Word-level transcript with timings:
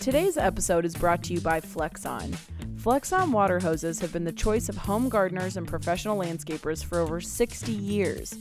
Today's 0.00 0.36
episode 0.36 0.84
is 0.84 0.94
brought 0.94 1.22
to 1.24 1.34
you 1.34 1.40
by 1.40 1.60
Flexon. 1.60 2.36
Flexon 2.76 3.30
water 3.30 3.60
hoses 3.60 4.00
have 4.00 4.12
been 4.12 4.24
the 4.24 4.32
choice 4.32 4.68
of 4.68 4.76
home 4.76 5.08
gardeners 5.08 5.56
and 5.56 5.68
professional 5.68 6.18
landscapers 6.18 6.84
for 6.84 6.98
over 6.98 7.20
60 7.20 7.70
years. 7.70 8.34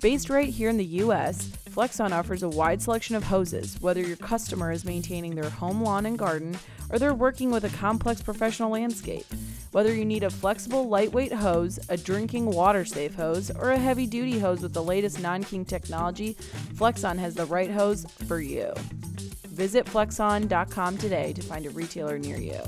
Based 0.00 0.28
right 0.28 0.48
here 0.48 0.68
in 0.68 0.76
the 0.76 0.84
US, 0.84 1.46
Flexon 1.70 2.12
offers 2.12 2.42
a 2.42 2.48
wide 2.48 2.82
selection 2.82 3.16
of 3.16 3.24
hoses, 3.24 3.80
whether 3.80 4.00
your 4.00 4.16
customer 4.16 4.72
is 4.72 4.84
maintaining 4.84 5.34
their 5.34 5.48
home 5.48 5.82
lawn 5.82 6.04
and 6.04 6.18
garden 6.18 6.58
or 6.90 6.98
they're 6.98 7.14
working 7.14 7.50
with 7.50 7.64
a 7.64 7.76
complex 7.76 8.20
professional 8.20 8.70
landscape. 8.70 9.24
Whether 9.72 9.94
you 9.94 10.04
need 10.04 10.22
a 10.22 10.28
flexible, 10.28 10.86
lightweight 10.88 11.32
hose, 11.32 11.80
a 11.88 11.96
drinking 11.96 12.44
water 12.44 12.84
safe 12.84 13.14
hose, 13.14 13.50
or 13.50 13.70
a 13.70 13.78
heavy 13.78 14.06
duty 14.06 14.38
hose 14.38 14.60
with 14.60 14.74
the 14.74 14.82
latest 14.82 15.18
non 15.20 15.42
kink 15.42 15.66
technology, 15.66 16.36
Flexon 16.74 17.18
has 17.18 17.34
the 17.34 17.46
right 17.46 17.70
hose 17.70 18.04
for 18.26 18.38
you. 18.38 18.70
Visit 19.48 19.86
flexon.com 19.86 20.98
today 20.98 21.32
to 21.32 21.40
find 21.40 21.64
a 21.64 21.70
retailer 21.70 22.18
near 22.18 22.36
you. 22.36 22.60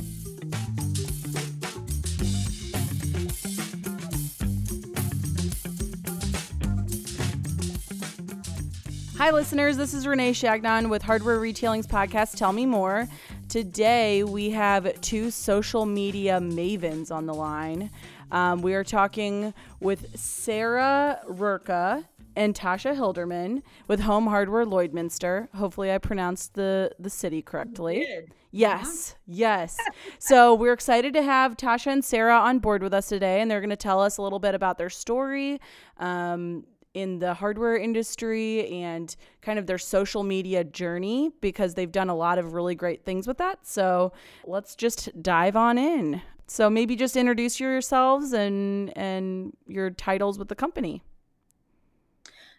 Hi, 9.18 9.30
listeners. 9.30 9.76
This 9.76 9.92
is 9.92 10.06
Renee 10.06 10.32
Changnon 10.32 10.88
with 10.88 11.02
Hardware 11.02 11.38
Retailing's 11.38 11.86
podcast, 11.86 12.36
Tell 12.36 12.52
Me 12.52 12.64
More. 12.66 13.08
Today, 13.48 14.24
we 14.24 14.50
have 14.50 15.00
two 15.00 15.30
social 15.30 15.86
media 15.86 16.40
mavens 16.40 17.12
on 17.12 17.26
the 17.26 17.34
line. 17.34 17.90
Um, 18.32 18.62
we 18.62 18.74
are 18.74 18.82
talking 18.82 19.54
with 19.80 20.18
Sarah 20.18 21.20
Rurka 21.28 22.04
and 22.36 22.54
Tasha 22.54 22.96
Hilderman 22.96 23.62
with 23.86 24.00
Home 24.00 24.26
Hardware 24.26 24.64
Lloydminster. 24.64 25.48
Hopefully, 25.54 25.92
I 25.92 25.98
pronounced 25.98 26.54
the 26.54 26.92
the 26.98 27.10
city 27.10 27.42
correctly. 27.42 28.06
Yes, 28.50 29.16
yes. 29.26 29.76
so 30.18 30.54
we're 30.54 30.72
excited 30.72 31.12
to 31.14 31.22
have 31.22 31.56
Tasha 31.56 31.88
and 31.88 32.04
Sarah 32.04 32.38
on 32.38 32.60
board 32.60 32.82
with 32.82 32.94
us 32.94 33.08
today, 33.08 33.40
and 33.40 33.50
they're 33.50 33.60
going 33.60 33.70
to 33.70 33.76
tell 33.76 34.00
us 34.00 34.16
a 34.16 34.22
little 34.22 34.38
bit 34.38 34.54
about 34.54 34.78
their 34.78 34.90
story. 34.90 35.60
Um, 35.98 36.64
in 36.94 37.18
the 37.18 37.34
hardware 37.34 37.76
industry 37.76 38.68
and 38.68 39.14
kind 39.42 39.58
of 39.58 39.66
their 39.66 39.78
social 39.78 40.22
media 40.22 40.64
journey 40.64 41.30
because 41.40 41.74
they've 41.74 41.92
done 41.92 42.08
a 42.08 42.14
lot 42.14 42.38
of 42.38 42.54
really 42.54 42.74
great 42.74 43.04
things 43.04 43.26
with 43.26 43.38
that. 43.38 43.66
So 43.66 44.12
let's 44.46 44.74
just 44.76 45.10
dive 45.22 45.56
on 45.56 45.76
in. 45.76 46.22
So 46.46 46.70
maybe 46.70 46.94
just 46.94 47.16
introduce 47.16 47.58
yourselves 47.58 48.32
and 48.32 48.96
and 48.96 49.56
your 49.66 49.90
titles 49.90 50.38
with 50.38 50.48
the 50.48 50.54
company. 50.54 51.02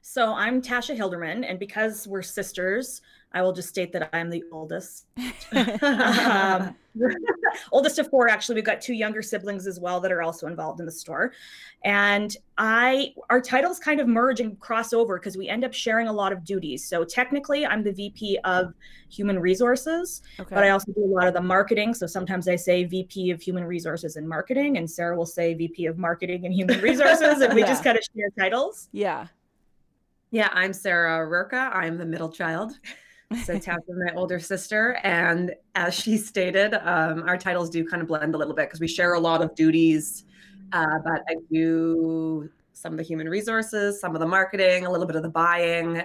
So 0.01 0.33
I'm 0.33 0.61
Tasha 0.61 0.95
Hilderman, 0.95 1.49
and 1.49 1.57
because 1.57 2.07
we're 2.07 2.21
sisters, 2.21 3.01
I 3.35 3.41
will 3.41 3.51
just 3.51 3.69
state 3.69 3.91
that 3.91 4.09
I'm 4.13 4.29
the 4.29 4.43
oldest. 4.51 5.07
um, 5.83 6.75
oldest 7.71 7.99
of 7.99 8.09
four, 8.09 8.29
actually. 8.29 8.55
We've 8.55 8.63
got 8.63 8.81
two 8.81 8.93
younger 8.93 9.21
siblings 9.21 9.67
as 9.67 9.79
well 9.79 9.99
that 9.99 10.11
are 10.11 10.21
also 10.21 10.47
involved 10.47 10.79
in 10.79 10.85
the 10.85 10.91
store. 10.91 11.33
And 11.83 12.35
I, 12.57 13.13
our 13.29 13.41
titles 13.41 13.79
kind 13.79 13.99
of 13.99 14.07
merge 14.07 14.39
and 14.39 14.57
cross 14.59 14.93
over 14.93 15.19
because 15.19 15.37
we 15.37 15.49
end 15.49 15.65
up 15.65 15.73
sharing 15.73 16.07
a 16.07 16.13
lot 16.13 16.31
of 16.31 16.45
duties. 16.45 16.87
So 16.87 17.03
technically, 17.03 17.65
I'm 17.65 17.83
the 17.83 17.91
VP 17.91 18.39
of 18.45 18.73
Human 19.09 19.39
Resources, 19.39 20.21
okay. 20.39 20.55
but 20.55 20.63
I 20.63 20.69
also 20.69 20.91
do 20.93 21.03
a 21.03 21.13
lot 21.13 21.27
of 21.27 21.33
the 21.33 21.41
marketing. 21.41 21.93
So 21.93 22.07
sometimes 22.07 22.47
I 22.47 22.55
say 22.55 22.85
VP 22.85 23.31
of 23.31 23.41
Human 23.41 23.65
Resources 23.65 24.15
and 24.15 24.27
Marketing, 24.27 24.77
and 24.77 24.89
Sarah 24.89 25.17
will 25.17 25.25
say 25.25 25.53
VP 25.53 25.85
of 25.87 25.97
Marketing 25.97 26.45
and 26.45 26.53
Human 26.53 26.79
Resources, 26.81 27.41
and 27.41 27.53
we 27.53 27.61
yeah. 27.61 27.67
just 27.67 27.83
kind 27.83 27.97
of 27.97 28.03
share 28.15 28.29
titles. 28.39 28.87
Yeah. 28.93 29.27
Yeah, 30.31 30.49
I'm 30.53 30.73
Sarah 30.73 31.25
Rurka. 31.27 31.73
I'm 31.73 31.97
the 31.97 32.05
middle 32.05 32.29
child. 32.29 32.73
So 33.43 33.57
Tasha 33.57 33.77
is 33.87 33.97
my 33.97 34.13
older 34.15 34.39
sister. 34.39 34.97
And 35.03 35.53
as 35.75 35.93
she 35.93 36.17
stated, 36.17 36.73
um, 36.73 37.23
our 37.23 37.37
titles 37.37 37.69
do 37.69 37.85
kind 37.87 38.01
of 38.01 38.07
blend 38.07 38.35
a 38.35 38.37
little 38.37 38.53
bit 38.53 38.67
because 38.67 38.79
we 38.79 38.87
share 38.87 39.13
a 39.13 39.19
lot 39.19 39.41
of 39.41 39.55
duties. 39.55 40.25
Uh, 40.71 40.99
but 41.03 41.23
I 41.27 41.35
do 41.51 42.49
some 42.73 42.93
of 42.93 42.97
the 42.97 43.03
human 43.03 43.29
resources, 43.29 43.99
some 43.99 44.15
of 44.15 44.19
the 44.19 44.27
marketing, 44.27 44.85
a 44.85 44.91
little 44.91 45.07
bit 45.07 45.15
of 45.15 45.23
the 45.23 45.29
buying. 45.29 46.03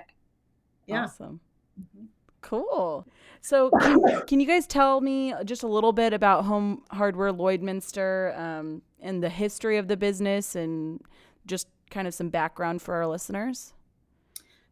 Yeah. 0.87 1.05
Awesome. 1.05 1.41
Mm-hmm. 1.81 2.07
Cool. 2.43 3.07
So, 3.43 3.71
can, 3.81 4.27
can, 4.27 4.41
you 4.41 4.47
guys 4.47 4.67
tell 4.67 5.01
me 5.01 5.35
just 5.45 5.63
a 5.63 5.67
little 5.67 5.93
bit 5.93 6.13
about 6.13 6.45
Home 6.45 6.83
Hardware 6.91 7.33
Lloydminster 7.33 8.39
um, 8.39 8.83
and 9.01 9.23
the 9.23 9.31
history 9.31 9.79
of 9.79 9.89
the 9.89 9.97
business 9.97 10.55
and 10.55 11.01
just 11.47 11.69
kind 11.91 12.07
of 12.07 12.15
some 12.15 12.29
background 12.29 12.83
for 12.83 12.95
our 12.95 13.07
listeners? 13.07 13.73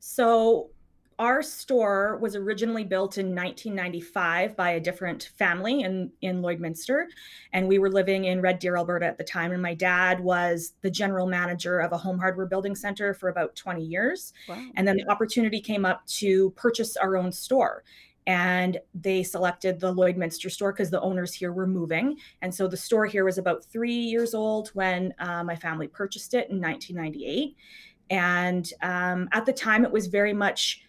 So 0.00 0.70
our 1.18 1.42
store 1.42 2.16
was 2.18 2.36
originally 2.36 2.84
built 2.84 3.18
in 3.18 3.34
1995 3.34 4.56
by 4.56 4.70
a 4.70 4.80
different 4.80 5.30
family 5.36 5.80
in, 5.80 6.12
in 6.22 6.40
Lloydminster. 6.40 7.06
And 7.52 7.66
we 7.66 7.78
were 7.78 7.90
living 7.90 8.26
in 8.26 8.40
Red 8.40 8.60
Deer, 8.60 8.76
Alberta 8.76 9.06
at 9.06 9.18
the 9.18 9.24
time. 9.24 9.52
And 9.52 9.60
my 9.60 9.74
dad 9.74 10.20
was 10.20 10.74
the 10.82 10.90
general 10.90 11.26
manager 11.26 11.80
of 11.80 11.92
a 11.92 11.98
home 11.98 12.18
hardware 12.18 12.46
building 12.46 12.76
center 12.76 13.14
for 13.14 13.30
about 13.30 13.56
20 13.56 13.84
years. 13.84 14.32
Wow. 14.48 14.64
And 14.76 14.86
then 14.86 14.96
the 14.96 15.10
opportunity 15.10 15.60
came 15.60 15.84
up 15.84 16.06
to 16.06 16.50
purchase 16.50 16.96
our 16.96 17.16
own 17.16 17.32
store. 17.32 17.82
And 18.28 18.78
they 18.94 19.22
selected 19.22 19.80
the 19.80 19.92
Lloydminster 19.92 20.50
store 20.50 20.72
because 20.72 20.90
the 20.90 21.00
owners 21.00 21.32
here 21.32 21.50
were 21.50 21.66
moving. 21.66 22.18
And 22.42 22.54
so 22.54 22.68
the 22.68 22.76
store 22.76 23.06
here 23.06 23.24
was 23.24 23.38
about 23.38 23.64
three 23.64 23.94
years 23.94 24.34
old 24.34 24.68
when 24.74 25.14
uh, 25.18 25.42
my 25.42 25.56
family 25.56 25.88
purchased 25.88 26.34
it 26.34 26.50
in 26.50 26.60
1998. 26.60 27.56
And 28.10 28.70
um, 28.82 29.28
at 29.32 29.46
the 29.46 29.52
time, 29.52 29.84
it 29.84 29.92
was 29.92 30.06
very 30.06 30.32
much, 30.32 30.82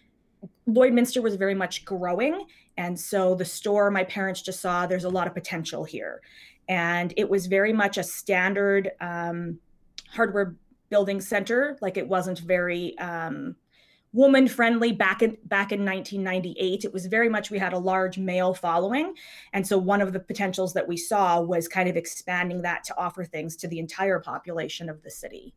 Lloydminster 0.68 1.22
was 1.22 1.36
very 1.36 1.54
much 1.54 1.84
growing. 1.84 2.46
And 2.76 2.98
so 2.98 3.34
the 3.34 3.44
store, 3.44 3.90
my 3.90 4.04
parents 4.04 4.42
just 4.42 4.60
saw 4.60 4.86
there's 4.86 5.04
a 5.04 5.08
lot 5.08 5.26
of 5.26 5.34
potential 5.34 5.84
here. 5.84 6.20
And 6.68 7.12
it 7.16 7.28
was 7.28 7.46
very 7.46 7.72
much 7.72 7.98
a 7.98 8.02
standard 8.02 8.92
um, 9.00 9.58
hardware 10.08 10.54
building 10.88 11.20
center. 11.20 11.76
Like 11.80 11.96
it 11.96 12.06
wasn't 12.06 12.38
very 12.40 12.96
um, 12.98 13.56
woman 14.12 14.48
friendly 14.48 14.92
back 14.92 15.22
in 15.22 15.36
back 15.44 15.70
in 15.70 15.84
1998 15.84 16.84
it 16.84 16.92
was 16.92 17.06
very 17.06 17.28
much 17.28 17.50
we 17.50 17.58
had 17.58 17.72
a 17.72 17.78
large 17.78 18.18
male 18.18 18.52
following 18.52 19.14
and 19.52 19.64
so 19.64 19.78
one 19.78 20.00
of 20.00 20.12
the 20.12 20.18
potentials 20.18 20.72
that 20.72 20.86
we 20.86 20.96
saw 20.96 21.40
was 21.40 21.68
kind 21.68 21.88
of 21.88 21.96
expanding 21.96 22.60
that 22.60 22.82
to 22.82 22.96
offer 22.98 23.22
things 23.22 23.54
to 23.54 23.68
the 23.68 23.78
entire 23.78 24.18
population 24.18 24.88
of 24.88 25.00
the 25.04 25.10
city 25.10 25.54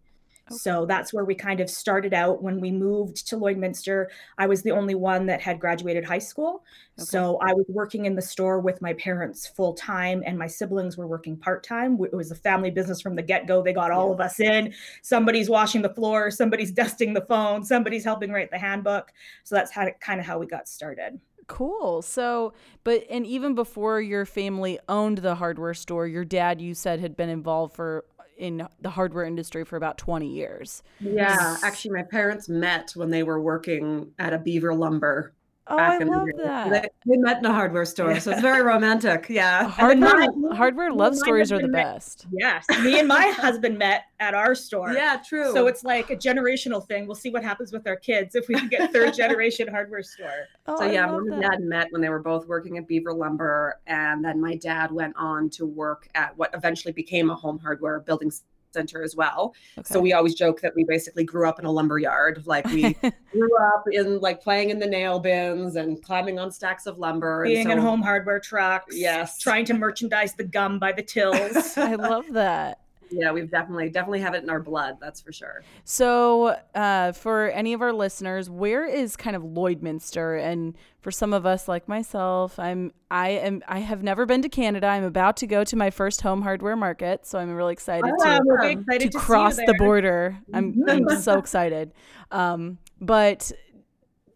Okay. 0.52 0.58
So 0.58 0.86
that's 0.86 1.14
where 1.14 1.24
we 1.24 1.36
kind 1.36 1.62
of 1.62 1.70
started 1.70 2.14
out 2.14 2.44
when 2.44 2.60
we 2.60 2.70
moved 2.70 3.28
to 3.28 3.38
Lloydminster. 3.38 4.08
I 4.38 4.46
was 4.46 4.62
the 4.62 4.72
only 4.72 4.94
one 4.94 5.26
that 5.28 5.42
had 5.42 5.60
graduated 5.60 6.04
high 6.04 6.20
school. 6.20 6.64
Okay. 7.00 7.06
So 7.06 7.38
I 7.42 7.54
was 7.54 7.66
working 7.70 8.06
in 8.06 8.16
the 8.16 8.22
store 8.22 8.60
with 8.60 8.82
my 8.82 8.94
parents 8.94 9.48
full 9.48 9.74
time, 9.74 10.22
and 10.26 10.38
my 10.38 10.48
siblings 10.48 10.98
were 10.98 11.08
working 11.08 11.38
part 11.38 11.64
time. 11.64 11.98
It 12.04 12.14
was 12.14 12.32
a 12.32 12.36
family 12.36 12.72
business 12.72 13.00
from 13.00 13.16
the 13.16 13.22
get 13.22 13.48
go. 13.48 13.64
They 13.64 13.74
got 13.74 13.92
all 13.92 14.08
yeah. 14.08 14.14
of 14.14 14.20
us 14.20 14.40
in. 14.42 14.74
Somebody's 15.02 15.50
washing 15.50 15.82
the 15.82 15.94
floor, 15.94 16.30
somebody's 16.30 16.72
dusting 16.84 17.14
the 17.14 17.22
phone, 17.22 17.64
somebody's 17.64 18.04
helping 18.04 18.32
write 18.32 18.52
the 18.52 18.60
handbook. 18.60 19.12
So 19.46 19.56
that's 19.56 19.72
how 19.72 19.88
kind 20.02 20.20
of 20.20 20.26
how 20.26 20.40
we 20.40 20.46
got 20.46 20.68
started. 20.68 21.20
Cool. 21.48 22.02
So, 22.02 22.54
but 22.84 23.06
and 23.10 23.26
even 23.26 23.56
before 23.56 24.02
your 24.02 24.26
family 24.26 24.80
owned 24.88 25.20
the 25.20 25.36
hardware 25.36 25.74
store, 25.74 26.08
your 26.08 26.26
dad, 26.26 26.62
you 26.62 26.74
said, 26.74 27.00
had 27.00 27.16
been 27.16 27.30
involved 27.30 27.76
for 27.76 28.06
in 28.38 28.68
the 28.82 28.90
hardware 28.90 29.26
industry 29.26 29.64
for 29.64 29.76
about 29.76 29.98
20 29.98 30.28
years. 30.28 30.84
Yeah, 31.00 31.58
actually, 31.64 31.92
my 31.92 32.04
parents 32.04 32.50
met 32.50 32.92
when 32.96 33.10
they 33.10 33.24
were 33.24 33.42
working 33.42 34.12
at 34.20 34.34
a 34.34 34.38
Beaver 34.38 34.74
Lumber 34.74 35.34
Oh, 35.68 35.78
I 35.78 35.98
love 36.00 36.28
that. 36.44 36.70
They, 36.70 36.90
they, 37.06 37.18
met 37.18 37.38
in 37.38 37.46
a 37.46 37.54
hardware 37.54 37.86
store, 37.86 38.20
so 38.20 38.32
it's 38.32 38.42
very 38.42 38.62
romantic. 38.74 39.28
Yeah. 39.30 39.70
Hardware, 39.70 40.30
my, 40.36 40.56
hardware 40.56 40.92
love 40.92 41.16
stories 41.16 41.54
are 41.54 41.62
the 41.62 41.70
met, 41.70 41.94
best. 41.94 42.28
Yes. 42.34 42.66
Me 42.84 43.00
and 43.00 43.08
my 43.08 43.28
husband 43.28 43.78
met 43.78 44.04
at 44.20 44.34
our 44.34 44.56
store. 44.56 44.92
Yeah, 44.92 45.22
true. 45.26 45.54
So 45.54 45.68
it's 45.68 45.86
like 45.86 46.10
a 46.10 46.18
generational 46.18 46.86
thing. 46.86 47.08
We'll 47.08 47.16
see 47.16 47.30
what 47.30 47.44
happens 47.44 47.72
with 47.72 47.88
our 47.88 47.96
kids 47.96 48.36
if 48.36 48.50
we 48.50 48.56
can 48.56 48.68
get 48.68 48.92
third 48.92 49.14
generation 49.16 49.70
hardware 49.70 50.04
store. 50.04 50.48
Oh, 50.68 50.80
so 50.80 50.86
yeah, 50.86 51.06
mom 51.06 51.32
and 51.32 51.42
dad 51.42 51.62
met 51.62 51.88
when 51.92 52.02
they 52.02 52.10
were 52.10 52.22
both 52.22 52.46
working 52.46 52.78
at 52.78 52.86
Beaver 52.86 53.14
Lumber. 53.14 53.80
And 53.88 54.24
then 54.24 54.42
my 54.42 54.58
dad 54.58 54.92
went 54.92 55.16
on 55.16 55.50
to 55.52 55.66
work 55.66 56.10
at 56.14 56.38
what 56.38 56.54
eventually 56.54 56.92
became 56.92 57.30
a 57.30 57.36
home 57.36 57.58
hardware 57.58 58.02
building 58.02 58.32
center 58.74 59.04
as 59.04 59.16
well. 59.16 59.54
Okay. 59.78 59.86
So 59.86 60.00
we 60.00 60.14
always 60.14 60.36
joke 60.36 60.62
that 60.62 60.76
we 60.76 60.84
basically 60.84 61.24
grew 61.24 61.48
up 61.48 61.60
in 61.60 61.66
a 61.66 61.72
lumber 61.72 62.00
yard. 62.00 62.44
Like 62.46 62.66
we 62.68 62.94
grew 63.32 63.58
up 63.74 63.86
in 63.92 64.20
like 64.20 64.42
playing 64.42 64.70
in 64.70 64.80
the 64.80 64.88
nail 64.88 65.20
bins 65.20 65.76
and 65.76 66.02
climbing 66.04 66.40
on 66.40 66.52
stacks 66.52 66.86
of 66.86 66.98
lumber. 66.98 67.44
Being 67.44 67.68
so, 67.68 67.72
in 67.72 67.78
home 67.78 68.02
hardware 68.02 68.40
trucks. 68.40 68.96
Yes. 68.98 69.38
Trying 69.40 69.66
to 69.66 69.74
merchandise 69.74 70.34
the 70.34 70.44
gum 70.44 70.80
by 70.80 70.92
the 70.92 71.04
tills. 71.14 71.78
I 71.78 71.96
love 71.96 72.26
that. 72.32 72.80
Yeah, 73.16 73.32
we've 73.32 73.50
definitely 73.50 73.90
definitely 73.90 74.22
have 74.22 74.34
it 74.34 74.44
in 74.44 74.50
our 74.50 74.60
blood. 74.60 74.98
That's 75.00 75.22
for 75.22 75.32
sure. 75.32 75.64
So, 75.84 76.58
uh, 76.74 77.12
for 77.12 77.50
any 77.50 77.74
of 77.74 77.82
our 77.82 77.94
listeners, 77.94 78.50
where 78.50 78.86
is 78.86 79.16
kind 79.16 79.36
of 79.36 79.44
Lloydminster? 79.44 80.42
And 80.44 80.76
for 81.00 81.12
some 81.12 81.34
of 81.34 81.46
us, 81.46 81.68
like 81.68 81.88
myself, 81.88 82.58
I'm 82.58 82.92
I 83.12 83.30
am 83.30 83.62
I 83.68 83.80
have 83.80 84.02
never 84.02 84.26
been 84.26 84.42
to 84.42 84.50
Canada. 84.50 84.88
I'm 84.88 85.04
about 85.04 85.38
to 85.38 85.48
go 85.48 85.64
to 85.64 85.76
my 85.76 85.90
first 85.92 86.22
home 86.22 86.42
hardware 86.42 86.76
market, 86.76 87.26
so 87.28 87.38
I'm 87.40 87.54
really 87.54 87.74
excited 87.74 88.12
Oh, 88.20 88.24
to 88.24 88.42
we're 88.46 88.64
excited 88.64 89.12
to 89.12 89.18
to 89.18 89.18
cross 89.20 89.58
the 89.58 89.76
border. 89.78 90.38
I'm 90.54 90.84
I'm 90.88 91.10
so 91.22 91.38
excited. 91.38 91.94
Um, 92.32 92.80
but 93.00 93.52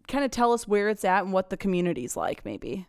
kind 0.07 0.23
of 0.23 0.31
tell 0.31 0.53
us 0.53 0.67
where 0.67 0.89
it's 0.89 1.03
at 1.03 1.23
and 1.23 1.33
what 1.33 1.49
the 1.49 1.57
community's 1.57 2.15
like, 2.15 2.45
maybe. 2.45 2.87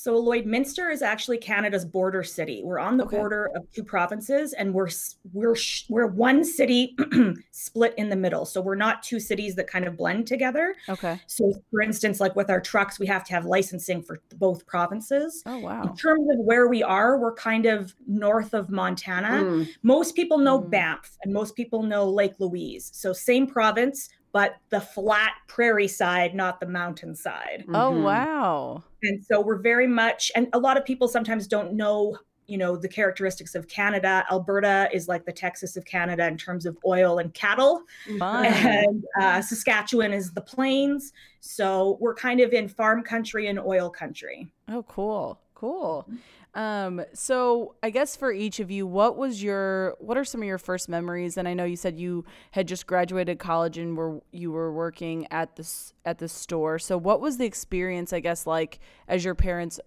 So 0.00 0.14
Lloydminster 0.14 0.90
is 0.90 1.02
actually 1.02 1.36
Canada's 1.36 1.84
border 1.84 2.22
city. 2.22 2.62
We're 2.64 2.78
on 2.78 2.96
the 2.96 3.04
Okay. 3.04 3.18
border 3.18 3.50
of 3.54 3.70
two 3.70 3.84
provinces, 3.84 4.54
and 4.54 4.72
we're 4.72 4.88
we're 5.34 5.54
we're 5.90 6.06
one 6.06 6.42
city 6.42 6.96
split 7.50 7.92
in 7.98 8.08
the 8.08 8.16
middle. 8.16 8.46
So 8.46 8.62
we're 8.62 8.76
not 8.76 9.02
two 9.02 9.20
cities 9.20 9.56
that 9.56 9.66
kind 9.66 9.84
of 9.84 9.98
blend 9.98 10.26
together. 10.26 10.74
Okay. 10.88 11.20
So, 11.26 11.52
for 11.70 11.82
instance, 11.82 12.18
like 12.18 12.34
with 12.34 12.48
our 12.48 12.62
trucks, 12.62 12.98
we 12.98 13.06
have 13.08 13.24
to 13.24 13.34
have 13.34 13.44
licensing 13.44 14.00
for 14.02 14.22
both 14.38 14.66
provinces. 14.66 15.42
Oh 15.44 15.58
wow. 15.58 15.82
In 15.82 15.94
terms 15.94 16.26
of 16.32 16.38
where 16.46 16.66
we 16.68 16.82
are, 16.82 17.18
we're 17.18 17.34
kind 17.34 17.66
of 17.66 17.94
north 18.06 18.54
of 18.54 18.70
Montana. 18.70 19.44
Mm. 19.44 19.68
Most 19.82 20.16
people 20.16 20.38
know 20.38 20.58
Mm. 20.62 20.70
Banff, 20.70 21.18
and 21.24 21.32
most 21.34 21.54
people 21.54 21.82
know 21.82 22.08
Lake 22.08 22.36
Louise. 22.38 22.90
So 22.94 23.12
same 23.12 23.46
province, 23.46 24.08
but 24.32 24.56
the 24.70 24.80
flat 24.80 25.32
prairie 25.48 25.88
side, 25.88 26.34
not 26.34 26.60
the 26.60 26.66
mountain 26.66 27.14
side. 27.14 27.64
Oh 27.68 27.92
Mhm. 27.92 28.02
wow. 28.02 28.84
And 29.02 29.24
so 29.24 29.40
we're 29.40 29.58
very 29.58 29.86
much, 29.86 30.30
and 30.34 30.48
a 30.52 30.58
lot 30.58 30.76
of 30.76 30.84
people 30.84 31.08
sometimes 31.08 31.46
don't 31.46 31.72
know, 31.72 32.16
you 32.46 32.58
know, 32.58 32.76
the 32.76 32.88
characteristics 32.88 33.54
of 33.54 33.66
Canada. 33.68 34.24
Alberta 34.30 34.88
is 34.92 35.08
like 35.08 35.24
the 35.24 35.32
Texas 35.32 35.76
of 35.76 35.84
Canada 35.84 36.26
in 36.26 36.36
terms 36.36 36.66
of 36.66 36.76
oil 36.84 37.18
and 37.18 37.32
cattle, 37.32 37.82
Fun. 38.18 38.44
and 38.46 39.04
uh, 39.20 39.40
Saskatchewan 39.40 40.12
is 40.12 40.32
the 40.32 40.40
plains. 40.40 41.12
So 41.40 41.96
we're 42.00 42.14
kind 42.14 42.40
of 42.40 42.52
in 42.52 42.68
farm 42.68 43.02
country 43.02 43.46
and 43.46 43.58
oil 43.58 43.88
country. 43.88 44.50
Oh, 44.68 44.82
cool. 44.84 45.40
Cool. 45.54 46.06
Um, 46.54 47.02
so 47.14 47.76
I 47.82 47.90
guess 47.90 48.16
for 48.16 48.32
each 48.32 48.58
of 48.58 48.70
you, 48.70 48.86
what 48.86 49.16
was 49.16 49.42
your 49.42 49.96
what 50.00 50.18
are 50.18 50.24
some 50.24 50.42
of 50.42 50.48
your 50.48 50.58
first 50.58 50.88
memories? 50.88 51.36
And 51.36 51.46
I 51.46 51.54
know 51.54 51.64
you 51.64 51.76
said 51.76 51.98
you 51.98 52.24
had 52.50 52.66
just 52.66 52.86
graduated 52.86 53.38
college 53.38 53.78
and 53.78 53.96
were 53.96 54.20
you 54.32 54.50
were 54.50 54.72
working 54.72 55.28
at 55.30 55.54
this 55.56 55.92
at 56.04 56.18
the 56.18 56.28
store. 56.28 56.78
So 56.78 56.98
what 56.98 57.20
was 57.20 57.38
the 57.38 57.44
experience, 57.44 58.12
I 58.12 58.20
guess, 58.20 58.46
like 58.46 58.80
as 59.06 59.24
your 59.24 59.36
parents 59.36 59.78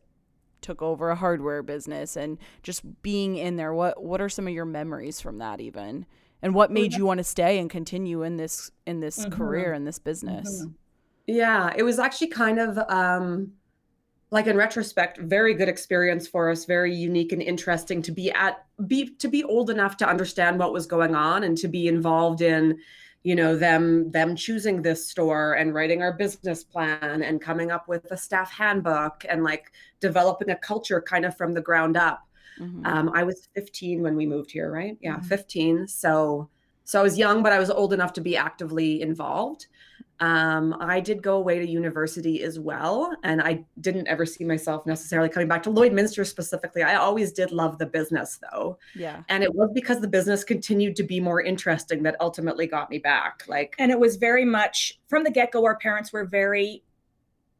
took 0.61 0.81
over 0.81 1.09
a 1.09 1.15
hardware 1.15 1.61
business 1.63 2.15
and 2.15 2.37
just 2.61 3.01
being 3.01 3.35
in 3.35 3.57
there? 3.57 3.73
What 3.73 4.01
what 4.01 4.21
are 4.21 4.29
some 4.29 4.47
of 4.47 4.53
your 4.53 4.65
memories 4.65 5.19
from 5.19 5.39
that 5.39 5.59
even? 5.59 6.05
And 6.41 6.55
what 6.55 6.71
made 6.71 6.93
you 6.95 7.05
want 7.05 7.17
to 7.19 7.23
stay 7.25 7.59
and 7.59 7.69
continue 7.69 8.23
in 8.23 8.37
this 8.37 8.71
in 8.85 9.01
this 9.01 9.25
Mhm. 9.25 9.31
career 9.31 9.73
in 9.73 9.83
this 9.83 9.99
business? 9.99 10.67
Mhm. 10.67 10.75
Yeah, 11.27 11.73
it 11.75 11.83
was 11.83 11.99
actually 11.99 12.27
kind 12.27 12.59
of 12.59 12.77
um 12.89 13.53
like 14.33 14.47
in 14.47 14.57
retrospect, 14.57 15.19
very 15.19 15.53
good 15.53 15.69
experience 15.69 16.27
for 16.27 16.49
us, 16.49 16.65
very 16.65 16.93
unique 16.93 17.31
and 17.31 17.41
interesting 17.41 18.01
to 18.01 18.11
be 18.11 18.31
at 18.31 18.65
be 18.87 19.11
to 19.17 19.27
be 19.27 19.43
old 19.43 19.69
enough 19.69 19.95
to 19.97 20.09
understand 20.09 20.57
what 20.57 20.73
was 20.73 20.87
going 20.87 21.13
on 21.13 21.43
and 21.43 21.55
to 21.59 21.67
be 21.67 21.87
involved 21.87 22.41
in 22.41 22.79
you 23.21 23.35
know 23.35 23.55
them 23.55 24.09
them 24.11 24.35
choosing 24.35 24.81
this 24.81 25.07
store 25.07 25.53
and 25.53 25.75
writing 25.75 26.01
our 26.01 26.13
business 26.13 26.63
plan 26.63 27.21
and 27.21 27.41
coming 27.41 27.69
up 27.69 27.87
with 27.87 28.09
a 28.11 28.17
staff 28.17 28.51
handbook 28.51 29.23
and 29.29 29.43
like 29.43 29.71
developing 29.99 30.49
a 30.49 30.55
culture 30.57 30.99
kind 30.99 31.25
of 31.25 31.37
from 31.37 31.53
the 31.53 31.61
ground 31.61 31.95
up 31.95 32.23
Mhm. 32.59 32.85
um, 32.85 33.11
I 33.13 33.23
was 33.23 33.47
15 33.55 34.01
when 34.03 34.15
we 34.15 34.25
moved 34.27 34.51
here, 34.51 34.71
right? 34.71 34.97
Yeah, 35.01 35.17
Mhm. 35.17 35.25
15. 35.25 35.87
So, 35.87 36.49
so 36.83 36.99
I 36.99 37.03
was 37.03 37.17
young, 37.17 37.41
but 37.43 37.51
I 37.53 37.59
was 37.59 37.71
old 37.71 37.93
enough 37.93 38.13
to 38.13 38.21
be 38.21 38.37
actively 38.37 39.01
involved. 39.01 39.67
Um, 40.19 40.75
I 40.79 40.99
did 40.99 41.21
go 41.21 41.37
away 41.37 41.59
to 41.59 41.67
university 41.67 42.43
as 42.43 42.59
well, 42.59 43.15
and 43.23 43.41
I 43.41 43.65
didn't 43.81 44.07
ever 44.07 44.25
see 44.25 44.43
myself 44.43 44.85
necessarily 44.85 45.29
coming 45.29 45.47
back 45.47 45.63
to 45.63 45.69
Lloydminster 45.69 46.25
specifically. 46.25 46.83
I 46.83 46.95
always 46.95 47.31
did 47.31 47.51
love 47.51 47.77
the 47.77 47.85
business, 47.85 48.39
though, 48.51 48.77
yeah. 48.95 49.23
and 49.29 49.43
it 49.43 49.53
was 49.53 49.71
because 49.73 49.99
the 49.99 50.07
business 50.07 50.43
continued 50.43 50.95
to 50.97 51.03
be 51.03 51.19
more 51.19 51.41
interesting 51.41 52.03
that 52.03 52.15
ultimately 52.19 52.67
got 52.67 52.89
me 52.89 52.99
back. 52.99 53.43
Like, 53.47 53.75
And 53.79 53.91
it 53.91 53.99
was 53.99 54.15
very 54.15 54.45
much 54.45 54.99
from 55.07 55.23
the 55.23 55.31
get 55.31 55.51
go, 55.51 55.65
our 55.65 55.77
parents 55.77 56.13
were 56.13 56.25
very 56.25 56.83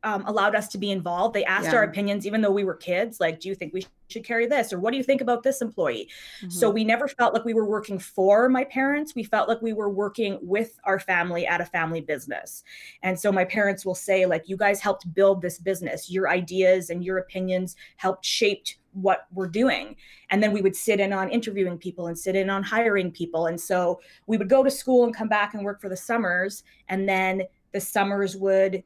um, 0.04 0.24
allowed 0.28 0.56
us 0.56 0.68
to 0.70 0.78
be 0.78 0.92
involved. 0.92 1.34
They 1.34 1.46
asked 1.46 1.74
our 1.74 1.84
opinions, 1.84 2.28
even 2.28 2.42
though 2.42 2.52
we 2.52 2.64
were 2.64 2.76
kids. 2.76 3.20
Like, 3.20 3.40
do 3.40 3.48
you 3.48 3.56
think 3.56 3.74
we 3.74 3.86
should 4.10 4.26
carry 4.26 4.46
this? 4.46 4.74
Or 4.74 4.80
what 4.80 4.92
do 4.92 4.98
you 4.98 5.04
think 5.04 5.22
about 5.22 5.44
this 5.44 5.62
employee? 5.62 6.10
So 6.50 6.70
Mhm. 6.70 6.74
we 6.74 6.84
never 6.84 7.08
felt 7.08 7.34
like 7.34 7.46
we 7.46 7.54
were 7.54 7.66
working 7.66 7.98
for 8.00 8.50
my 8.50 8.66
parents. 8.66 9.16
We 9.16 9.24
felt 9.24 9.48
like 9.48 9.62
we 9.62 9.74
were 9.74 9.90
working 9.90 10.40
with 10.42 10.78
our 10.84 11.00
family 11.00 11.48
at 11.48 11.62
a 11.62 11.66
family 11.66 12.02
business. 12.02 12.64
And 13.02 13.18
so 13.20 13.32
my 13.32 13.46
parents 13.46 13.86
will 13.86 13.96
say, 13.96 14.26
like, 14.26 14.50
you 14.50 14.58
guys 14.58 14.82
helped 14.82 15.12
build 15.14 15.42
this 15.42 15.58
business. 15.58 16.12
Your 16.12 16.30
ideas 16.30 16.90
and 16.90 17.04
your 17.04 17.18
opinions 17.18 17.76
helped 17.96 18.26
shaped 18.26 18.78
what 18.92 19.26
we're 19.34 19.48
doing. 19.48 19.96
And 20.30 20.44
then 20.44 20.52
we 20.52 20.62
would 20.62 20.76
sit 20.76 21.00
in 21.00 21.14
on 21.14 21.30
interviewing 21.30 21.78
people 21.78 22.08
and 22.08 22.20
sit 22.20 22.36
in 22.36 22.50
on 22.50 22.62
hiring 22.62 23.12
people. 23.12 23.48
And 23.48 23.60
so 23.60 24.02
we 24.28 24.38
would 24.38 24.50
go 24.50 24.64
to 24.64 24.70
school 24.70 25.06
and 25.06 25.16
come 25.16 25.30
back 25.30 25.54
and 25.54 25.64
work 25.64 25.82
for 25.82 25.90
the 25.90 25.98
summers. 25.98 26.64
And 26.90 27.10
then 27.10 27.44
the 27.72 27.80
summers 27.80 28.36
would 28.38 28.84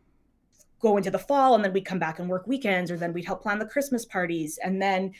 go 0.79 0.97
into 0.97 1.11
the 1.11 1.19
fall 1.19 1.55
and 1.55 1.63
then 1.63 1.73
we'd 1.73 1.85
come 1.85 1.99
back 1.99 2.19
and 2.19 2.29
work 2.29 2.47
weekends 2.47 2.91
or 2.91 2.97
then 2.97 3.13
we'd 3.13 3.25
help 3.25 3.41
plan 3.41 3.59
the 3.59 3.65
christmas 3.65 4.05
parties 4.05 4.59
and 4.63 4.81
then 4.81 5.11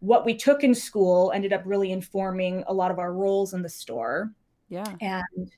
what 0.00 0.24
we 0.26 0.34
took 0.34 0.64
in 0.64 0.74
school 0.74 1.32
ended 1.34 1.52
up 1.52 1.62
really 1.64 1.92
informing 1.92 2.62
a 2.66 2.72
lot 2.72 2.90
of 2.90 2.98
our 2.98 3.12
roles 3.12 3.54
in 3.54 3.62
the 3.62 3.68
store 3.68 4.32
yeah. 4.68 4.94
and 5.00 5.50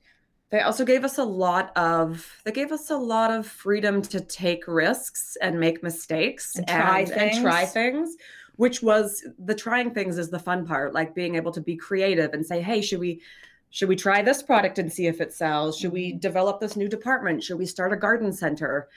They 0.49 0.61
also 0.61 0.85
gave 0.85 1.03
us 1.03 1.17
a 1.17 1.23
lot 1.23 1.75
of 1.75 2.39
they 2.45 2.51
gave 2.51 2.71
us 2.71 2.89
a 2.89 2.95
lot 2.95 3.31
of 3.31 3.45
freedom 3.45 4.01
to 4.03 4.21
take 4.21 4.67
risks 4.67 5.37
and 5.41 5.59
make 5.59 5.83
mistakes 5.83 6.55
And 6.55 6.67
try 6.67 6.99
and 6.99 7.41
try 7.41 7.65
things. 7.65 7.73
things, 7.73 8.17
which 8.55 8.81
was 8.81 9.25
the 9.39 9.55
trying 9.55 9.93
things 9.93 10.17
is 10.17 10.29
the 10.29 10.39
fun 10.39 10.65
part, 10.65 10.93
like 10.93 11.13
being 11.13 11.35
able 11.35 11.51
to 11.51 11.61
be 11.61 11.75
creative 11.75 12.33
and 12.33 12.45
say, 12.45 12.61
"Hey, 12.61 12.81
should 12.81 12.99
we 12.99 13.21
should 13.69 13.89
we 13.89 13.97
try 13.97 14.21
this 14.21 14.41
product 14.41 14.79
and 14.79 14.91
see 14.91 15.07
if 15.07 15.19
it 15.19 15.33
sells? 15.33 15.77
Should 15.77 15.91
we 15.91 16.11
mm-hmm. 16.11 16.19
develop 16.19 16.61
this 16.61 16.77
new 16.77 16.87
department? 16.87 17.43
Should 17.43 17.57
we 17.57 17.65
start 17.65 17.91
a 17.91 17.97
garden 17.97 18.31
center?" 18.31 18.87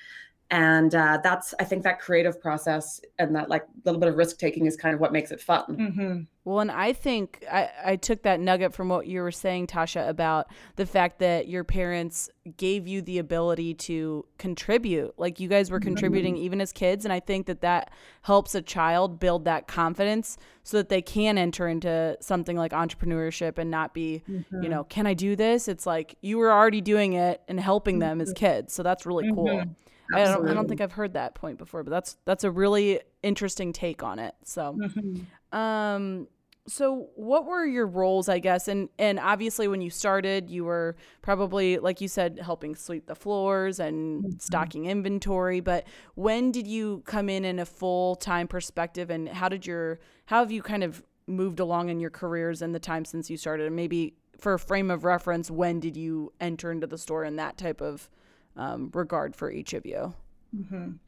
And 0.52 0.92
uh, 0.94 1.20
that's 1.22 1.54
I 1.60 1.64
think 1.64 1.84
that 1.84 2.00
creative 2.00 2.40
process 2.40 3.00
and 3.20 3.36
that 3.36 3.48
like 3.48 3.64
little 3.84 4.00
bit 4.00 4.08
of 4.08 4.16
risk 4.16 4.38
taking 4.38 4.66
is 4.66 4.76
kind 4.76 4.94
of 4.94 5.00
what 5.00 5.12
makes 5.12 5.30
it 5.30 5.40
fun. 5.40 5.64
mhm, 5.68 6.26
Well, 6.44 6.58
and 6.58 6.72
I 6.72 6.92
think 6.92 7.44
I, 7.50 7.70
I 7.84 7.96
took 7.96 8.22
that 8.24 8.40
nugget 8.40 8.74
from 8.74 8.88
what 8.88 9.06
you 9.06 9.20
were 9.22 9.30
saying, 9.30 9.68
Tasha, 9.68 10.08
about 10.08 10.48
the 10.74 10.86
fact 10.86 11.20
that 11.20 11.46
your 11.46 11.62
parents 11.62 12.30
gave 12.56 12.88
you 12.88 13.00
the 13.00 13.18
ability 13.18 13.74
to 13.74 14.26
contribute. 14.38 15.16
Like 15.18 15.38
you 15.38 15.46
guys 15.48 15.70
were 15.70 15.78
contributing 15.78 16.36
even 16.36 16.60
as 16.60 16.72
kids. 16.72 17.04
And 17.04 17.12
I 17.12 17.20
think 17.20 17.46
that 17.46 17.60
that 17.60 17.92
helps 18.22 18.52
a 18.56 18.60
child 18.62 19.20
build 19.20 19.44
that 19.44 19.68
confidence 19.68 20.36
so 20.64 20.78
that 20.78 20.88
they 20.88 21.00
can 21.00 21.38
enter 21.38 21.68
into 21.68 22.16
something 22.20 22.56
like 22.56 22.72
entrepreneurship 22.72 23.56
and 23.56 23.70
not 23.70 23.94
be, 23.94 24.24
you 24.26 24.68
know, 24.68 24.82
can 24.82 25.06
I 25.06 25.14
do 25.14 25.36
this? 25.36 25.68
It's 25.68 25.86
like 25.86 26.16
you 26.22 26.38
were 26.38 26.50
already 26.50 26.80
doing 26.80 27.12
it 27.12 27.40
and 27.46 27.60
helping 27.60 28.00
them 28.00 28.20
as 28.20 28.32
kids. 28.32 28.72
So 28.74 28.82
that's 28.82 29.06
really 29.06 29.30
cool. 29.32 29.62
I 30.14 30.24
don't, 30.24 30.48
I 30.48 30.54
don't 30.54 30.68
think 30.68 30.80
I've 30.80 30.92
heard 30.92 31.14
that 31.14 31.34
point 31.34 31.58
before, 31.58 31.82
but 31.82 31.90
that's 31.90 32.16
that's 32.24 32.44
a 32.44 32.50
really 32.50 33.00
interesting 33.22 33.72
take 33.72 34.02
on 34.02 34.18
it. 34.18 34.34
So, 34.44 34.76
mhm. 34.78 35.26
um, 35.56 36.26
so 36.66 37.08
what 37.16 37.46
were 37.46 37.64
your 37.64 37.86
roles, 37.86 38.28
I 38.28 38.38
guess, 38.38 38.68
and 38.68 38.88
and 38.98 39.18
obviously 39.18 39.66
when 39.68 39.80
you 39.80 39.90
started, 39.90 40.50
you 40.50 40.64
were 40.64 40.96
probably 41.22 41.78
like 41.78 42.00
you 42.00 42.08
said, 42.08 42.38
helping 42.42 42.74
sweep 42.74 43.06
the 43.06 43.14
floors 43.14 43.80
and 43.80 44.40
stocking 44.40 44.86
inventory. 44.86 45.60
But 45.60 45.86
when 46.14 46.52
did 46.52 46.66
you 46.66 47.02
come 47.06 47.28
in 47.28 47.44
in 47.44 47.58
a 47.58 47.66
full 47.66 48.16
time 48.16 48.46
perspective, 48.46 49.10
and 49.10 49.28
how 49.28 49.48
did 49.48 49.66
your 49.66 50.00
how 50.26 50.40
have 50.40 50.52
you 50.52 50.62
kind 50.62 50.84
of 50.84 51.02
moved 51.26 51.60
along 51.60 51.88
in 51.88 52.00
your 52.00 52.10
careers 52.10 52.62
in 52.62 52.72
the 52.72 52.80
time 52.80 53.04
since 53.04 53.30
you 53.30 53.36
started? 53.36 53.66
And 53.66 53.76
maybe 53.76 54.14
for 54.38 54.54
a 54.54 54.58
frame 54.58 54.90
of 54.90 55.04
reference, 55.04 55.50
when 55.50 55.80
did 55.80 55.96
you 55.96 56.32
enter 56.40 56.72
into 56.72 56.86
the 56.86 56.98
store 56.98 57.24
in 57.24 57.36
that 57.36 57.56
type 57.56 57.80
of 57.80 58.08
um, 58.60 58.90
regard 58.92 59.34
for 59.34 59.50
each 59.50 59.72
of 59.72 59.86
you? 59.86 60.14
Mhm. 60.54 60.98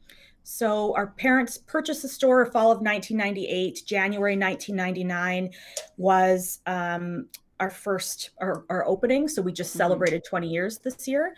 So 0.43 0.93
our 0.95 1.07
parents 1.07 1.57
purchased 1.57 2.01
the 2.01 2.09
store 2.09 2.45
fall 2.47 2.71
of 2.71 2.81
1998. 2.81 3.83
January 3.85 4.35
1999 4.35 5.51
was 5.95 6.59
um, 6.65 7.29
our 7.59 7.69
first 7.69 8.31
our, 8.39 8.65
our 8.69 8.85
opening. 8.85 9.27
So 9.27 9.41
we 9.41 9.53
just 9.53 9.73
Mhm. 9.73 9.77
celebrated 9.77 10.23
20 10.25 10.49
years 10.49 10.79
this 10.79 11.07
year. 11.07 11.35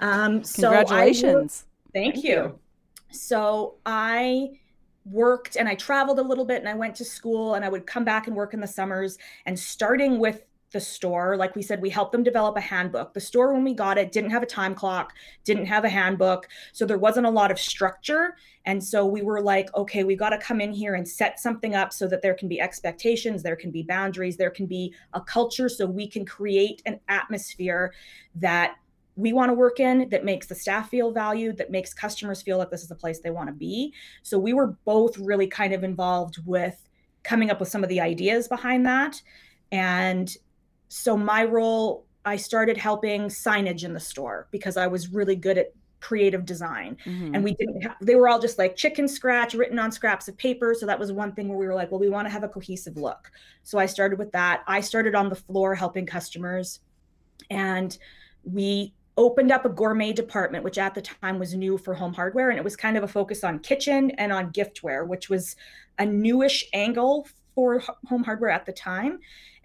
Um, 0.00 0.42
so 0.42 0.68
I 0.70 0.82
Congratulations. 0.82 1.66
Thank, 1.92 2.14
Thank 2.14 2.24
you. 2.24 2.30
you. 2.30 2.58
So 3.12 3.76
I 3.86 4.58
worked 5.04 5.56
and 5.56 5.68
I 5.68 5.74
traveled 5.74 6.18
a 6.18 6.22
little 6.22 6.44
bit 6.44 6.58
and 6.58 6.68
I 6.68 6.74
went 6.74 6.94
to 6.96 7.04
school 7.04 7.54
and 7.54 7.64
I 7.64 7.68
would 7.68 7.86
come 7.86 8.04
back 8.04 8.26
and 8.26 8.34
work 8.36 8.54
in 8.54 8.60
the 8.60 8.66
summers. 8.66 9.18
And 9.46 9.58
starting 9.58 10.18
with 10.18 10.44
the 10.72 10.80
store. 10.80 11.36
Like 11.36 11.56
we 11.56 11.62
said, 11.62 11.80
we 11.80 11.90
helped 11.90 12.12
them 12.12 12.22
develop 12.22 12.56
a 12.56 12.60
handbook. 12.60 13.14
The 13.14 13.20
store, 13.20 13.52
when 13.52 13.64
we 13.64 13.74
got 13.74 13.96
it, 13.96 14.12
didn't 14.12 14.30
have 14.30 14.42
a 14.42 14.46
time 14.46 14.74
clock, 14.74 15.14
didn't 15.44 15.66
have 15.66 15.84
a 15.84 15.88
handbook. 15.88 16.48
So 16.72 16.84
there 16.84 16.98
wasn't 16.98 17.26
a 17.26 17.30
lot 17.30 17.50
of 17.50 17.58
structure. 17.58 18.36
And 18.66 18.82
so 18.82 19.06
we 19.06 19.22
were 19.22 19.40
like, 19.40 19.74
okay, 19.74 20.04
we 20.04 20.14
got 20.14 20.30
to 20.30 20.38
come 20.38 20.60
in 20.60 20.72
here 20.72 20.94
and 20.94 21.08
set 21.08 21.40
something 21.40 21.74
up 21.74 21.92
so 21.92 22.06
that 22.08 22.20
there 22.20 22.34
can 22.34 22.48
be 22.48 22.60
expectations, 22.60 23.42
there 23.42 23.56
can 23.56 23.70
be 23.70 23.82
boundaries, 23.82 24.36
there 24.36 24.50
can 24.50 24.66
be 24.66 24.94
a 25.14 25.20
culture 25.20 25.68
so 25.68 25.86
we 25.86 26.06
can 26.06 26.26
create 26.26 26.82
an 26.84 27.00
atmosphere 27.08 27.94
that 28.34 28.76
we 29.16 29.32
want 29.32 29.50
to 29.50 29.54
work 29.54 29.80
in 29.80 30.08
that 30.10 30.24
makes 30.24 30.46
the 30.46 30.54
staff 30.54 30.90
feel 30.90 31.10
valued 31.10 31.56
that 31.56 31.72
makes 31.72 31.92
customers 31.92 32.40
feel 32.40 32.56
like 32.56 32.70
this 32.70 32.84
is 32.84 32.90
a 32.92 32.94
place 32.94 33.18
they 33.18 33.30
want 33.30 33.48
to 33.48 33.52
be 33.52 33.92
so 34.22 34.38
we 34.38 34.52
were 34.52 34.76
both 34.84 35.18
really 35.18 35.48
kind 35.48 35.74
of 35.74 35.82
involved 35.82 36.38
with 36.46 36.88
coming 37.24 37.50
up 37.50 37.58
with 37.58 37.68
some 37.68 37.82
of 37.82 37.88
the 37.88 38.00
ideas 38.00 38.46
behind 38.46 38.86
that 38.86 39.20
and 39.72 40.36
so 40.88 41.16
my 41.16 41.44
role 41.44 42.06
i 42.24 42.36
started 42.36 42.76
helping 42.76 43.22
signage 43.28 43.84
in 43.84 43.92
the 43.92 44.00
store 44.00 44.48
because 44.50 44.76
i 44.76 44.86
was 44.86 45.12
really 45.12 45.36
good 45.36 45.58
at 45.58 45.72
creative 46.00 46.44
design. 46.44 46.96
Mm-hmm. 47.04 47.34
and 47.34 47.44
we 47.44 47.54
didn't 47.54 47.82
have 47.82 47.96
they 48.00 48.14
were 48.14 48.28
all 48.28 48.38
just 48.38 48.58
like 48.58 48.76
chicken 48.76 49.08
scratch 49.08 49.54
written 49.54 49.78
on 49.78 49.92
scraps 49.92 50.28
of 50.28 50.36
paper. 50.36 50.74
So 50.74 50.86
that 50.86 50.98
was 50.98 51.12
one 51.12 51.32
thing 51.32 51.48
where 51.48 51.58
we 51.58 51.66
were 51.66 51.74
like 51.74 51.90
well 51.90 52.00
we 52.00 52.08
want 52.08 52.26
to 52.26 52.32
have 52.32 52.44
a 52.44 52.48
cohesive 52.48 52.96
look. 52.96 53.30
So 53.62 53.78
i 53.78 53.86
started 53.86 54.18
with 54.18 54.32
that. 54.32 54.62
I 54.66 54.80
started 54.80 55.14
on 55.14 55.28
the 55.28 55.36
floor 55.36 55.74
helping 55.74 56.06
customers. 56.06 56.80
And 57.50 57.96
we 58.44 58.94
opened 59.16 59.50
up 59.50 59.64
a 59.64 59.68
gourmet 59.68 60.12
department 60.12 60.62
which 60.62 60.78
at 60.78 60.94
the 60.94 61.02
time 61.02 61.38
was 61.38 61.54
new 61.54 61.78
for 61.78 61.94
home 61.94 62.14
hardware. 62.14 62.50
And 62.50 62.58
it 62.58 62.64
was 62.64 62.76
kind 62.76 62.96
of 62.96 63.02
a 63.02 63.08
focus 63.08 63.44
on 63.44 63.58
kitchen 63.58 64.10
and 64.12 64.32
on 64.32 64.52
giftware 64.52 65.06
which 65.06 65.28
was 65.28 65.56
a 65.98 66.06
newish 66.06 66.64
angle 66.72 67.26
for 67.54 67.82
home 68.06 68.22
hardware 68.22 68.50
at 68.50 68.66
the 68.66 68.72
time 68.72 69.18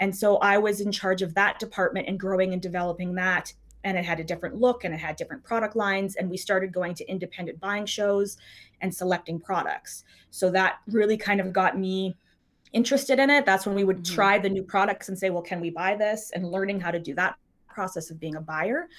and 0.03 0.13
so 0.13 0.35
I 0.39 0.57
was 0.57 0.81
in 0.81 0.91
charge 0.91 1.21
of 1.21 1.33
that 1.35 1.59
department 1.59 2.09
and 2.09 2.19
growing 2.19 2.51
and 2.51 2.61
developing 2.61 3.15
that. 3.15 3.53
And 3.85 3.97
it 3.97 4.03
had 4.03 4.19
a 4.19 4.23
different 4.25 4.57
look 4.57 4.83
and 4.83 4.93
it 4.93 4.97
had 4.97 5.15
different 5.15 5.45
product 5.45 5.77
lines. 5.77 6.17
And 6.17 6.29
we 6.29 6.35
started 6.35 6.73
going 6.73 6.93
to 6.95 7.09
independent 7.09 7.61
buying 7.61 7.85
shows 7.85 8.35
and 8.81 8.93
selecting 8.93 9.39
products. 9.39 10.03
So 10.29 10.51
that 10.51 10.79
really 10.87 11.15
kind 11.15 11.39
of 11.39 11.53
got 11.53 11.79
me 11.79 12.17
interested 12.73 13.17
in 13.17 13.29
it. 13.29 13.45
That's 13.45 13.65
when 13.65 13.75
we 13.75 13.85
would 13.85 14.03
mm-hmm. 14.03 14.13
try 14.13 14.37
the 14.39 14.49
new 14.49 14.61
products 14.61 15.07
and 15.07 15.17
say, 15.17 15.29
well, 15.29 15.41
can 15.41 15.61
we 15.61 15.69
buy 15.69 15.95
this? 15.95 16.31
And 16.35 16.51
learning 16.51 16.81
how 16.81 16.91
to 16.91 16.99
do 16.99 17.15
that 17.15 17.37
process 17.69 18.11
of 18.11 18.19
being 18.19 18.35
a 18.35 18.41
buyer. 18.41 18.89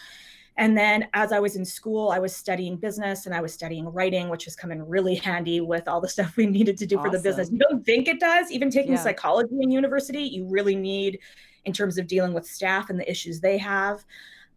And 0.57 0.77
then 0.79 1.09
as 1.15 1.33
I 1.33 1.41
was 1.41 1.57
in 1.57 1.65
school, 1.65 2.11
I 2.11 2.19
was 2.19 2.35
studying 2.35 2.77
business 2.77 3.27
and 3.27 3.35
I 3.35 3.41
was 3.41 3.53
studying 3.53 3.87
writing, 3.87 4.29
which 4.29 4.45
has 4.45 4.55
come 4.55 4.71
in 4.71 4.87
really 4.87 5.17
handy 5.17 5.61
with 5.61 5.89
all 5.89 6.01
the 6.01 6.09
stuff 6.15 6.37
we 6.37 6.47
needed 6.47 6.77
to 6.79 6.87
do 6.87 6.97
awesome. 6.97 7.11
for 7.11 7.17
the 7.17 7.23
business. 7.23 7.51
You 7.51 7.59
don't 7.59 7.85
think 7.85 8.09
it 8.09 8.21
does. 8.21 8.51
Even 8.51 8.71
taking 8.71 8.93
yeah. 8.93 9.03
psychology 9.03 9.57
in 9.61 9.71
university, 9.71 10.23
you 10.23 10.47
really 10.49 10.77
need 10.77 11.19
in 11.65 11.73
terms 11.73 11.99
of 11.99 12.07
dealing 12.07 12.33
with 12.33 12.47
staff 12.47 12.91
and 12.91 13.01
the 13.01 13.11
issues 13.11 13.41
they 13.41 13.59
have. 13.59 14.05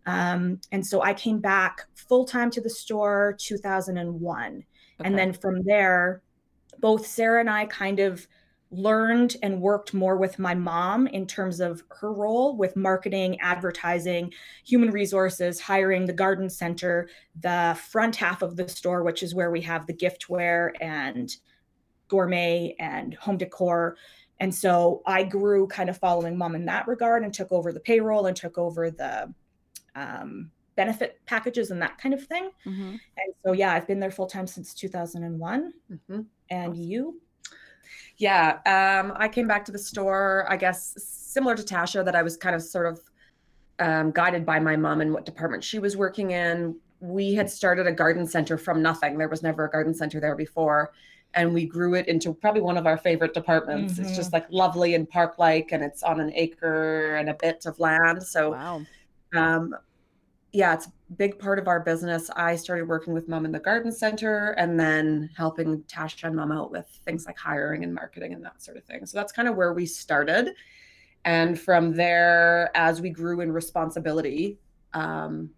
Um, 0.05 0.59
and 0.71 0.85
so 0.85 1.01
I 1.01 1.13
came 1.13 1.39
back 1.39 1.85
full 1.95 2.25
time 2.25 2.49
to 2.51 2.61
the 2.61 2.69
store 2.69 3.35
2001. 3.39 4.63
Okay. 4.99 5.07
And 5.07 5.17
then 5.17 5.33
from 5.33 5.63
there, 5.63 6.21
both 6.79 7.05
Sarah 7.05 7.39
and 7.39 7.49
I 7.49 7.65
kind 7.65 7.99
of 7.99 8.27
learned 8.71 9.37
and 9.43 9.61
worked 9.61 9.93
more 9.93 10.17
with 10.17 10.39
my 10.39 10.53
mom 10.53 11.07
in 11.07 11.25
terms 11.25 11.59
of 11.59 11.83
her 11.89 12.11
role 12.11 12.57
with 12.57 12.75
marketing, 12.75 13.39
advertising, 13.39 14.31
human 14.65 14.91
resources, 14.91 15.59
hiring 15.59 16.05
the 16.05 16.13
garden 16.13 16.49
center, 16.49 17.07
the 17.39 17.77
front 17.89 18.15
half 18.15 18.41
of 18.41 18.55
the 18.55 18.67
store, 18.67 19.03
which 19.03 19.23
is 19.23 19.33
where 19.33 19.51
we 19.51 19.61
have 19.61 19.87
the 19.87 19.93
giftware 19.93 20.71
and 20.81 21.37
gourmet 22.07 22.75
and 22.79 23.13
home 23.15 23.37
decor. 23.37 23.97
And 24.39 24.53
so 24.53 25.01
I 25.05 25.23
grew 25.23 25.67
kind 25.67 25.89
of 25.89 25.97
following 25.97 26.37
mom 26.37 26.55
in 26.55 26.65
that 26.65 26.87
regard 26.87 27.23
and 27.23 27.33
took 27.33 27.51
over 27.51 27.71
the 27.71 27.79
payroll 27.79 28.27
and 28.27 28.35
took 28.35 28.57
over 28.57 28.91
the 28.91 29.33
um, 29.95 30.51
benefit 30.75 31.19
packages 31.25 31.71
and 31.71 31.81
that 31.81 31.97
kind 31.97 32.13
of 32.13 32.23
thing. 32.25 32.51
Mm-hmm. 32.65 32.89
And 32.89 33.33
so, 33.43 33.53
yeah, 33.53 33.73
I've 33.73 33.87
been 33.87 33.99
there 33.99 34.11
full 34.11 34.27
time 34.27 34.45
since 34.45 34.73
2001. 34.73 35.73
Mm-hmm. 35.91 36.21
And 36.49 36.71
awesome. 36.71 36.83
you? 36.83 37.21
Yeah, 38.17 38.59
um, 38.65 39.13
I 39.17 39.27
came 39.27 39.47
back 39.47 39.65
to 39.65 39.71
the 39.71 39.79
store, 39.79 40.45
I 40.49 40.57
guess, 40.57 40.93
similar 40.97 41.55
to 41.55 41.63
Tasha, 41.63 42.03
that 42.03 42.15
I 42.15 42.23
was 42.23 42.37
kind 42.37 42.55
of 42.55 42.61
sort 42.61 42.87
of 42.87 43.01
um, 43.79 44.11
guided 44.11 44.45
by 44.45 44.59
my 44.59 44.75
mom 44.75 45.01
and 45.01 45.13
what 45.13 45.25
department 45.25 45.63
she 45.63 45.79
was 45.79 45.95
working 45.95 46.31
in. 46.31 46.75
We 46.99 47.33
had 47.33 47.49
started 47.49 47.85
a 47.85 47.91
garden 47.91 48.25
center 48.25 48.57
from 48.57 48.81
nothing. 48.81 49.17
There 49.17 49.29
was 49.29 49.43
never 49.43 49.65
a 49.65 49.69
garden 49.69 49.93
center 49.93 50.19
there 50.19 50.35
before. 50.35 50.91
And 51.33 51.53
we 51.53 51.65
grew 51.65 51.93
it 51.93 52.07
into 52.07 52.33
probably 52.33 52.61
one 52.61 52.77
of 52.77 52.87
our 52.87 52.97
favorite 52.97 53.33
departments. 53.33 53.93
Mm-hmm. 53.93 54.03
It's 54.05 54.15
just 54.15 54.33
like 54.33 54.47
lovely 54.49 54.95
and 54.95 55.07
park 55.07 55.37
like, 55.37 55.71
and 55.71 55.83
it's 55.83 56.01
on 56.01 56.19
an 56.19 56.31
acre 56.33 57.17
and 57.17 57.29
a 57.29 57.35
bit 57.35 57.65
of 57.67 57.79
land. 57.79 58.23
So, 58.23 58.51
wow. 58.51 58.81
um, 59.35 59.75
yeah, 60.53 60.73
it's 60.73 60.87
a 60.87 60.91
big 61.17 61.37
part 61.39 61.59
of 61.59 61.67
our 61.67 61.79
business. 61.79 62.29
I 62.35 62.55
started 62.55 62.87
working 62.87 63.13
with 63.13 63.27
mom 63.27 63.45
in 63.45 63.51
the 63.51 63.59
garden 63.59 63.91
center 63.91 64.51
and 64.51 64.79
then 64.79 65.29
helping 65.35 65.81
Tasha 65.83 66.25
and 66.25 66.35
mom 66.35 66.51
out 66.51 66.71
with 66.71 66.87
things 67.05 67.25
like 67.25 67.37
hiring 67.37 67.83
and 67.83 67.93
marketing 67.93 68.33
and 68.33 68.43
that 68.45 68.61
sort 68.61 68.77
of 68.77 68.83
thing. 68.85 69.05
So 69.05 69.17
that's 69.17 69.31
kind 69.31 69.47
of 69.47 69.55
where 69.55 69.73
we 69.73 69.85
started. 69.85 70.53
And 71.25 71.59
from 71.59 71.93
there, 71.93 72.71
as 72.75 73.01
we 73.01 73.09
grew 73.09 73.41
in 73.41 73.51
responsibility, 73.51 74.57
um, 74.93 75.49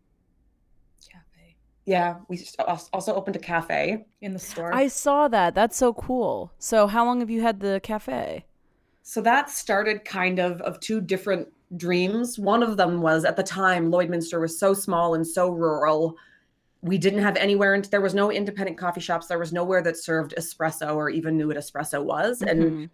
cafe. 1.07 1.55
Yeah, 1.85 2.17
we 2.27 2.43
also 2.91 3.13
opened 3.13 3.35
a 3.35 3.39
cafe 3.39 4.05
in 4.21 4.33
the 4.33 4.39
store. 4.39 4.73
I 4.73 4.87
saw 4.87 5.27
that. 5.27 5.53
That's 5.53 5.77
so 5.77 5.93
cool. 5.93 6.51
So, 6.57 6.87
how 6.87 7.05
long 7.05 7.19
have 7.19 7.29
you 7.29 7.41
had 7.41 7.59
the 7.59 7.79
cafe? 7.83 8.45
So 9.09 9.21
that 9.21 9.49
started 9.49 10.05
kind 10.05 10.37
of 10.37 10.61
of 10.61 10.79
two 10.79 11.01
different 11.01 11.47
dreams. 11.77 12.39
One 12.39 12.63
of 12.63 12.77
them 12.77 13.01
was 13.01 13.25
at 13.25 13.35
the 13.35 13.43
time, 13.43 13.91
Lloydminster 13.91 14.39
was 14.39 14.57
so 14.57 14.73
small 14.73 15.15
and 15.15 15.25
so 15.25 15.49
rural. 15.49 16.15
We 16.81 16.97
didn't 16.97 17.21
have 17.21 17.35
anywhere, 17.35 17.73
and 17.73 17.83
there 17.85 18.01
was 18.01 18.13
no 18.13 18.31
independent 18.31 18.77
coffee 18.77 19.01
shops. 19.01 19.27
There 19.27 19.39
was 19.39 19.51
nowhere 19.51 19.81
that 19.81 19.97
served 19.97 20.33
espresso 20.37 20.95
or 20.95 21.09
even 21.09 21.37
knew 21.37 21.47
what 21.47 21.57
espresso 21.57 22.03
was. 22.03 22.39
Mm-hmm. 22.39 22.49
And 22.49 22.89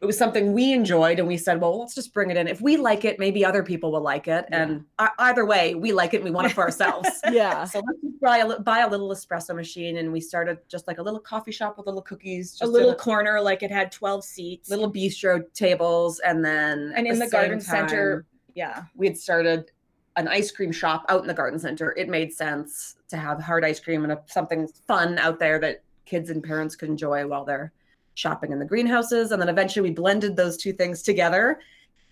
it 0.00 0.06
was 0.06 0.16
something 0.16 0.52
we 0.52 0.72
enjoyed 0.72 1.18
and 1.18 1.26
we 1.26 1.36
said 1.36 1.60
well 1.60 1.80
let's 1.80 1.94
just 1.94 2.14
bring 2.14 2.30
it 2.30 2.36
in. 2.36 2.46
If 2.46 2.60
we 2.60 2.76
like 2.76 3.04
it 3.04 3.18
maybe 3.18 3.44
other 3.44 3.62
people 3.62 3.92
will 3.92 4.00
like 4.00 4.28
it. 4.28 4.46
Yeah. 4.50 4.62
and 4.62 4.84
either 5.18 5.44
way 5.44 5.74
we 5.74 5.92
like 5.92 6.14
it 6.14 6.18
and 6.18 6.24
we 6.24 6.30
want 6.30 6.46
it 6.46 6.52
for 6.52 6.62
ourselves. 6.68 7.08
Yeah. 7.30 7.64
So 7.64 7.80
let's 7.80 8.16
buy 8.20 8.38
a, 8.38 8.60
buy 8.60 8.80
a 8.80 8.88
little 8.88 9.10
espresso 9.10 9.54
machine 9.54 9.96
and 9.96 10.12
we 10.12 10.20
started 10.20 10.58
just 10.68 10.86
like 10.86 10.98
a 10.98 11.02
little 11.02 11.20
coffee 11.20 11.52
shop 11.52 11.76
with 11.76 11.86
little 11.86 12.02
cookies 12.02 12.58
a 12.60 12.66
little 12.66 12.94
corner 12.94 13.40
like 13.40 13.62
it 13.62 13.70
had 13.70 13.90
12 13.90 14.24
seats. 14.24 14.70
Little 14.70 14.92
bistro 14.92 15.42
tables 15.54 16.20
and 16.20 16.44
then 16.44 16.92
and 16.96 17.06
in 17.06 17.18
the, 17.18 17.24
the 17.24 17.30
garden 17.30 17.58
time, 17.58 17.88
center 17.88 18.26
yeah. 18.54 18.84
we 18.94 19.06
had 19.06 19.16
started 19.16 19.70
an 20.16 20.26
ice 20.26 20.50
cream 20.50 20.72
shop 20.72 21.04
out 21.08 21.22
in 21.22 21.28
the 21.28 21.34
garden 21.34 21.58
center. 21.58 21.94
It 21.96 22.08
made 22.08 22.32
sense 22.32 22.96
to 23.08 23.16
have 23.16 23.40
hard 23.40 23.64
ice 23.64 23.80
cream 23.80 24.02
and 24.02 24.12
a, 24.12 24.22
something 24.26 24.68
fun 24.86 25.18
out 25.18 25.38
there 25.38 25.58
that 25.60 25.82
kids 26.04 26.30
and 26.30 26.42
parents 26.42 26.74
could 26.74 26.88
enjoy 26.88 27.26
while 27.26 27.44
they're 27.44 27.72
shopping 28.18 28.50
in 28.52 28.58
the 28.58 28.64
greenhouses. 28.64 29.30
And 29.30 29.40
then 29.40 29.48
eventually 29.48 29.88
we 29.88 29.94
blended 29.94 30.36
those 30.36 30.56
two 30.56 30.72
things 30.72 31.02
together. 31.02 31.60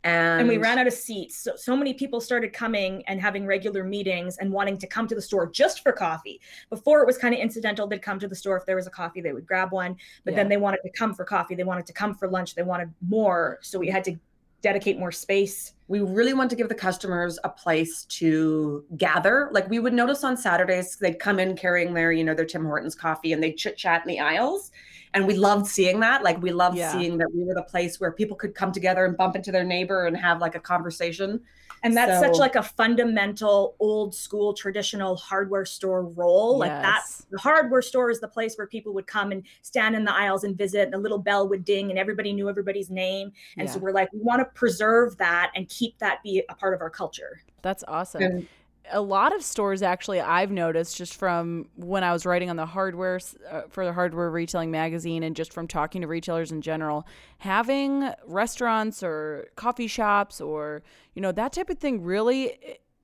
And, 0.04 0.42
and 0.42 0.48
we 0.48 0.56
ran 0.56 0.78
out 0.78 0.86
of 0.86 0.92
seats. 0.92 1.36
So, 1.36 1.56
so 1.56 1.76
many 1.76 1.92
people 1.92 2.20
started 2.20 2.52
coming 2.52 3.02
and 3.08 3.20
having 3.20 3.44
regular 3.44 3.82
meetings 3.82 4.38
and 4.38 4.52
wanting 4.52 4.78
to 4.78 4.86
come 4.86 5.08
to 5.08 5.16
the 5.16 5.22
store 5.22 5.50
just 5.50 5.82
for 5.82 5.90
coffee. 5.90 6.40
Before 6.70 7.00
it 7.00 7.06
was 7.06 7.18
kind 7.18 7.34
of 7.34 7.40
incidental. 7.40 7.88
They'd 7.88 8.02
come 8.02 8.20
to 8.20 8.28
the 8.28 8.36
store 8.36 8.56
if 8.56 8.64
there 8.66 8.76
was 8.76 8.86
a 8.86 8.90
coffee, 8.90 9.20
they 9.20 9.32
would 9.32 9.46
grab 9.46 9.72
one. 9.72 9.96
But 10.25 10.32
yeah. 10.32 10.36
then 10.36 10.48
they 10.48 10.58
wanted 10.58 10.80
to 10.84 10.90
come 10.90 11.12
for 11.12 11.25
coffee. 11.25 11.56
They 11.56 11.64
wanted 11.64 11.86
to 11.86 11.92
come 11.92 12.14
for 12.14 12.28
lunch. 12.28 12.54
They 12.54 12.62
wanted 12.62 12.94
more. 13.00 13.58
So 13.62 13.80
we 13.80 13.88
had 13.88 14.04
to 14.04 14.16
dedicate 14.62 14.96
more 14.98 15.12
space. 15.12 15.72
We 15.88 16.00
really 16.00 16.34
want 16.34 16.50
to 16.50 16.56
give 16.56 16.68
the 16.68 16.75
customers 16.75 17.38
a 17.42 17.48
place 17.48 18.04
to 18.04 18.84
gather. 18.96 19.48
Like 19.52 19.68
we 19.68 19.80
would 19.80 19.92
notice 19.92 20.22
on 20.22 20.36
Saturdays, 20.36 20.96
they'd 20.96 21.18
come 21.18 21.40
in 21.40 21.56
carrying 21.56 21.94
their, 21.94 22.12
you 22.12 22.22
know, 22.22 22.34
their 22.34 22.46
Tim 22.46 22.64
Hortons 22.64 22.94
coffee 22.94 23.32
and 23.32 23.42
they'd 23.42 23.56
chit 23.56 23.76
chat 23.76 24.02
in 24.02 24.08
the 24.08 24.20
aisles 24.20 24.70
and 25.14 25.26
we 25.26 25.34
loved 25.34 25.66
seeing 25.66 26.00
that 26.00 26.22
like 26.22 26.40
we 26.42 26.50
loved 26.50 26.76
yeah. 26.76 26.92
seeing 26.92 27.18
that 27.18 27.28
we 27.34 27.44
were 27.44 27.54
the 27.54 27.62
place 27.62 28.00
where 28.00 28.12
people 28.12 28.36
could 28.36 28.54
come 28.54 28.72
together 28.72 29.04
and 29.04 29.16
bump 29.16 29.36
into 29.36 29.50
their 29.50 29.64
neighbor 29.64 30.06
and 30.06 30.16
have 30.16 30.40
like 30.40 30.54
a 30.54 30.60
conversation 30.60 31.40
and 31.82 31.96
that's 31.96 32.20
so, 32.20 32.26
such 32.26 32.38
like 32.38 32.56
a 32.56 32.62
fundamental 32.62 33.76
old 33.78 34.14
school 34.14 34.54
traditional 34.54 35.16
hardware 35.16 35.64
store 35.64 36.04
role 36.04 36.52
yes. 36.52 36.60
like 36.60 36.82
that 36.82 37.02
the 37.30 37.38
hardware 37.38 37.82
store 37.82 38.10
is 38.10 38.20
the 38.20 38.28
place 38.28 38.56
where 38.56 38.66
people 38.66 38.92
would 38.94 39.06
come 39.06 39.32
and 39.32 39.42
stand 39.62 39.94
in 39.94 40.04
the 40.04 40.12
aisles 40.12 40.44
and 40.44 40.56
visit 40.56 40.82
and 40.82 40.92
the 40.92 40.98
little 40.98 41.18
bell 41.18 41.48
would 41.48 41.64
ding 41.64 41.90
and 41.90 41.98
everybody 41.98 42.32
knew 42.32 42.48
everybody's 42.48 42.90
name 42.90 43.30
and 43.56 43.68
yeah. 43.68 43.75
so 43.75 43.78
we're 43.78 43.92
like 43.92 44.12
we 44.12 44.20
want 44.20 44.40
to 44.40 44.44
preserve 44.46 45.16
that 45.18 45.52
and 45.54 45.68
keep 45.68 45.98
that 45.98 46.22
be 46.22 46.42
a 46.48 46.54
part 46.54 46.75
of 46.75 46.80
our 46.80 46.90
culture 46.90 47.40
that's 47.62 47.84
awesome 47.88 48.22
and, 48.22 48.48
a 48.93 49.00
lot 49.00 49.35
of 49.35 49.43
stores 49.43 49.83
actually 49.83 50.21
I've 50.21 50.50
noticed 50.50 50.97
just 50.97 51.14
from 51.14 51.69
when 51.76 52.05
I 52.05 52.12
was 52.12 52.26
writing 52.26 52.50
on 52.50 52.57
the 52.57 52.66
hardware 52.66 53.21
uh, 53.50 53.62
for 53.69 53.85
the 53.85 53.93
hardware 53.93 54.31
retailing 54.31 54.71
magazine 54.71 55.23
and 55.23 55.35
just 55.35 55.52
from 55.52 55.66
talking 55.66 56.02
to 56.02 56.07
retailers 56.07 56.52
in 56.52 56.61
general 56.62 57.07
having 57.38 58.11
restaurants 58.26 59.02
or 59.02 59.49
coffee 59.57 59.87
shops 59.87 60.40
or 60.40 60.83
you 61.14 61.23
know 61.23 61.33
that 61.33 61.52
type 61.52 61.71
of 61.71 61.78
thing 61.78 62.02
really 62.02 62.59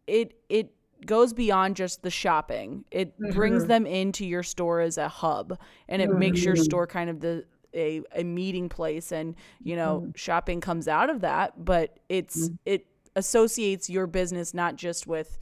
it 0.06 0.34
it 0.48 0.72
goes 1.06 1.32
beyond 1.32 1.74
just 1.76 2.02
the 2.02 2.10
shopping 2.10 2.84
it 2.90 3.18
mm-hmm. 3.18 3.32
brings 3.32 3.66
them 3.66 3.86
into 3.86 4.24
your 4.24 4.42
store 4.42 4.80
as 4.80 4.98
a 4.98 5.08
hub 5.08 5.58
and 5.88 6.00
it 6.00 6.08
mm-hmm. 6.08 6.18
makes 6.18 6.44
your 6.44 6.54
mm-hmm. 6.54 6.62
store 6.62 6.86
kind 6.86 7.10
of 7.10 7.20
the 7.20 7.44
a, 7.74 8.02
a 8.14 8.22
meeting 8.22 8.68
place 8.68 9.12
and 9.12 9.34
you 9.62 9.74
know 9.74 10.02
mm-hmm. 10.02 10.10
shopping 10.14 10.60
comes 10.60 10.86
out 10.86 11.10
of 11.10 11.20
that 11.22 11.64
but 11.64 11.98
it's 12.08 12.48
mm-hmm. 12.48 12.54
it 12.66 12.86
associates 13.16 13.90
your 13.90 14.06
business 14.06 14.54
not 14.54 14.76
just 14.76 15.06
with 15.06 15.38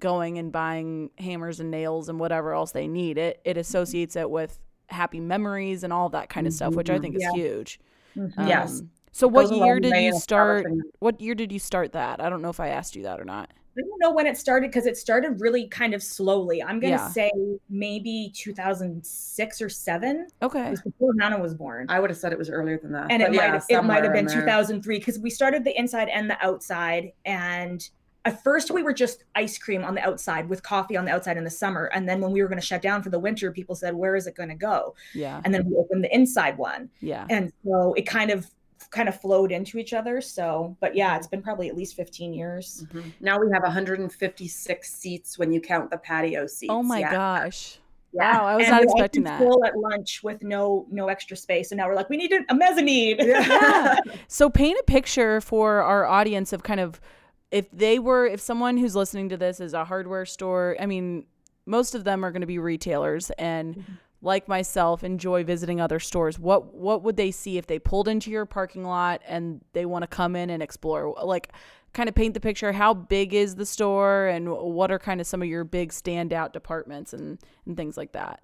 going 0.00 0.38
and 0.38 0.50
buying 0.52 1.10
hammers 1.18 1.60
and 1.60 1.70
nails 1.70 2.08
and 2.08 2.18
whatever 2.18 2.52
else 2.52 2.72
they 2.72 2.88
need. 2.88 3.18
It 3.18 3.40
it 3.44 3.56
associates 3.56 4.16
it 4.16 4.28
with 4.30 4.58
happy 4.88 5.20
memories 5.20 5.82
and 5.84 5.92
all 5.92 6.08
that 6.10 6.28
kind 6.28 6.46
of 6.46 6.52
stuff, 6.52 6.74
which 6.74 6.90
I 6.90 6.98
think 6.98 7.16
Yeah. 7.18 7.28
is 7.28 7.34
huge. 7.34 7.80
Mm-hmm. 8.16 8.46
Yes. 8.48 8.80
Um, 8.80 8.90
So 9.12 9.28
what 9.28 9.48
Goes 9.48 9.58
year 9.58 9.78
did 9.80 9.96
you 9.96 10.18
start? 10.18 10.66
What 10.98 11.20
year 11.20 11.34
did 11.34 11.52
you 11.52 11.58
start 11.58 11.92
that? 11.92 12.20
I 12.20 12.28
don't 12.28 12.42
know 12.42 12.48
if 12.50 12.58
I 12.60 12.68
asked 12.68 12.96
you 12.96 13.04
that 13.04 13.20
or 13.20 13.24
not. 13.24 13.50
I 13.76 13.80
don't 13.80 13.98
know 14.00 14.12
when 14.12 14.26
it 14.28 14.36
started 14.36 14.70
because 14.70 14.86
it 14.86 14.96
started 14.96 15.40
really 15.40 15.66
kind 15.68 15.94
of 15.94 16.02
slowly. 16.02 16.62
I'm 16.62 16.78
gonna 16.80 16.92
Yeah. 16.94 17.08
say 17.08 17.30
maybe 17.68 18.30
2006 18.34 19.60
or 19.62 19.68
seven. 19.68 20.26
It 20.40 20.44
Okay. 20.44 20.70
was 20.70 20.82
before 20.82 21.12
Hannah 21.20 21.40
was 21.40 21.54
born. 21.54 21.86
I 21.88 21.98
would 22.00 22.10
have 22.10 22.16
said 22.18 22.32
it 22.32 22.38
was 22.38 22.50
earlier 22.50 22.78
than 22.78 22.92
that. 22.92 23.10
and 23.10 23.22
it 23.22 23.32
yeah, 23.32 23.40
might 23.40 23.52
have, 23.54 23.64
it 23.68 23.82
might 23.84 24.04
have 24.04 24.12
been 24.12 24.26
there. 24.26 24.40
2003 24.40 24.98
because 24.98 25.18
we 25.18 25.30
started 25.30 25.64
the 25.64 25.76
inside 25.78 26.08
and 26.08 26.28
the 26.30 26.36
outside 26.44 27.12
and 27.24 27.88
at 28.26 28.42
first 28.42 28.70
we 28.70 28.82
were 28.82 28.92
just 28.92 29.24
ice 29.34 29.58
cream 29.58 29.84
on 29.84 29.94
the 29.94 30.00
outside 30.02 30.48
with 30.48 30.62
coffee 30.62 30.96
on 30.96 31.04
the 31.04 31.10
outside 31.10 31.36
in 31.36 31.44
the 31.44 31.50
summer 31.50 31.86
and 31.94 32.08
then 32.08 32.20
when 32.20 32.32
we 32.32 32.40
were 32.42 32.48
going 32.48 32.60
to 32.60 32.66
shut 32.66 32.80
down 32.82 33.02
for 33.02 33.10
the 33.10 33.18
winter 33.18 33.50
people 33.52 33.74
said 33.74 33.94
where 33.94 34.16
is 34.16 34.26
it 34.26 34.34
going 34.34 34.48
to 34.48 34.54
go 34.54 34.94
Yeah. 35.14 35.40
and 35.44 35.52
then 35.54 35.64
we 35.68 35.76
opened 35.76 36.02
the 36.04 36.14
inside 36.14 36.56
one 36.56 36.88
Yeah. 37.00 37.26
and 37.30 37.52
so 37.64 37.92
it 37.94 38.02
kind 38.06 38.30
of 38.30 38.46
kind 38.90 39.08
of 39.08 39.18
flowed 39.20 39.50
into 39.50 39.78
each 39.78 39.92
other 39.92 40.20
so 40.20 40.76
but 40.80 40.94
yeah 40.94 41.16
it's 41.16 41.26
been 41.26 41.42
probably 41.42 41.68
at 41.68 41.76
least 41.76 41.96
15 41.96 42.32
years 42.34 42.84
Mhm. 42.92 43.12
Now 43.20 43.38
we 43.40 43.46
have 43.52 43.62
156 43.62 44.90
seats 44.92 45.38
when 45.38 45.52
you 45.52 45.60
count 45.60 45.90
the 45.90 45.98
patio 45.98 46.46
seats. 46.46 46.70
Oh 46.70 46.82
my 46.82 47.00
yeah. 47.00 47.10
gosh. 47.12 47.78
Yeah. 48.12 48.38
Wow, 48.38 48.46
I 48.46 48.54
was 48.56 48.66
And 48.66 48.72
not 48.72 48.82
expecting 48.84 49.24
that. 49.24 49.38
full 49.40 49.64
at 49.64 49.76
lunch 49.76 50.22
with 50.22 50.42
no 50.44 50.86
no 50.90 51.08
extra 51.08 51.36
space 51.36 51.72
and 51.72 51.78
now 51.78 51.88
we're 51.88 51.96
like 51.96 52.08
we 52.08 52.16
need 52.16 52.32
a, 52.32 52.40
a 52.48 52.54
mezzanine 52.54 53.16
Yeah. 53.18 53.96
So 54.28 54.48
paint 54.48 54.78
a 54.78 54.84
picture 54.84 55.40
for 55.40 55.82
our 55.82 56.04
audience 56.06 56.52
of 56.52 56.62
kind 56.62 56.78
of 56.80 57.00
if 57.54 57.70
they 57.70 58.00
were 58.00 58.26
if 58.26 58.40
someone 58.40 58.76
who's 58.76 58.96
listening 58.96 59.28
to 59.28 59.36
this 59.36 59.60
is 59.60 59.74
a 59.74 59.84
hardware 59.84 60.26
store, 60.26 60.76
I 60.80 60.86
mean, 60.86 61.26
most 61.66 61.94
of 61.94 62.02
them 62.02 62.24
are 62.24 62.32
going 62.32 62.40
to 62.40 62.46
be 62.48 62.58
retailers 62.58 63.30
and 63.38 63.76
Mm-hmm. 63.76 63.92
like 64.22 64.48
myself 64.48 65.04
enjoy 65.04 65.44
visiting 65.44 65.80
other 65.80 66.00
stores. 66.00 66.36
What 66.36 66.74
what 66.74 67.04
would 67.04 67.16
they 67.16 67.30
see 67.30 67.56
if 67.56 67.66
they 67.68 67.78
pulled 67.78 68.08
into 68.08 68.28
your 68.30 68.44
parking 68.44 68.84
lot 68.84 69.22
and 69.28 69.60
they 69.72 69.86
want 69.86 70.02
to 70.02 70.08
come 70.08 70.34
in 70.34 70.50
and 70.50 70.62
explore? 70.62 71.14
Like 71.22 71.52
kind 71.92 72.08
of 72.08 72.14
paint 72.16 72.34
the 72.34 72.40
picture 72.40 72.72
how 72.72 72.92
big 72.92 73.32
is 73.34 73.54
the 73.54 73.66
store 73.66 74.26
and 74.26 74.50
what 74.50 74.90
are 74.90 74.98
kind 74.98 75.20
of 75.20 75.26
some 75.28 75.40
of 75.40 75.46
your 75.46 75.62
big 75.62 75.92
standout 75.92 76.52
departments 76.52 77.12
and 77.12 77.38
and 77.66 77.76
things 77.76 77.96
like 77.96 78.12
that. 78.12 78.40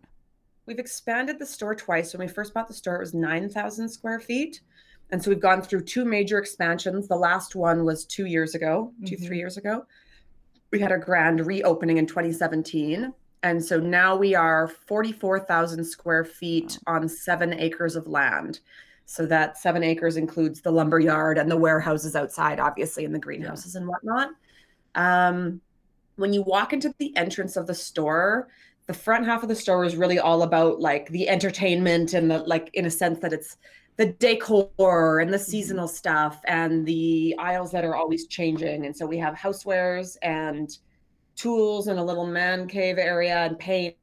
We've 0.67 0.79
expanded 0.79 1.41
the 1.41 1.47
store 1.47 1.75
twice. 1.75 2.13
When 2.15 2.25
we 2.25 2.33
first 2.33 2.55
bought 2.55 2.69
the 2.69 2.75
store, 2.75 2.95
it 2.95 3.01
was 3.01 3.13
9,000 3.13 3.89
square 3.89 4.21
feet. 4.21 4.61
And 5.13 5.23
so 5.23 5.31
we've 5.31 5.41
gone 5.41 5.63
through 5.63 5.83
two 5.85 6.05
major 6.05 6.39
expansions. 6.39 7.09
The 7.09 7.17
last 7.17 7.57
one 7.57 7.85
was 7.85 8.05
two 8.05 8.27
years 8.27 8.55
ago, 8.55 8.93
2 9.07 9.17
Mhm. 9.17 9.27
three 9.27 9.39
years 9.39 9.57
ago. 9.57 9.85
We 10.71 10.79
had 10.79 10.93
a 10.93 10.99
grand 10.99 11.45
reopening 11.45 11.99
in 11.99 12.07
2017. 12.07 13.13
And 13.43 13.65
so 13.65 13.81
now 13.81 14.17
we 14.17 14.35
are 14.35 14.69
44,000 14.69 15.83
square 15.85 16.25
feet 16.25 16.79
on 16.87 17.09
seven 17.09 17.53
acres 17.55 17.97
of 17.97 18.07
land. 18.07 18.61
So 19.07 19.27
that 19.27 19.59
seven 19.59 19.83
acres 19.83 20.17
includes 20.17 20.61
the 20.61 20.71
lumber 20.71 21.01
yard 21.01 21.39
and 21.39 21.51
the 21.51 21.57
warehouses 21.57 22.15
outside, 22.15 22.61
obviously, 22.61 23.05
and 23.05 23.15
the 23.15 23.19
greenhouses 23.19 23.75
and 23.75 23.89
whatnot. 23.89 24.31
Um, 24.95 25.61
when 26.17 26.33
you 26.33 26.43
walk 26.43 26.73
into 26.73 26.95
the 26.99 27.17
entrance 27.17 27.57
of 27.57 27.67
the 27.67 27.75
store, 27.75 28.49
the 28.87 28.95
front 28.95 29.25
half 29.25 29.43
of 29.43 29.49
the 29.49 29.57
store 29.57 29.85
is 29.85 29.97
really 29.97 30.19
all 30.21 30.43
about 30.43 30.81
like 30.81 31.09
the 31.09 31.29
entertainment 31.29 32.13
and 32.13 32.31
the 32.31 32.39
like 32.41 32.71
in 32.75 32.87
a 32.87 32.91
sense 32.91 33.19
that 33.21 33.33
it's 33.33 33.57
the 34.01 34.07
decor 34.07 35.21
and 35.21 35.31
the 35.31 35.39
seasonal 35.39 35.87
stuff 35.87 36.41
and 36.47 36.87
the 36.87 37.35
aisles 37.39 37.71
that 37.71 37.85
are 37.85 37.95
always 37.95 38.27
changing. 38.27 38.87
And 38.87 38.97
so 38.97 39.05
we 39.05 39.19
have 39.19 39.35
housewares 39.35 40.17
and 40.23 40.71
tools 41.37 41.87
and 41.87 41.99
a 41.99 42.03
little 42.03 42.27
man 42.27 42.67
cave 42.67 42.97
area 42.97 43.45
and 43.45 43.59
paint. 43.59 43.95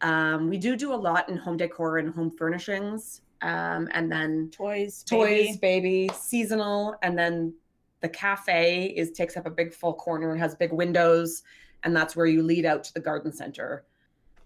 Um, 0.00 0.48
we 0.48 0.58
do 0.58 0.74
do 0.74 0.92
a 0.92 0.96
lot 0.96 1.28
in 1.28 1.36
home 1.36 1.56
decor 1.56 1.98
and 1.98 2.12
home 2.12 2.32
furnishings. 2.32 3.20
Um, 3.42 3.88
and 3.92 4.10
then 4.10 4.50
toys 4.50 5.04
toys 5.04 5.56
baby. 5.58 6.08
baby 6.08 6.10
seasonal. 6.12 6.96
And 7.02 7.16
then 7.16 7.54
the 8.00 8.08
cafe 8.08 8.86
is 8.86 9.12
takes 9.12 9.36
up 9.36 9.46
a 9.46 9.50
big 9.50 9.72
full 9.72 9.94
corner 9.94 10.32
and 10.32 10.40
has 10.40 10.56
big 10.56 10.72
windows. 10.72 11.44
And 11.84 11.94
that's 11.94 12.16
where 12.16 12.26
you 12.26 12.42
lead 12.42 12.66
out 12.66 12.82
to 12.82 12.92
the 12.92 13.00
garden 13.00 13.32
center. 13.32 13.84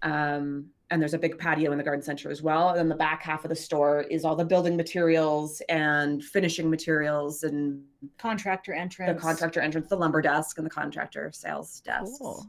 Um, 0.03 0.67
and 0.91 1.01
there's 1.01 1.15
a 1.15 1.17
big 1.17 1.37
patio 1.39 1.71
in 1.71 1.77
the 1.77 1.83
garden 1.83 2.03
center 2.03 2.29
as 2.29 2.41
well 2.41 2.69
and 2.69 2.77
then 2.77 2.89
the 2.89 2.95
back 2.95 3.23
half 3.23 3.43
of 3.43 3.49
the 3.49 3.55
store 3.55 4.01
is 4.11 4.23
all 4.23 4.35
the 4.35 4.45
building 4.45 4.77
materials 4.77 5.61
and 5.69 6.23
finishing 6.23 6.69
materials 6.69 7.43
and 7.43 7.81
contractor 8.17 8.73
entrance, 8.73 9.15
the 9.15 9.19
contractor 9.19 9.59
entrance 9.59 9.89
the 9.89 9.95
lumber 9.95 10.21
desk 10.21 10.57
and 10.57 10.65
the 10.65 10.69
contractor 10.69 11.31
sales 11.33 11.79
desk. 11.81 12.13
Cool. 12.19 12.45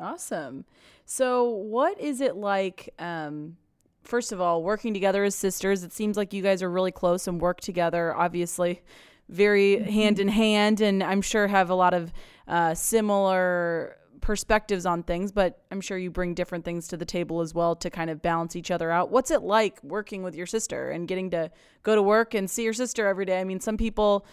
Awesome. 0.00 0.64
So, 1.04 1.48
what 1.48 2.00
is 2.00 2.20
it 2.20 2.36
like? 2.36 2.92
Um, 2.98 3.56
first 4.02 4.32
of 4.32 4.40
all, 4.40 4.62
working 4.62 4.94
together 4.94 5.24
as 5.24 5.34
sisters. 5.34 5.82
It 5.84 5.92
seems 5.92 6.16
like 6.16 6.32
you 6.32 6.42
guys 6.42 6.62
are 6.62 6.70
really 6.70 6.92
close 6.92 7.28
and 7.28 7.40
work 7.40 7.60
together. 7.60 8.14
Obviously, 8.14 8.82
very 9.28 9.82
hand 9.82 10.18
in 10.18 10.28
hand, 10.28 10.80
and 10.80 11.02
I'm 11.02 11.22
sure 11.22 11.46
have 11.46 11.70
a 11.70 11.74
lot 11.74 11.94
of 11.94 12.12
uh, 12.48 12.74
similar 12.74 13.96
perspectives 14.22 14.86
on 14.86 15.02
things. 15.02 15.30
But 15.30 15.60
I'm 15.70 15.82
sure 15.82 15.98
you 15.98 16.10
bring 16.10 16.32
different 16.32 16.64
things 16.64 16.88
to 16.88 16.96
the 16.96 17.04
table 17.04 17.42
as 17.42 17.52
well 17.52 17.76
to 17.76 17.90
kind 17.90 18.08
of 18.08 18.22
balance 18.22 18.56
each 18.56 18.70
other 18.70 18.90
out. 18.90 19.10
What's 19.10 19.30
it 19.30 19.42
like 19.42 19.82
working 19.84 20.22
with 20.22 20.34
your 20.34 20.46
sister 20.46 20.90
and 20.90 21.06
getting 21.06 21.30
to 21.32 21.50
go 21.82 21.94
to 21.94 22.00
work 22.02 22.32
and 22.32 22.48
see 22.48 22.62
your 22.64 22.72
sister 22.72 23.06
every 23.06 23.26
day? 23.26 23.38
I 23.38 23.44
mean, 23.44 23.60
some 23.60 23.76
people, 23.76 24.24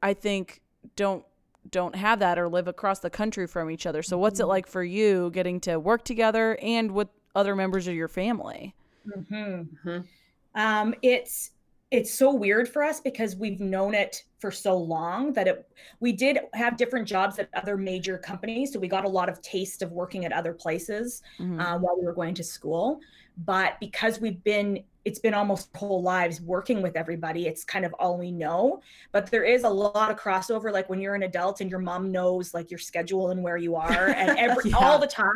I 0.00 0.14
think, 0.14 0.60
don't 0.94 1.24
don't 1.68 1.96
have 1.96 2.20
that 2.20 2.38
or 2.38 2.48
live 2.48 2.68
across 2.68 3.00
the 3.00 3.10
country 3.10 3.44
from 3.44 3.72
each 3.72 3.86
other. 3.86 4.00
So 4.00 4.16
what's 4.16 4.38
it 4.38 4.46
like 4.46 4.68
for 4.68 4.84
you 4.84 5.30
getting 5.30 5.58
to 5.62 5.80
work 5.80 6.04
together 6.04 6.56
and 6.62 6.92
with 6.92 7.08
other 7.34 7.56
members 7.56 7.88
of 7.88 7.94
your 7.94 8.06
family? 8.06 8.72
Mhm. 9.04 10.06
Um, 10.54 10.94
it's 11.02 11.50
it's 11.92 12.12
so 12.12 12.34
weird 12.34 12.68
for 12.68 12.82
us 12.82 13.00
because 13.00 13.36
we've 13.36 13.60
known 13.60 13.94
it 13.94 14.24
for 14.40 14.50
so 14.50 14.76
long 14.76 15.32
that 15.34 15.46
it 15.46 15.68
we 16.00 16.12
did 16.12 16.38
have 16.54 16.76
different 16.76 17.06
jobs 17.06 17.38
at 17.38 17.48
other 17.54 17.76
major 17.76 18.18
companies, 18.18 18.72
so 18.72 18.78
we 18.78 18.88
got 18.88 19.04
a 19.04 19.08
lot 19.08 19.28
of 19.28 19.40
taste 19.40 19.82
of 19.82 19.92
working 19.92 20.24
at 20.24 20.32
other 20.32 20.52
places 20.52 21.22
Mhm. 21.38 21.60
uh, 21.60 21.78
while 21.78 21.96
we 21.98 22.04
were 22.04 22.12
going 22.12 22.34
to 22.34 22.44
school. 22.44 23.00
But 23.38 23.78
because 23.80 24.20
we've 24.20 24.42
been 24.44 24.82
it's 25.04 25.20
been 25.20 25.34
almost 25.34 25.68
whole 25.76 26.02
lives 26.02 26.40
working 26.40 26.82
with 26.82 26.96
everybody, 26.96 27.46
it's 27.46 27.62
kind 27.64 27.84
of 27.84 27.92
all 28.00 28.18
we 28.18 28.32
know. 28.32 28.82
But 29.12 29.30
there 29.30 29.44
is 29.44 29.62
a 29.62 29.68
lot 29.68 30.10
of 30.10 30.18
crossover, 30.18 30.72
like 30.72 30.88
when 30.90 31.00
you're 31.00 31.14
an 31.14 31.22
adult 31.22 31.60
and 31.60 31.70
your 31.70 31.78
mom 31.78 32.10
knows 32.10 32.52
like 32.54 32.72
your 32.72 32.78
schedule 32.78 33.30
and 33.30 33.40
where 33.40 33.56
you 33.56 33.76
are 33.76 34.08
and 34.16 34.36
every 34.36 34.70
Yeah. 34.70 34.78
all 34.78 34.98
the 34.98 35.06
time. 35.06 35.32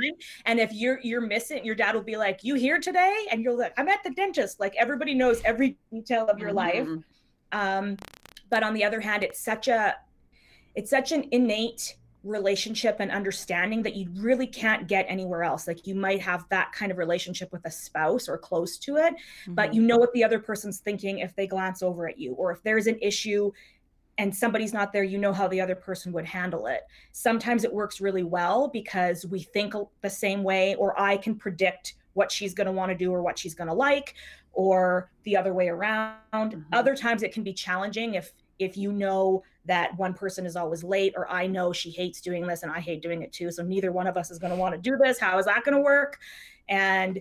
And 0.46 0.58
if 0.58 0.72
you're 0.72 0.98
you're 1.02 1.20
missing, 1.20 1.64
your 1.64 1.76
dad 1.76 1.94
will 1.94 2.02
be 2.02 2.16
like, 2.16 2.42
"You 2.42 2.56
here 2.56 2.80
today?" 2.80 3.26
And 3.30 3.42
you're 3.44 3.52
like, 3.56 3.72
"I'm 3.76 3.88
at 3.88 4.02
the 4.02 4.10
dentist." 4.10 4.58
Like 4.58 4.74
everybody 4.76 5.14
knows 5.14 5.40
every 5.44 5.78
detail 5.92 6.26
of 6.26 6.40
your 6.40 6.52
life. 6.52 6.88
Mhm. 6.88 7.04
Um, 7.52 7.96
but 8.48 8.64
on 8.64 8.74
the 8.74 8.82
other 8.82 8.98
hand, 9.00 9.22
it's 9.22 9.38
such 9.40 9.68
a 9.68 9.94
it's 10.74 10.90
such 10.90 11.12
an 11.12 11.26
innate 11.30 11.96
relationship 12.22 12.96
and 13.00 13.10
understanding 13.10 13.82
that 13.82 13.96
you 13.96 14.08
really 14.16 14.46
can't 14.46 14.86
get 14.86 15.06
anywhere 15.08 15.42
else. 15.42 15.66
Like 15.66 15.86
you 15.86 15.94
might 15.94 16.20
have 16.20 16.46
that 16.50 16.72
kind 16.72 16.92
of 16.92 16.98
relationship 16.98 17.50
with 17.52 17.64
a 17.64 17.70
spouse 17.70 18.28
or 18.28 18.36
close 18.36 18.76
to 18.78 18.96
it, 18.96 19.14
but 19.48 19.70
Mhm. 19.70 19.74
you 19.74 19.82
know 19.82 19.96
what 19.96 20.12
the 20.12 20.24
other 20.24 20.38
person's 20.38 20.80
thinking 20.80 21.20
if 21.20 21.34
they 21.34 21.46
glance 21.46 21.82
over 21.82 22.08
at 22.08 22.18
you 22.18 22.34
or 22.34 22.50
if 22.52 22.62
there's 22.62 22.86
an 22.86 22.98
issue 23.00 23.50
and 24.18 24.34
somebody's 24.36 24.72
not 24.74 24.92
there 24.92 25.04
you 25.04 25.16
know 25.18 25.32
how 25.32 25.48
the 25.48 25.60
other 25.60 25.74
person 25.76 26.12
would 26.12 26.26
handle 26.26 26.66
it 26.66 26.82
sometimes 27.12 27.64
it 27.64 27.72
works 27.72 28.00
really 28.00 28.24
well 28.24 28.68
because 28.68 29.24
we 29.24 29.40
think 29.40 29.72
the 30.02 30.10
same 30.10 30.42
way 30.42 30.74
or 30.74 30.98
i 31.00 31.16
can 31.16 31.34
predict 31.34 31.94
what 32.12 32.30
she's 32.30 32.52
going 32.52 32.66
to 32.66 32.72
want 32.72 32.90
to 32.90 32.94
do 32.98 33.12
or 33.12 33.22
what 33.22 33.38
she's 33.38 33.54
going 33.54 33.68
to 33.68 33.72
like 33.74 34.14
or 34.52 35.10
the 35.22 35.36
other 35.36 35.54
way 35.54 35.68
around 35.68 36.16
Mhm. 36.34 36.64
other 36.72 36.94
times 36.94 37.22
it 37.22 37.32
can 37.32 37.42
be 37.44 37.52
challenging 37.54 38.14
if 38.14 38.32
if 38.58 38.76
you 38.76 38.92
know 38.92 39.42
that 39.70 39.96
one 39.96 40.12
person 40.12 40.44
is 40.44 40.56
always 40.56 40.82
late 40.82 41.14
or 41.16 41.30
i 41.30 41.46
know 41.46 41.72
she 41.72 41.90
hates 41.90 42.20
doing 42.20 42.44
this 42.44 42.64
and 42.64 42.72
i 42.72 42.80
hate 42.80 43.00
doing 43.00 43.22
it 43.22 43.32
too 43.32 43.52
so 43.52 43.62
neither 43.62 43.92
one 43.92 44.08
of 44.08 44.16
us 44.16 44.30
is 44.30 44.38
going 44.38 44.52
to 44.52 44.58
want 44.58 44.74
to 44.74 44.80
do 44.80 44.96
this 44.96 45.18
how 45.18 45.38
is 45.38 45.46
that 45.46 45.64
going 45.64 45.76
to 45.76 45.80
work 45.80 46.18
and 46.68 47.20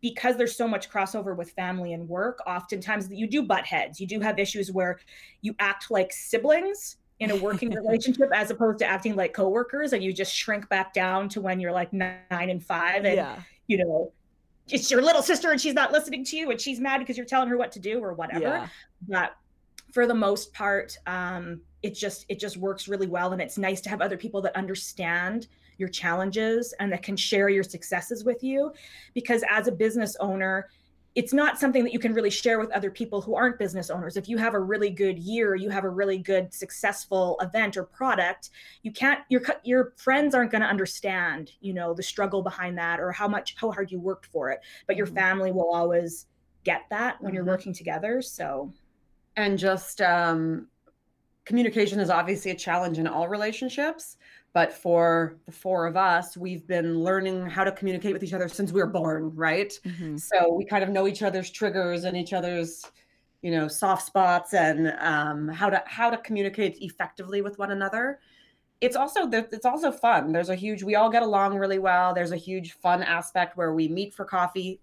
because 0.00 0.36
there's 0.36 0.54
so 0.54 0.68
much 0.68 0.88
crossover 0.88 1.36
with 1.36 1.50
family 1.50 1.92
and 1.92 2.08
work 2.08 2.38
oftentimes 2.46 3.08
you 3.10 3.26
do 3.26 3.42
butt 3.42 3.66
heads 3.66 3.98
you 4.00 4.06
do 4.06 4.20
have 4.20 4.38
issues 4.38 4.70
where 4.70 5.00
you 5.42 5.52
act 5.58 5.90
like 5.90 6.12
siblings 6.12 6.98
in 7.18 7.32
a 7.32 7.36
working 7.36 7.70
relationship 7.74 8.30
as 8.32 8.52
opposed 8.52 8.78
to 8.78 8.86
acting 8.86 9.16
like 9.16 9.34
coworkers 9.34 9.92
and 9.92 10.04
you 10.04 10.12
just 10.12 10.32
shrink 10.32 10.68
back 10.68 10.94
down 10.94 11.28
to 11.28 11.40
when 11.40 11.58
you're 11.58 11.72
like 11.72 11.92
nine 11.92 12.22
and 12.30 12.64
five 12.64 13.04
and 13.04 13.16
yeah. 13.16 13.40
you 13.66 13.76
know 13.76 14.12
it's 14.68 14.88
your 14.88 15.02
little 15.02 15.22
sister 15.22 15.50
and 15.50 15.60
she's 15.60 15.74
not 15.74 15.90
listening 15.90 16.24
to 16.24 16.36
you 16.36 16.52
and 16.52 16.60
she's 16.60 16.78
mad 16.78 16.98
because 16.98 17.16
you're 17.16 17.26
telling 17.26 17.48
her 17.48 17.56
what 17.56 17.72
to 17.72 17.80
do 17.80 17.98
or 17.98 18.12
whatever 18.12 18.44
Yeah. 18.44 18.68
but 19.08 19.34
for 19.92 20.06
the 20.06 20.14
most 20.14 20.52
part 20.52 20.96
um 21.08 21.62
it 21.82 21.94
just 21.94 22.26
it 22.28 22.38
just 22.38 22.56
works 22.56 22.88
really 22.88 23.06
well 23.06 23.32
and 23.32 23.40
it's 23.40 23.58
nice 23.58 23.80
to 23.80 23.88
have 23.88 24.00
other 24.00 24.16
people 24.16 24.40
that 24.42 24.56
understand 24.56 25.46
your 25.76 25.88
challenges 25.88 26.74
and 26.80 26.92
that 26.92 27.02
can 27.02 27.16
share 27.16 27.48
your 27.48 27.62
successes 27.62 28.24
with 28.24 28.42
you 28.42 28.72
because 29.14 29.44
as 29.48 29.68
a 29.68 29.72
business 29.72 30.16
owner 30.20 30.68
it's 31.18 31.32
not 31.32 31.58
something 31.58 31.82
that 31.82 31.92
you 31.92 31.98
can 31.98 32.14
really 32.14 32.30
share 32.30 32.60
with 32.60 32.70
other 32.70 32.92
people 32.92 33.20
who 33.20 33.34
aren't 33.34 33.58
business 33.58 33.90
owners. 33.90 34.16
If 34.16 34.28
you 34.28 34.36
have 34.36 34.54
a 34.54 34.60
really 34.60 34.90
good 34.90 35.18
year, 35.18 35.56
you 35.56 35.68
have 35.68 35.82
a 35.82 35.88
really 35.88 36.18
good 36.18 36.54
successful 36.54 37.36
event 37.42 37.76
or 37.76 37.82
product, 37.82 38.50
you 38.84 38.92
can't 38.92 39.20
your 39.28 39.42
your 39.64 39.94
friends 39.96 40.32
aren't 40.32 40.52
going 40.52 40.60
to 40.60 40.68
understand, 40.68 41.50
you 41.60 41.74
know, 41.74 41.92
the 41.92 42.04
struggle 42.04 42.42
behind 42.42 42.78
that 42.78 43.00
or 43.00 43.10
how 43.10 43.26
much 43.26 43.56
how 43.58 43.72
hard 43.72 43.90
you 43.90 43.98
worked 43.98 44.26
for 44.26 44.50
it, 44.50 44.60
but 44.86 44.96
your 44.96 45.06
mm-hmm. 45.06 45.16
family 45.16 45.50
will 45.50 45.72
always 45.72 46.26
get 46.62 46.82
that 46.90 47.20
when 47.20 47.30
mm-hmm. 47.30 47.36
you're 47.36 47.44
working 47.44 47.72
together, 47.72 48.22
so 48.22 48.72
and 49.34 49.58
just 49.58 50.00
um 50.00 50.68
communication 51.48 51.98
is 51.98 52.10
obviously 52.10 52.52
a 52.52 52.54
challenge 52.54 52.98
in 52.98 53.06
all 53.08 53.26
relationships 53.28 54.18
but 54.52 54.72
for 54.72 55.36
the 55.46 55.52
four 55.52 55.86
of 55.86 55.96
us 55.96 56.36
we've 56.36 56.66
been 56.66 57.00
learning 57.00 57.44
how 57.46 57.64
to 57.64 57.72
communicate 57.72 58.12
with 58.12 58.22
each 58.22 58.32
other 58.34 58.48
since 58.48 58.70
we 58.70 58.80
were 58.80 58.86
born 58.86 59.34
right? 59.34 59.72
Mm-hmm. 59.84 60.16
so 60.16 60.52
we 60.52 60.64
kind 60.64 60.84
of 60.84 60.90
know 60.90 61.08
each 61.08 61.22
other's 61.22 61.50
triggers 61.50 62.04
and 62.04 62.16
each 62.16 62.32
other's 62.32 62.84
you 63.42 63.50
know 63.50 63.68
soft 63.68 64.04
spots 64.04 64.54
and 64.54 64.94
um, 65.00 65.48
how 65.48 65.70
to 65.70 65.82
how 65.86 66.10
to 66.10 66.16
communicate 66.18 66.78
effectively 66.80 67.42
with 67.42 67.58
one 67.58 67.70
another. 67.70 68.20
It's 68.80 68.96
also 68.96 69.28
it's 69.30 69.66
also 69.66 69.90
fun. 69.90 70.32
There's 70.32 70.50
a 70.50 70.54
huge 70.54 70.82
we 70.82 70.94
all 70.94 71.10
get 71.10 71.22
along 71.22 71.56
really 71.56 71.78
well. 71.78 72.14
There's 72.14 72.32
a 72.32 72.36
huge 72.36 72.72
fun 72.74 73.02
aspect 73.02 73.56
where 73.56 73.74
we 73.74 73.88
meet 73.88 74.14
for 74.14 74.24
coffee 74.24 74.80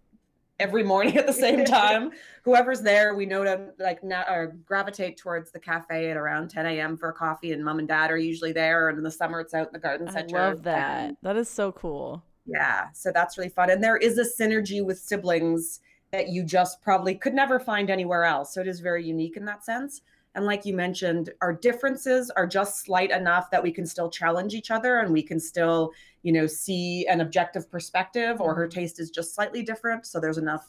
every 0.59 0.83
morning 0.83 1.17
at 1.19 1.27
the 1.27 1.33
same 1.33 1.65
time. 1.65 2.11
Whoever's 2.43 2.81
there, 2.81 3.15
we 3.15 3.25
know 3.25 3.43
to 3.43 3.69
like 3.79 4.03
not 4.03 4.27
or 4.29 4.55
gravitate 4.65 5.17
towards 5.17 5.51
the 5.51 5.59
cafe 5.59 6.09
at 6.11 6.17
around 6.17 6.49
10 6.49 6.65
a.m. 6.65 6.97
for 6.97 7.11
coffee, 7.11 7.51
and 7.51 7.63
mom 7.63 7.79
and 7.79 7.87
dad 7.87 8.11
are 8.11 8.17
usually 8.17 8.51
there. 8.51 8.89
And 8.89 8.97
in 8.97 9.03
the 9.03 9.11
summer, 9.11 9.39
it's 9.39 9.53
out 9.53 9.67
in 9.67 9.73
the 9.73 9.79
garden 9.79 10.09
center. 10.09 10.37
I 10.37 10.49
love 10.49 10.63
that. 10.63 11.09
And, 11.09 11.17
that 11.21 11.37
is 11.37 11.49
so 11.49 11.71
cool. 11.71 12.23
Yeah, 12.45 12.87
so 12.93 13.11
that's 13.11 13.37
really 13.37 13.49
fun, 13.49 13.71
and 13.71 13.83
there 13.83 13.97
is 13.97 14.19
a 14.19 14.23
synergy 14.23 14.85
with 14.85 14.99
siblings 14.99 15.79
that 16.11 16.29
you 16.29 16.43
just 16.43 16.81
probably 16.81 17.15
could 17.15 17.33
never 17.33 17.59
find 17.59 17.89
anywhere 17.89 18.23
else. 18.23 18.53
So 18.53 18.61
it 18.61 18.67
is 18.67 18.79
very 18.79 19.03
unique 19.03 19.35
in 19.35 19.45
that 19.45 19.65
sense. 19.65 20.01
And 20.35 20.45
like 20.45 20.65
you 20.65 20.73
mentioned, 20.75 21.31
our 21.41 21.53
differences 21.53 22.29
are 22.31 22.45
just 22.45 22.83
slight 22.83 23.09
enough 23.09 23.49
that 23.51 23.63
we 23.63 23.71
can 23.71 23.85
still 23.85 24.09
challenge 24.09 24.53
each 24.53 24.69
other 24.69 24.99
and 24.99 25.11
we 25.11 25.23
can 25.23 25.39
still, 25.39 25.91
you 26.23 26.31
know, 26.31 26.45
see 26.45 27.07
an 27.07 27.21
objective 27.21 27.71
perspective 27.71 28.41
or 28.41 28.53
her 28.53 28.67
mm-hmm. 28.67 28.79
taste 28.79 28.99
is 28.99 29.09
just 29.09 29.33
slightly 29.33 29.63
different. 29.63 30.05
So 30.05 30.19
there's 30.19 30.37
enough, 30.37 30.67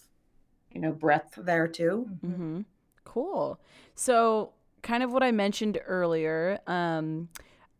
you 0.71 0.81
know, 0.81 0.93
breadth 0.93 1.35
there 1.37 1.67
too. 1.67 2.09
Mm-hmm. 2.25 2.61
Cool. 3.05 3.61
So, 3.95 4.53
kind 4.83 5.03
of 5.03 5.13
what 5.13 5.23
I 5.23 5.33
mentioned 5.33 5.81
earlier, 5.87 6.61
um, 6.67 7.29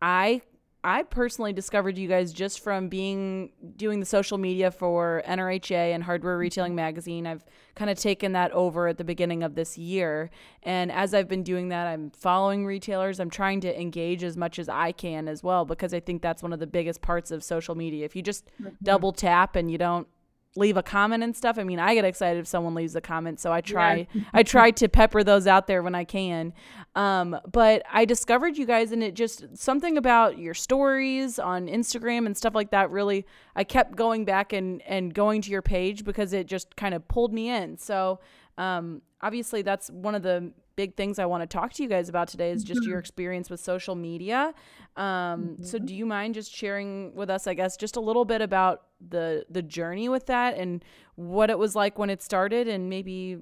I 0.01 0.41
I 0.87 1.03
personally 1.03 1.51
discovered 1.51 1.97
you 1.97 2.07
guys 2.07 2.31
just 2.31 2.61
from 2.61 2.87
being 2.87 3.51
doing 3.75 3.99
the 3.99 4.05
social 4.05 4.37
media 4.37 4.71
for 4.71 5.21
NRHA 5.27 5.93
and 5.93 6.01
Hardware 6.01 6.37
Retailing 6.37 6.75
Magazine. 6.75 7.27
I've 7.27 7.43
kind 7.75 7.91
of 7.91 7.99
taken 7.99 8.31
that 8.31 8.53
over 8.53 8.87
at 8.87 8.97
the 8.97 9.03
beginning 9.03 9.43
of 9.43 9.53
this 9.55 9.77
year. 9.77 10.29
And 10.63 10.89
as 10.89 11.13
I've 11.13 11.27
been 11.27 11.43
doing 11.43 11.67
that, 11.69 11.87
I'm 11.87 12.11
following 12.11 12.65
retailers. 12.65 13.19
I'm 13.19 13.29
trying 13.29 13.59
to 13.61 13.81
engage 13.81 14.23
as 14.23 14.37
much 14.37 14.59
as 14.59 14.69
I 14.69 14.93
can 14.93 15.27
as 15.27 15.43
well 15.43 15.65
because 15.65 15.93
I 15.93 15.99
think 15.99 16.21
that's 16.21 16.41
one 16.41 16.53
of 16.53 16.59
the 16.59 16.67
biggest 16.67 17.01
parts 17.01 17.31
of 17.31 17.43
social 17.43 17.75
media. 17.75 18.05
If 18.05 18.15
you 18.15 18.21
just 18.21 18.45
mm-hmm. 18.45 18.69
double 18.81 19.11
tap 19.11 19.57
and 19.57 19.69
you 19.69 19.77
don't 19.77 20.07
leave 20.57 20.75
a 20.77 20.83
comment 20.83 21.23
and 21.23 21.35
stuff. 21.35 21.57
I 21.57 21.63
mean, 21.63 21.79
I 21.79 21.93
get 21.93 22.03
excited 22.03 22.39
if 22.39 22.47
someone 22.47 22.73
leaves 22.73 22.95
a 22.95 23.01
comment, 23.01 23.39
so 23.39 23.51
I 23.53 23.61
try 23.61 24.07
yeah. 24.13 24.23
I 24.33 24.43
try 24.43 24.71
to 24.71 24.89
pepper 24.89 25.23
those 25.23 25.47
out 25.47 25.67
there 25.67 25.83
when 25.83 25.95
I 25.95 26.03
can. 26.03 26.53
Um, 26.95 27.39
but 27.51 27.83
I 27.91 28.05
discovered 28.05 28.57
you 28.57 28.65
guys 28.65 28.91
and 28.91 29.03
it 29.03 29.13
just 29.13 29.45
something 29.55 29.97
about 29.97 30.37
your 30.37 30.53
stories 30.53 31.39
on 31.39 31.67
Instagram 31.67 32.25
and 32.25 32.35
stuff 32.35 32.55
like 32.55 32.71
that 32.71 32.89
really 32.89 33.25
I 33.55 33.63
kept 33.63 33.95
going 33.95 34.25
back 34.25 34.51
and 34.53 34.81
and 34.83 35.13
going 35.13 35.41
to 35.43 35.51
your 35.51 35.61
page 35.61 36.03
because 36.03 36.33
it 36.33 36.47
just 36.47 36.75
kind 36.75 36.93
of 36.93 37.07
pulled 37.07 37.33
me 37.33 37.49
in. 37.49 37.77
So, 37.77 38.19
um, 38.57 39.01
obviously 39.21 39.61
that's 39.61 39.89
one 39.89 40.15
of 40.15 40.23
the 40.23 40.51
big 40.77 40.95
things 40.95 41.19
I 41.19 41.25
want 41.25 41.41
to 41.41 41.47
talk 41.47 41.73
to 41.73 41.83
you 41.83 41.89
guys 41.89 42.07
about 42.07 42.29
today 42.29 42.51
is 42.51 42.63
just 42.63 42.81
mm-hmm. 42.81 42.91
your 42.91 42.99
experience 42.99 43.49
with 43.49 43.59
social 43.59 43.95
media. 43.95 44.53
Um, 44.95 45.03
mm-hmm. 45.03 45.63
So, 45.63 45.79
do 45.79 45.93
you 45.93 46.05
mind 46.05 46.35
just 46.35 46.55
sharing 46.55 47.13
with 47.13 47.29
us, 47.29 47.47
I 47.47 47.53
guess, 47.53 47.75
just 47.75 47.97
a 47.97 47.99
little 47.99 48.23
bit 48.23 48.41
about 48.41 48.83
the 49.05 49.45
the 49.49 49.61
journey 49.61 50.07
with 50.07 50.27
that 50.27 50.55
and 50.57 50.85
what 51.15 51.49
it 51.49 51.59
was 51.59 51.75
like 51.75 51.99
when 51.99 52.09
it 52.09 52.21
started, 52.21 52.69
and 52.69 52.89
maybe, 52.89 53.39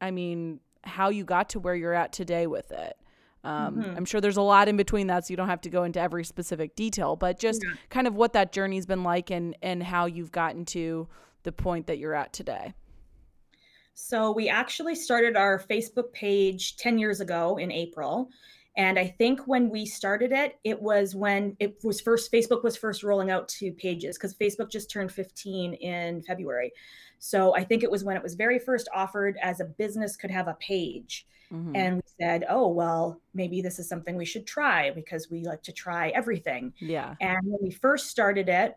I 0.00 0.12
mean, 0.12 0.60
how 0.84 1.08
you 1.08 1.24
got 1.24 1.48
to 1.50 1.60
where 1.60 1.74
you're 1.74 1.94
at 1.94 2.12
today 2.12 2.46
with 2.46 2.70
it. 2.70 2.96
Um, 3.42 3.76
mm-hmm. 3.76 3.96
I'm 3.96 4.04
sure 4.04 4.20
there's 4.20 4.36
a 4.36 4.42
lot 4.42 4.68
in 4.68 4.76
between 4.76 5.06
that, 5.06 5.26
so 5.26 5.32
you 5.32 5.36
don't 5.36 5.48
have 5.48 5.62
to 5.62 5.70
go 5.70 5.84
into 5.84 5.98
every 5.98 6.24
specific 6.24 6.76
detail, 6.76 7.16
but 7.16 7.40
just 7.40 7.62
yeah. 7.64 7.72
kind 7.88 8.06
of 8.06 8.14
what 8.14 8.34
that 8.34 8.52
journey's 8.52 8.86
been 8.86 9.02
like 9.02 9.30
and 9.30 9.56
and 9.62 9.82
how 9.82 10.04
you've 10.06 10.30
gotten 10.30 10.66
to 10.66 11.08
the 11.42 11.52
point 11.52 11.86
that 11.86 11.98
you're 11.98 12.14
at 12.14 12.34
today. 12.34 12.74
So 14.00 14.32
we 14.32 14.48
actually 14.48 14.94
started 14.94 15.36
our 15.36 15.58
Facebook 15.58 16.12
page 16.12 16.76
10 16.76 16.98
years 16.98 17.20
ago 17.20 17.56
in 17.58 17.70
April. 17.70 18.30
And 18.76 18.98
I 18.98 19.06
think 19.06 19.46
when 19.46 19.68
we 19.68 19.84
started 19.84 20.32
it, 20.32 20.58
it 20.64 20.80
was 20.80 21.14
when 21.14 21.56
it 21.60 21.76
was 21.84 22.00
first, 22.00 22.32
Facebook 22.32 22.62
was 22.62 22.76
first 22.76 23.02
rolling 23.02 23.30
out 23.30 23.48
to 23.48 23.72
pages 23.72 24.16
because 24.16 24.34
Facebook 24.34 24.70
just 24.70 24.90
turned 24.90 25.12
15 25.12 25.74
in 25.74 26.22
February. 26.22 26.72
So 27.18 27.54
I 27.54 27.62
think 27.62 27.82
it 27.82 27.90
was 27.90 28.02
when 28.02 28.16
it 28.16 28.22
was 28.22 28.34
very 28.34 28.58
first 28.58 28.88
offered 28.94 29.36
as 29.42 29.60
a 29.60 29.64
business 29.64 30.16
could 30.16 30.30
have 30.30 30.48
a 30.48 30.54
page. 30.54 31.26
Mm-hmm. 31.52 31.76
And 31.76 31.96
we 31.96 32.02
said, 32.20 32.44
oh, 32.48 32.68
well, 32.68 33.20
maybe 33.34 33.60
this 33.60 33.78
is 33.78 33.88
something 33.88 34.16
we 34.16 34.24
should 34.24 34.46
try 34.46 34.90
because 34.92 35.30
we 35.30 35.44
like 35.44 35.62
to 35.64 35.72
try 35.72 36.08
everything. 36.10 36.72
Yeah. 36.78 37.16
And 37.20 37.40
when 37.44 37.58
we 37.62 37.70
first 37.70 38.08
started 38.08 38.48
it, 38.48 38.76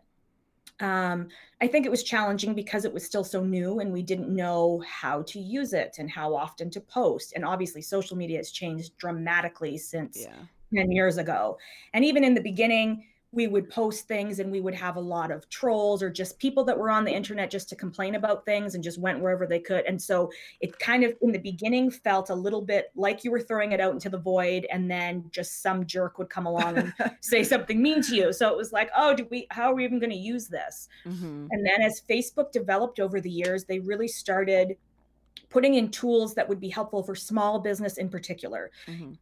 um, 0.80 1.28
I 1.60 1.68
think 1.68 1.86
it 1.86 1.90
was 1.90 2.02
challenging 2.02 2.54
because 2.54 2.84
it 2.84 2.92
was 2.92 3.04
still 3.04 3.24
so 3.24 3.42
new 3.44 3.80
and 3.80 3.92
we 3.92 4.02
didn't 4.02 4.34
know 4.34 4.82
how 4.86 5.22
to 5.22 5.38
use 5.38 5.72
it 5.72 5.96
and 5.98 6.10
how 6.10 6.34
often 6.34 6.70
to 6.70 6.80
post. 6.80 7.32
And 7.34 7.44
obviously, 7.44 7.80
social 7.80 8.16
media 8.16 8.38
has 8.38 8.50
changed 8.50 8.96
dramatically 8.98 9.78
since 9.78 10.20
yeah. 10.20 10.34
10 10.74 10.90
years 10.90 11.18
ago. 11.18 11.58
And 11.92 12.04
even 12.04 12.24
in 12.24 12.34
the 12.34 12.40
beginning, 12.40 13.04
we 13.34 13.46
would 13.46 13.68
post 13.68 14.06
things 14.06 14.38
and 14.38 14.50
we 14.50 14.60
would 14.60 14.74
have 14.74 14.96
a 14.96 15.00
lot 15.00 15.30
of 15.30 15.48
trolls 15.48 16.02
or 16.02 16.10
just 16.10 16.38
people 16.38 16.64
that 16.64 16.78
were 16.78 16.90
on 16.90 17.04
the 17.04 17.12
internet 17.12 17.50
just 17.50 17.68
to 17.68 17.76
complain 17.76 18.14
about 18.14 18.44
things 18.44 18.74
and 18.74 18.84
just 18.84 18.98
went 18.98 19.20
wherever 19.20 19.46
they 19.46 19.58
could. 19.58 19.84
And 19.86 20.00
so 20.00 20.30
it 20.60 20.78
kind 20.78 21.04
of 21.04 21.14
in 21.22 21.32
the 21.32 21.38
beginning 21.38 21.90
felt 21.90 22.30
a 22.30 22.34
little 22.34 22.62
bit 22.62 22.90
like 22.94 23.24
you 23.24 23.30
were 23.30 23.40
throwing 23.40 23.72
it 23.72 23.80
out 23.80 23.92
into 23.92 24.08
the 24.08 24.18
void 24.18 24.66
and 24.70 24.90
then 24.90 25.24
just 25.30 25.62
some 25.62 25.86
jerk 25.86 26.18
would 26.18 26.30
come 26.30 26.46
along 26.46 26.78
and 26.78 26.94
say 27.20 27.42
something 27.42 27.82
mean 27.82 28.02
to 28.02 28.14
you. 28.14 28.32
So 28.32 28.48
it 28.50 28.56
was 28.56 28.72
like, 28.72 28.90
oh, 28.96 29.14
do 29.14 29.26
we 29.30 29.46
how 29.50 29.70
are 29.70 29.74
we 29.74 29.84
even 29.84 29.98
going 29.98 30.10
to 30.10 30.16
use 30.16 30.48
this? 30.48 30.88
Mm-hmm. 31.06 31.48
And 31.50 31.66
then 31.66 31.82
as 31.82 32.02
Facebook 32.08 32.52
developed 32.52 33.00
over 33.00 33.20
the 33.20 33.30
years, 33.30 33.64
they 33.64 33.80
really 33.80 34.08
started 34.08 34.76
putting 35.54 35.74
in 35.74 35.88
tools 35.88 36.34
that 36.34 36.48
would 36.48 36.58
be 36.58 36.68
helpful 36.68 37.02
for 37.02 37.14
small 37.14 37.60
business 37.60 37.96
in 37.96 38.08
particular. 38.08 38.72
Mm-hmm. 38.88 39.12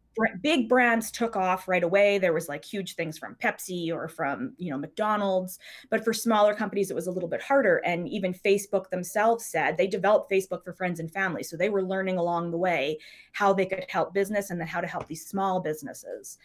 Big 0.43 0.69
brands 0.69 1.11
took 1.11 1.37
off 1.37 1.69
right 1.69 1.83
away. 1.83 2.19
There 2.19 2.33
was 2.33 2.49
like 2.49 2.65
huge 2.65 2.95
things 2.95 3.19
from 3.19 3.35
Pepsi 3.35 3.93
or 3.93 4.09
from, 4.09 4.55
you 4.57 4.71
know, 4.71 4.79
McDonald's, 4.79 5.59
but 5.91 6.05
for 6.05 6.13
smaller 6.13 6.55
companies 6.55 6.91
it 6.91 6.95
was 6.95 7.07
a 7.07 7.11
little 7.11 7.29
bit 7.29 7.43
harder 7.43 7.79
and 7.85 8.09
even 8.09 8.33
Facebook 8.33 8.89
themselves 8.89 9.45
said 9.45 9.77
they 9.77 9.87
developed 9.87 10.31
Facebook 10.31 10.65
for 10.65 10.73
friends 10.73 11.01
and 11.01 11.13
family. 11.13 11.43
So 11.43 11.57
they 11.57 11.69
were 11.69 11.83
learning 11.83 12.17
along 12.17 12.51
the 12.51 12.59
way 12.59 12.99
how 13.33 13.53
they 13.53 13.67
could 13.67 13.85
help 13.89 14.15
business 14.15 14.51
and 14.51 14.59
then 14.59 14.69
how 14.69 14.81
to 14.81 14.87
help 14.87 15.07
these 15.07 15.27
small 15.27 15.61
businesses. 15.61 16.39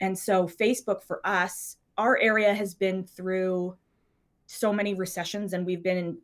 And 0.00 0.16
so 0.16 0.46
Facebook 0.46 1.02
for 1.02 1.20
us, 1.24 1.78
our 1.98 2.18
area 2.18 2.54
has 2.54 2.74
been 2.74 3.04
through 3.04 3.76
so 4.46 4.72
many 4.72 4.94
recessions 4.94 5.52
and 5.52 5.66
we've 5.66 5.82
been 5.82 5.96
in 5.96 6.18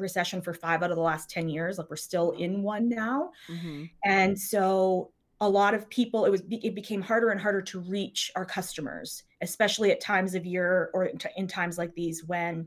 recession 0.00 0.40
for 0.40 0.52
five 0.52 0.82
out 0.82 0.90
of 0.90 0.96
the 0.96 1.02
last 1.02 1.30
10 1.30 1.48
years 1.48 1.78
like 1.78 1.88
we're 1.90 1.96
still 1.96 2.32
in 2.32 2.62
one 2.62 2.88
now 2.88 3.30
mm-hmm. 3.48 3.84
and 4.04 4.38
so 4.38 5.10
a 5.40 5.48
lot 5.48 5.74
of 5.74 5.88
people 5.88 6.24
it 6.24 6.30
was 6.30 6.42
it 6.50 6.74
became 6.74 7.00
harder 7.00 7.30
and 7.30 7.40
harder 7.40 7.62
to 7.62 7.80
reach 7.80 8.30
our 8.36 8.44
customers 8.44 9.24
especially 9.40 9.90
at 9.90 10.00
times 10.00 10.34
of 10.34 10.44
year 10.44 10.90
or 10.92 11.10
in 11.36 11.46
times 11.46 11.78
like 11.78 11.94
these 11.94 12.24
when 12.24 12.66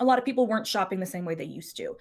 a 0.00 0.04
lot 0.04 0.18
of 0.18 0.24
people 0.24 0.46
weren't 0.46 0.66
shopping 0.66 1.00
the 1.00 1.06
same 1.06 1.24
way 1.24 1.34
they 1.34 1.44
used 1.44 1.76
to 1.76 1.96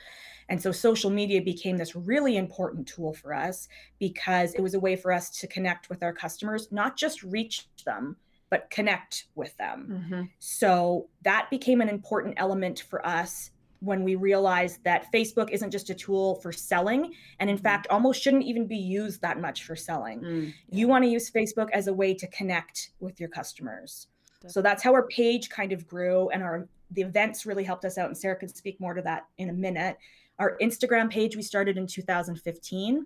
and 0.47 0.61
so 0.61 0.71
social 0.71 1.09
media 1.09 1.41
became 1.41 1.77
this 1.77 1.95
really 1.95 2.37
important 2.37 2.87
tool 2.87 3.13
for 3.13 3.33
us 3.33 3.67
because 3.99 4.53
it 4.53 4.61
was 4.61 4.73
a 4.73 4.79
way 4.79 4.95
for 4.95 5.11
us 5.11 5.29
to 5.29 5.47
connect 5.47 5.89
with 5.89 6.01
our 6.03 6.13
customers 6.13 6.71
not 6.71 6.97
just 6.97 7.23
reach 7.23 7.67
them 7.85 8.15
but 8.49 8.69
connect 8.69 9.25
with 9.35 9.55
them 9.57 9.87
mm-hmm. 9.91 10.21
so 10.39 11.09
that 11.23 11.49
became 11.49 11.81
an 11.81 11.89
important 11.89 12.35
element 12.37 12.79
for 12.89 13.05
us 13.05 13.51
when 13.79 14.03
we 14.03 14.15
realized 14.15 14.83
that 14.83 15.11
Facebook 15.13 15.51
isn't 15.51 15.71
just 15.71 15.89
a 15.89 15.93
tool 15.93 16.35
for 16.35 16.51
selling, 16.51 17.13
and 17.39 17.49
in 17.49 17.55
mm-hmm. 17.57 17.63
fact, 17.63 17.87
almost 17.89 18.21
shouldn't 18.21 18.43
even 18.43 18.67
be 18.67 18.77
used 18.77 19.21
that 19.21 19.39
much 19.39 19.63
for 19.63 19.75
selling. 19.75 20.21
Mm, 20.21 20.45
yeah. 20.47 20.77
You 20.77 20.87
want 20.87 21.03
to 21.03 21.09
use 21.09 21.29
Facebook 21.29 21.69
as 21.71 21.87
a 21.87 21.93
way 21.93 22.13
to 22.13 22.27
connect 22.27 22.91
with 22.99 23.19
your 23.19 23.29
customers. 23.29 24.07
Definitely. 24.35 24.53
So 24.53 24.61
that's 24.61 24.83
how 24.83 24.93
our 24.93 25.07
page 25.07 25.49
kind 25.49 25.71
of 25.71 25.87
grew, 25.87 26.29
and 26.29 26.43
our 26.43 26.67
the 26.91 27.01
events 27.01 27.45
really 27.45 27.63
helped 27.63 27.85
us 27.85 27.97
out. 27.97 28.07
And 28.07 28.17
Sarah 28.17 28.35
can 28.35 28.47
speak 28.47 28.79
more 28.79 28.93
to 28.93 29.01
that 29.01 29.25
in 29.37 29.49
a 29.49 29.53
minute. 29.53 29.97
Our 30.39 30.57
Instagram 30.61 31.09
page 31.09 31.35
we 31.35 31.41
started 31.41 31.77
in 31.77 31.87
2015. 31.87 33.05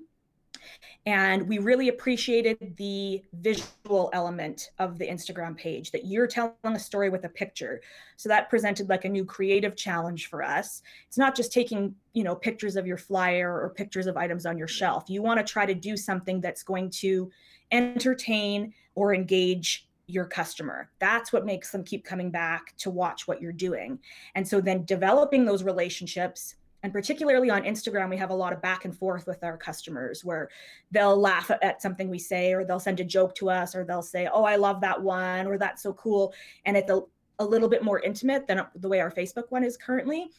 And 1.06 1.48
we 1.48 1.58
really 1.58 1.89
appreciated 1.89 2.76
the 2.78 3.24
visual 3.34 4.10
element 4.13 4.72
of 4.80 4.98
the 4.98 5.08
Instagram 5.08 5.58
page 5.58 5.91
that 5.91 6.06
you're 6.06 6.28
telling 6.28 6.54
a 6.63 6.80
story 6.80 7.10
with 7.10 7.26
a 7.26 7.30
picture. 7.30 7.82
So 8.17 8.30
that 8.30 8.50
presented 8.50 8.89
like 8.89 9.06
a 9.06 9.10
new 9.10 9.26
creative 9.26 9.76
challenge 9.76 10.28
for 10.28 10.43
us. 10.43 10.82
It's 11.08 11.17
not 11.17 11.36
just 11.36 11.52
taking, 11.52 11.95
you 12.13 12.24
know, 12.24 12.36
pictures 12.36 12.76
of 12.76 12.86
your 12.86 12.98
flyer 12.98 13.60
or 13.60 13.69
pictures 13.69 14.08
of 14.08 14.17
items 14.17 14.45
on 14.45 14.58
your 14.58 14.67
shelf. 14.67 15.06
You 15.10 15.22
want 15.22 15.39
to 15.39 15.52
try 15.52 15.65
to 15.65 15.74
do 15.74 15.95
something 15.95 16.41
that's 16.41 16.63
going 16.63 16.89
to 16.91 17.32
entertain 17.72 18.74
or 18.95 19.13
engage 19.13 19.88
your 20.10 20.26
customer. 20.26 20.89
That's 21.00 21.32
what 21.32 21.45
makes 21.45 21.72
them 21.72 21.84
keep 21.84 22.04
coming 22.04 22.32
back 22.32 22.76
to 22.78 22.89
watch 22.89 23.28
what 23.28 23.41
you're 23.41 23.52
doing. 23.52 24.00
And 24.36 24.48
so 24.48 24.60
then 24.60 24.84
developing 24.86 25.45
those 25.45 25.63
relationships 25.63 26.56
and 26.83 26.93
particularly 26.93 27.49
on 27.49 27.63
Instagram, 27.63 28.09
we 28.09 28.17
have 28.17 28.29
a 28.29 28.35
lot 28.35 28.53
of 28.53 28.61
back 28.61 28.85
and 28.85 28.95
forth 28.95 29.27
with 29.27 29.43
our 29.43 29.57
customers 29.57 30.23
where 30.23 30.49
they'll 30.91 31.19
laugh 31.19 31.51
at 31.61 31.81
something 31.81 32.09
we 32.09 32.19
say, 32.19 32.53
or 32.53 32.63
they'll 32.63 32.79
send 32.79 32.99
a 32.99 33.03
joke 33.03 33.35
to 33.35 33.49
us, 33.49 33.75
or 33.75 33.83
they'll 33.83 34.01
say, 34.01 34.29
Oh, 34.31 34.43
I 34.43 34.55
love 34.55 34.81
that 34.81 35.01
one, 35.01 35.47
or 35.47 35.57
that's 35.57 35.83
so 35.83 35.93
cool. 35.93 36.33
And 36.65 36.77
it's 36.77 36.89
a, 36.89 37.01
a 37.39 37.45
little 37.45 37.69
bit 37.69 37.83
more 37.83 37.99
intimate 37.99 38.47
than 38.47 38.65
the 38.75 38.87
way 38.87 38.99
our 39.01 39.11
Facebook 39.11 39.45
one 39.49 39.63
is 39.63 39.77
currently. 39.77 40.29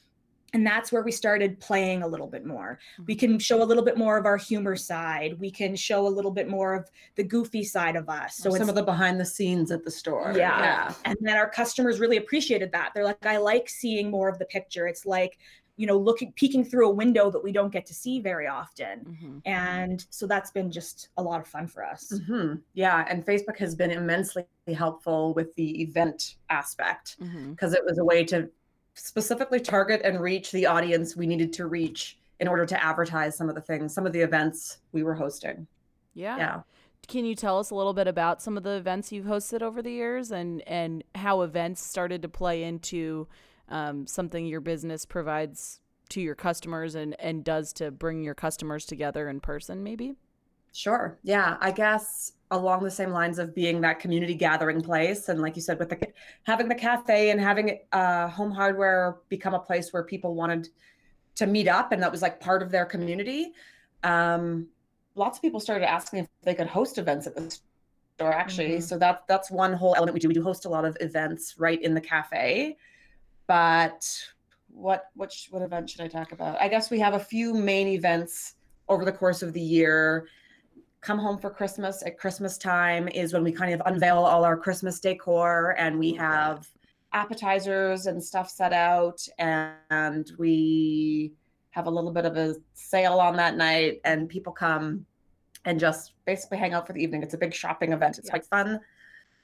And 0.52 0.66
that's 0.66 0.90
where 0.90 1.02
we 1.02 1.12
started 1.12 1.60
playing 1.60 2.02
a 2.02 2.08
little 2.08 2.26
bit 2.26 2.44
more. 2.44 2.78
We 3.06 3.14
mm-hmm. 3.14 3.20
can 3.20 3.38
show 3.38 3.62
a 3.62 3.64
little 3.64 3.84
bit 3.84 3.96
more 3.96 4.16
of 4.18 4.26
our 4.26 4.36
humor 4.36 4.76
side. 4.76 5.38
We 5.38 5.50
can 5.50 5.76
show 5.76 6.06
a 6.06 6.08
little 6.08 6.30
bit 6.30 6.48
more 6.48 6.74
of 6.74 6.90
the 7.16 7.22
goofy 7.22 7.62
side 7.62 7.96
of 7.96 8.08
us. 8.08 8.36
So 8.36 8.50
some 8.50 8.68
of 8.68 8.74
the 8.74 8.82
behind 8.82 9.20
the 9.20 9.24
scenes 9.24 9.70
at 9.70 9.84
the 9.84 9.90
store. 9.90 10.32
Yeah. 10.36 10.58
yeah. 10.60 10.94
And 11.04 11.16
then 11.20 11.36
our 11.36 11.48
customers 11.48 12.00
really 12.00 12.16
appreciated 12.16 12.72
that. 12.72 12.90
They're 12.94 13.04
like, 13.04 13.24
I 13.24 13.36
like 13.36 13.68
seeing 13.68 14.10
more 14.10 14.28
of 14.28 14.38
the 14.38 14.46
picture. 14.46 14.86
It's 14.86 15.06
like 15.06 15.38
you 15.80 15.86
know 15.86 15.96
looking 15.96 16.30
peeking 16.32 16.62
through 16.62 16.86
a 16.86 16.92
window 16.92 17.30
that 17.30 17.42
we 17.42 17.52
don't 17.52 17.72
get 17.72 17.86
to 17.86 17.94
see 17.94 18.20
very 18.20 18.46
often 18.46 19.00
mm-hmm. 19.00 19.38
and 19.46 20.04
so 20.10 20.26
that's 20.26 20.50
been 20.50 20.70
just 20.70 21.08
a 21.16 21.22
lot 21.22 21.40
of 21.40 21.46
fun 21.46 21.66
for 21.66 21.82
us 21.82 22.12
mm-hmm. 22.12 22.56
yeah 22.74 23.06
and 23.08 23.24
facebook 23.24 23.56
has 23.56 23.74
been 23.74 23.90
immensely 23.90 24.44
helpful 24.74 25.32
with 25.32 25.54
the 25.54 25.80
event 25.80 26.36
aspect 26.50 27.16
because 27.18 27.72
mm-hmm. 27.72 27.74
it 27.74 27.84
was 27.86 27.96
a 27.96 28.04
way 28.04 28.22
to 28.22 28.46
specifically 28.92 29.58
target 29.58 30.02
and 30.04 30.20
reach 30.20 30.52
the 30.52 30.66
audience 30.66 31.16
we 31.16 31.26
needed 31.26 31.50
to 31.50 31.66
reach 31.66 32.18
in 32.40 32.46
order 32.46 32.66
to 32.66 32.84
advertise 32.84 33.34
some 33.34 33.48
of 33.48 33.54
the 33.54 33.60
things 33.62 33.94
some 33.94 34.04
of 34.04 34.12
the 34.12 34.20
events 34.20 34.78
we 34.92 35.02
were 35.02 35.14
hosting 35.14 35.66
yeah 36.12 36.36
yeah 36.36 36.60
can 37.08 37.24
you 37.24 37.34
tell 37.34 37.58
us 37.58 37.70
a 37.70 37.74
little 37.74 37.94
bit 37.94 38.06
about 38.06 38.42
some 38.42 38.58
of 38.58 38.64
the 38.64 38.72
events 38.72 39.10
you've 39.10 39.24
hosted 39.24 39.62
over 39.62 39.80
the 39.80 39.90
years 39.90 40.30
and 40.30 40.60
and 40.68 41.02
how 41.14 41.40
events 41.40 41.82
started 41.82 42.20
to 42.20 42.28
play 42.28 42.62
into 42.62 43.26
um, 43.70 44.06
something 44.06 44.46
your 44.46 44.60
business 44.60 45.04
provides 45.04 45.80
to 46.10 46.20
your 46.20 46.34
customers 46.34 46.94
and, 46.94 47.18
and 47.20 47.44
does 47.44 47.72
to 47.74 47.90
bring 47.90 48.22
your 48.22 48.34
customers 48.34 48.84
together 48.84 49.28
in 49.28 49.40
person, 49.40 49.82
maybe? 49.82 50.16
Sure. 50.72 51.18
Yeah. 51.22 51.56
I 51.60 51.70
guess 51.70 52.32
along 52.50 52.82
the 52.82 52.90
same 52.90 53.10
lines 53.10 53.38
of 53.38 53.54
being 53.54 53.80
that 53.80 54.00
community 54.00 54.34
gathering 54.34 54.80
place. 54.80 55.28
And 55.28 55.40
like 55.40 55.56
you 55.56 55.62
said, 55.62 55.78
with 55.78 55.88
the 55.88 56.08
having 56.44 56.68
the 56.68 56.74
cafe 56.74 57.30
and 57.30 57.40
having 57.40 57.78
uh, 57.92 58.28
home 58.28 58.50
hardware 58.50 59.18
become 59.28 59.54
a 59.54 59.58
place 59.58 59.92
where 59.92 60.02
people 60.02 60.34
wanted 60.34 60.68
to 61.36 61.46
meet 61.46 61.68
up 61.68 61.92
and 61.92 62.02
that 62.02 62.10
was 62.10 62.22
like 62.22 62.40
part 62.40 62.62
of 62.62 62.70
their 62.70 62.84
community. 62.84 63.52
Um, 64.02 64.66
lots 65.14 65.38
of 65.38 65.42
people 65.42 65.60
started 65.60 65.88
asking 65.88 66.20
if 66.20 66.28
they 66.42 66.54
could 66.54 66.66
host 66.66 66.98
events 66.98 67.26
at 67.26 67.36
the 67.36 67.56
store 68.16 68.32
actually. 68.32 68.70
Mm-hmm. 68.70 68.80
So 68.80 68.98
that 68.98 69.24
that's 69.28 69.50
one 69.50 69.72
whole 69.72 69.94
element 69.94 70.14
we 70.14 70.20
do. 70.20 70.28
We 70.28 70.34
do 70.34 70.42
host 70.42 70.64
a 70.64 70.68
lot 70.68 70.84
of 70.84 70.96
events 71.00 71.54
right 71.58 71.80
in 71.80 71.94
the 71.94 72.00
cafe 72.00 72.76
but 73.50 74.08
what 74.68 75.06
what 75.16 75.34
what 75.50 75.60
event 75.60 75.90
should 75.90 76.02
I 76.02 76.06
talk 76.06 76.30
about? 76.30 76.62
I 76.62 76.68
guess 76.68 76.88
we 76.88 77.00
have 77.00 77.14
a 77.14 77.18
few 77.18 77.52
main 77.52 77.88
events 77.88 78.54
over 78.88 79.04
the 79.04 79.10
course 79.10 79.42
of 79.42 79.52
the 79.52 79.60
year. 79.60 80.28
Come 81.00 81.18
home 81.18 81.36
for 81.36 81.50
Christmas 81.50 82.04
at 82.06 82.16
Christmas 82.16 82.56
time 82.56 83.08
is 83.08 83.32
when 83.32 83.42
we 83.42 83.50
kind 83.50 83.74
of 83.74 83.82
unveil 83.86 84.18
all 84.18 84.44
our 84.44 84.56
Christmas 84.56 85.00
decor 85.00 85.74
and 85.78 85.98
we 85.98 86.12
have 86.12 86.68
appetizers 87.12 88.06
and 88.06 88.22
stuff 88.22 88.48
set 88.48 88.72
out 88.72 89.20
and 89.40 90.30
we 90.38 91.32
have 91.70 91.88
a 91.88 91.90
little 91.90 92.12
bit 92.12 92.24
of 92.24 92.36
a 92.36 92.54
sale 92.74 93.18
on 93.18 93.34
that 93.34 93.56
night 93.56 94.00
and 94.04 94.28
people 94.28 94.52
come 94.52 95.04
and 95.64 95.80
just 95.80 96.12
basically 96.24 96.58
hang 96.58 96.72
out 96.72 96.86
for 96.86 96.92
the 96.92 97.02
evening. 97.02 97.24
It's 97.24 97.34
a 97.34 97.38
big 97.38 97.52
shopping 97.52 97.92
event. 97.92 98.16
It's 98.16 98.28
yes. 98.28 98.30
quite 98.30 98.46
fun. 98.46 98.80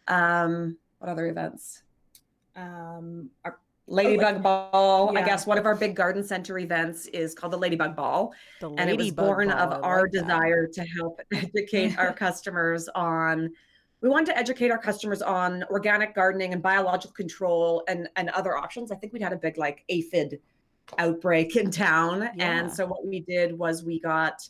Um, 0.06 0.76
what 1.00 1.10
other 1.10 1.26
events? 1.26 1.82
Um, 2.54 3.30
our 3.44 3.58
Ladybug 3.88 4.42
Ball. 4.42 5.10
Yeah. 5.12 5.20
I 5.20 5.24
guess 5.24 5.46
one 5.46 5.58
of 5.58 5.66
our 5.66 5.74
big 5.74 5.94
garden 5.94 6.24
center 6.24 6.58
events 6.58 7.06
is 7.06 7.34
called 7.34 7.52
the 7.52 7.58
Ladybug 7.58 7.94
Ball. 7.94 8.32
The 8.60 8.70
and 8.70 8.90
it 8.90 8.96
was 8.96 9.12
born 9.12 9.48
Ball. 9.48 9.58
of 9.58 9.84
our 9.84 10.08
desire 10.08 10.66
to 10.66 10.84
help 10.84 11.20
educate 11.32 11.98
our 11.98 12.12
customers 12.24 12.88
on 12.94 13.50
we 14.02 14.10
wanted 14.10 14.26
to 14.26 14.38
educate 14.38 14.70
our 14.70 14.78
customers 14.78 15.22
on 15.22 15.64
organic 15.64 16.14
gardening 16.14 16.52
and 16.52 16.62
biological 16.62 17.14
control 17.14 17.82
and 17.88 18.08
and 18.16 18.28
other 18.30 18.56
options. 18.56 18.90
I 18.90 18.96
think 18.96 19.12
we'd 19.12 19.22
had 19.22 19.32
a 19.32 19.36
big 19.36 19.56
like 19.56 19.84
aphid 19.88 20.40
outbreak 20.98 21.56
in 21.56 21.70
town. 21.70 22.28
Yeah. 22.36 22.58
And 22.58 22.72
so 22.72 22.86
what 22.86 23.06
we 23.06 23.20
did 23.20 23.56
was 23.56 23.84
we 23.84 24.00
got 24.00 24.48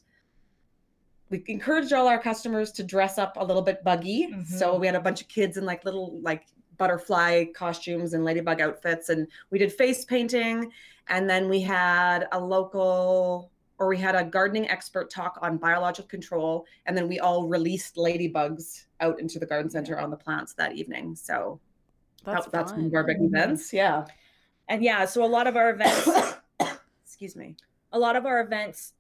we 1.31 1.43
encouraged 1.49 1.93
all 1.93 2.07
our 2.07 2.21
customers 2.21 2.71
to 2.73 2.85
dress 2.85 3.19
up 3.19 3.37
a 3.37 3.45
little 3.45 3.63
bit 3.63 3.83
buggy. 3.85 4.29
Mm-hmm. 4.29 4.45
So 4.45 4.77
we 4.77 4.87
had 4.87 4.95
a 4.95 5.01
bunch 5.01 5.21
of 5.21 5.29
kids 5.29 5.57
in 5.57 5.65
like 5.65 5.85
little 5.85 6.21
like 6.23 6.47
butterfly 6.79 7.45
costumes 7.55 8.15
and 8.15 8.25
ladybug 8.25 8.61
outfits 8.61 9.09
and 9.09 9.27
we 9.51 9.59
did 9.59 9.73
face 9.73 10.05
painting. 10.05 10.71
And 11.09 11.29
then 11.29 11.49
we 11.49 11.61
had 11.61 12.27
a 12.33 12.41
local 12.41 13.51
or 13.79 13.89
we 13.89 13.99
had 13.99 14.15
a 14.15 14.25
gardening 14.25 14.69
expert 14.69 15.11
talk 15.11 15.39
on 15.43 15.59
biological 15.59 16.09
control 16.09 16.67
and 16.87 16.97
then 16.97 17.09
we 17.09 17.21
all 17.21 17.47
released 17.47 17.97
ladybugs 17.97 18.87
out 19.01 19.21
into 19.21 19.39
the 19.39 19.47
garden 19.47 19.71
center 19.71 19.99
on 19.99 20.11
the 20.11 20.17
plants 20.17 20.55
that 20.55 20.73
evening. 20.73 21.15
So 21.15 21.61
that's, 22.25 22.47
that, 22.47 22.53
that's 22.53 22.73
one 22.73 22.87
of 22.87 22.95
our 22.95 23.05
big 23.05 23.19
events 23.21 23.73
yeah. 23.73 24.05
And 24.69 24.83
yeah 24.83 25.05
so 25.05 25.25
a 25.25 25.27
lot 25.27 25.47
of 25.47 25.57
our 25.57 25.71
events 25.71 26.09
excuse 27.05 27.37
me 27.37 27.57
a 27.93 27.99
lot 27.99 28.17
of 28.17 28.27
our 28.27 28.41
events 28.41 28.95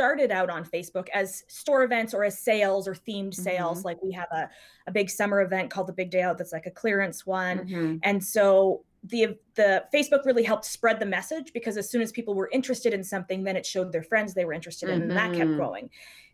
started 0.00 0.30
out 0.30 0.48
on 0.48 0.64
Facebook 0.64 1.08
as 1.12 1.44
store 1.48 1.82
events 1.82 2.14
or 2.14 2.24
as 2.24 2.38
sales 2.38 2.88
or 2.88 2.94
themed 2.94 3.34
sales. 3.34 3.78
Mm-hmm. 3.78 3.86
Like 3.86 4.02
we 4.02 4.12
have 4.12 4.28
a, 4.32 4.48
a 4.86 4.92
big 4.92 5.10
summer 5.10 5.42
event 5.42 5.70
called 5.70 5.88
the 5.88 5.92
Big 5.92 6.10
Day 6.10 6.22
Out 6.22 6.38
that's 6.38 6.52
like 6.52 6.64
a 6.64 6.70
clearance 6.70 7.26
one. 7.26 7.58
Mm-hmm. 7.58 7.96
And 8.02 8.24
so 8.24 8.82
the 9.04 9.36
the 9.56 9.84
Facebook 9.94 10.24
really 10.24 10.42
helped 10.42 10.64
spread 10.64 11.00
the 11.00 11.06
message 11.06 11.52
because 11.52 11.76
as 11.76 11.90
soon 11.90 12.00
as 12.00 12.12
people 12.12 12.34
were 12.34 12.48
interested 12.50 12.94
in 12.94 13.04
something, 13.04 13.44
then 13.44 13.56
it 13.56 13.66
showed 13.66 13.92
their 13.92 14.02
friends 14.02 14.32
they 14.32 14.46
were 14.46 14.54
interested 14.54 14.88
in, 14.88 15.00
mm-hmm. 15.00 15.10
and 15.10 15.18
that 15.18 15.32
kept 15.32 15.50
mm-hmm. 15.50 15.56
growing. 15.56 15.90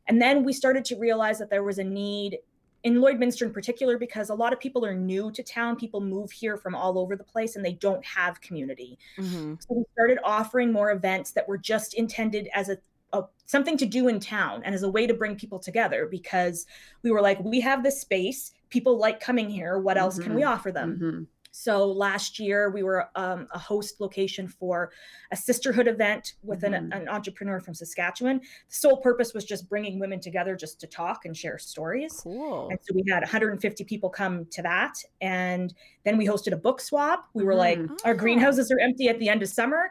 And 0.06 0.22
then 0.22 0.44
we 0.44 0.52
started 0.52 0.84
to 0.86 0.96
realize 0.96 1.38
that 1.40 1.50
there 1.50 1.64
was 1.64 1.78
a 1.78 1.84
need 1.84 2.38
in 2.84 2.98
Lloydminster 2.98 3.42
in 3.42 3.52
particular, 3.52 3.98
because 3.98 4.30
a 4.30 4.34
lot 4.34 4.52
of 4.52 4.60
people 4.60 4.86
are 4.86 4.94
new 4.94 5.32
to 5.32 5.42
town. 5.42 5.74
People 5.74 6.00
move 6.00 6.30
here 6.30 6.56
from 6.56 6.76
all 6.76 7.00
over 7.00 7.16
the 7.16 7.24
place 7.24 7.56
and 7.56 7.64
they 7.64 7.72
don't 7.72 8.04
have 8.04 8.40
community. 8.40 8.96
Mm-hmm. 9.18 9.54
So 9.58 9.74
we 9.74 9.84
started 9.92 10.18
offering 10.22 10.72
more 10.72 10.92
events 10.92 11.32
that 11.32 11.48
were 11.48 11.58
just 11.58 11.94
intended 11.94 12.48
as 12.54 12.68
a 12.68 12.78
a, 13.12 13.22
something 13.46 13.76
to 13.78 13.86
do 13.86 14.08
in 14.08 14.20
town 14.20 14.62
and 14.64 14.74
as 14.74 14.82
a 14.82 14.90
way 14.90 15.06
to 15.06 15.14
bring 15.14 15.36
people 15.36 15.58
together 15.58 16.06
because 16.10 16.66
we 17.02 17.10
were 17.10 17.22
like 17.22 17.38
we 17.40 17.60
have 17.60 17.82
this 17.82 18.00
space 18.00 18.52
people 18.70 18.98
like 18.98 19.20
coming 19.20 19.48
here 19.48 19.78
what 19.78 19.96
else 19.96 20.14
mm-hmm. 20.14 20.24
can 20.24 20.34
we 20.34 20.42
mm-hmm. 20.42 20.52
offer 20.52 20.72
them 20.72 20.98
mm-hmm. 21.00 21.22
so 21.52 21.86
last 21.86 22.40
year 22.40 22.70
we 22.70 22.82
were 22.82 23.08
um, 23.14 23.46
a 23.52 23.58
host 23.58 24.00
location 24.00 24.48
for 24.48 24.90
a 25.30 25.36
sisterhood 25.36 25.86
event 25.86 26.34
with 26.42 26.62
mm-hmm. 26.62 26.74
an, 26.74 26.92
an, 26.92 27.08
entrepreneur 27.08 27.60
from 27.60 27.74
saskatchewan 27.74 28.40
the 28.40 28.74
sole 28.74 28.96
purpose 28.96 29.32
was 29.32 29.44
just 29.44 29.68
bringing 29.68 30.00
women 30.00 30.20
together 30.20 30.56
just 30.56 30.80
to 30.80 30.86
talk 30.88 31.24
and 31.24 31.36
share 31.36 31.58
stories 31.58 32.20
cool. 32.24 32.68
and 32.68 32.78
so 32.82 32.92
we 32.94 33.04
had 33.08 33.20
150 33.20 33.84
people 33.84 34.10
come 34.10 34.44
to 34.46 34.62
that 34.62 34.94
and 35.20 35.72
then 36.04 36.16
we 36.16 36.26
hosted 36.26 36.52
a 36.52 36.56
book 36.56 36.80
swap 36.80 37.28
we 37.34 37.44
were 37.44 37.54
like 37.54 37.78
oh. 37.78 37.96
our 38.04 38.14
greenhouses 38.14 38.72
are 38.72 38.80
empty 38.80 39.08
at 39.08 39.18
the 39.20 39.28
end 39.28 39.42
of 39.42 39.48
summer 39.48 39.90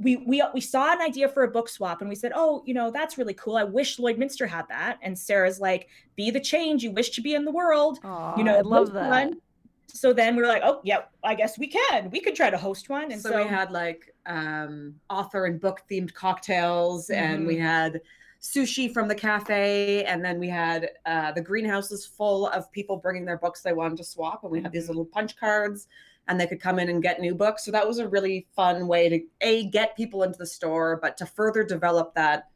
we 0.00 0.16
we 0.16 0.42
we 0.54 0.60
saw 0.60 0.92
an 0.92 1.00
idea 1.00 1.28
for 1.28 1.42
a 1.42 1.48
book 1.48 1.68
swap 1.68 2.00
and 2.00 2.08
we 2.08 2.16
said, 2.16 2.32
"Oh, 2.34 2.62
you 2.66 2.74
know, 2.74 2.90
that's 2.90 3.18
really 3.18 3.34
cool. 3.34 3.56
I 3.56 3.64
wish 3.64 3.98
Lloydminster 3.98 4.48
had 4.48 4.66
that." 4.68 4.98
And 5.02 5.18
Sarah's 5.18 5.60
like, 5.60 5.88
"Be 6.16 6.30
the 6.30 6.40
change 6.40 6.82
you 6.82 6.90
wish 6.90 7.10
to 7.10 7.20
be 7.20 7.34
in 7.34 7.44
the 7.44 7.50
world." 7.50 8.00
Aww, 8.02 8.36
you 8.36 8.44
know, 8.44 8.56
I 8.56 8.60
love 8.62 8.92
that. 8.92 9.08
One. 9.08 9.40
So 9.88 10.12
then 10.12 10.36
we 10.36 10.42
are 10.42 10.46
like, 10.46 10.62
"Oh, 10.64 10.80
yeah, 10.84 11.02
I 11.22 11.34
guess 11.34 11.58
we 11.58 11.66
can. 11.66 12.10
We 12.10 12.20
could 12.20 12.34
try 12.34 12.50
to 12.50 12.56
host 12.56 12.88
one." 12.88 13.12
And 13.12 13.20
so, 13.20 13.30
so 13.30 13.42
we 13.42 13.48
had 13.48 13.70
like 13.70 14.14
um, 14.26 14.94
author 15.08 15.46
and 15.46 15.60
book 15.60 15.82
themed 15.90 16.14
cocktails, 16.14 17.08
mm-hmm. 17.08 17.22
and 17.22 17.46
we 17.46 17.56
mm-hmm. 17.56 17.64
had 17.64 18.00
sushi 18.40 18.92
from 18.92 19.06
the 19.06 19.14
cafe, 19.14 20.04
and 20.04 20.24
then 20.24 20.38
we 20.38 20.48
had 20.48 20.88
uh, 21.04 21.32
the 21.32 21.42
greenhouses 21.42 22.06
full 22.06 22.46
of 22.48 22.70
people 22.72 22.96
bringing 22.96 23.26
their 23.26 23.36
books 23.36 23.62
they 23.62 23.74
wanted 23.74 23.98
to 23.98 24.04
swap, 24.04 24.44
and 24.44 24.52
we 24.52 24.62
had 24.62 24.72
these 24.72 24.84
mm-hmm. 24.84 24.92
little 24.92 25.04
punch 25.04 25.36
cards 25.36 25.88
and 26.30 26.40
they 26.40 26.46
could 26.46 26.60
come 26.60 26.78
in 26.78 26.88
and 26.88 27.02
get 27.02 27.20
new 27.20 27.34
books. 27.34 27.64
So 27.64 27.72
that 27.72 27.88
was 27.88 27.98
a 27.98 28.08
really 28.08 28.46
fun 28.54 28.86
way 28.86 29.08
to 29.08 29.20
a 29.40 29.66
get 29.66 29.96
people 29.96 30.22
into 30.22 30.38
the 30.38 30.46
store, 30.46 30.96
but 31.02 31.16
to 31.18 31.26
further 31.26 31.64
develop 31.64 32.14
that 32.14 32.48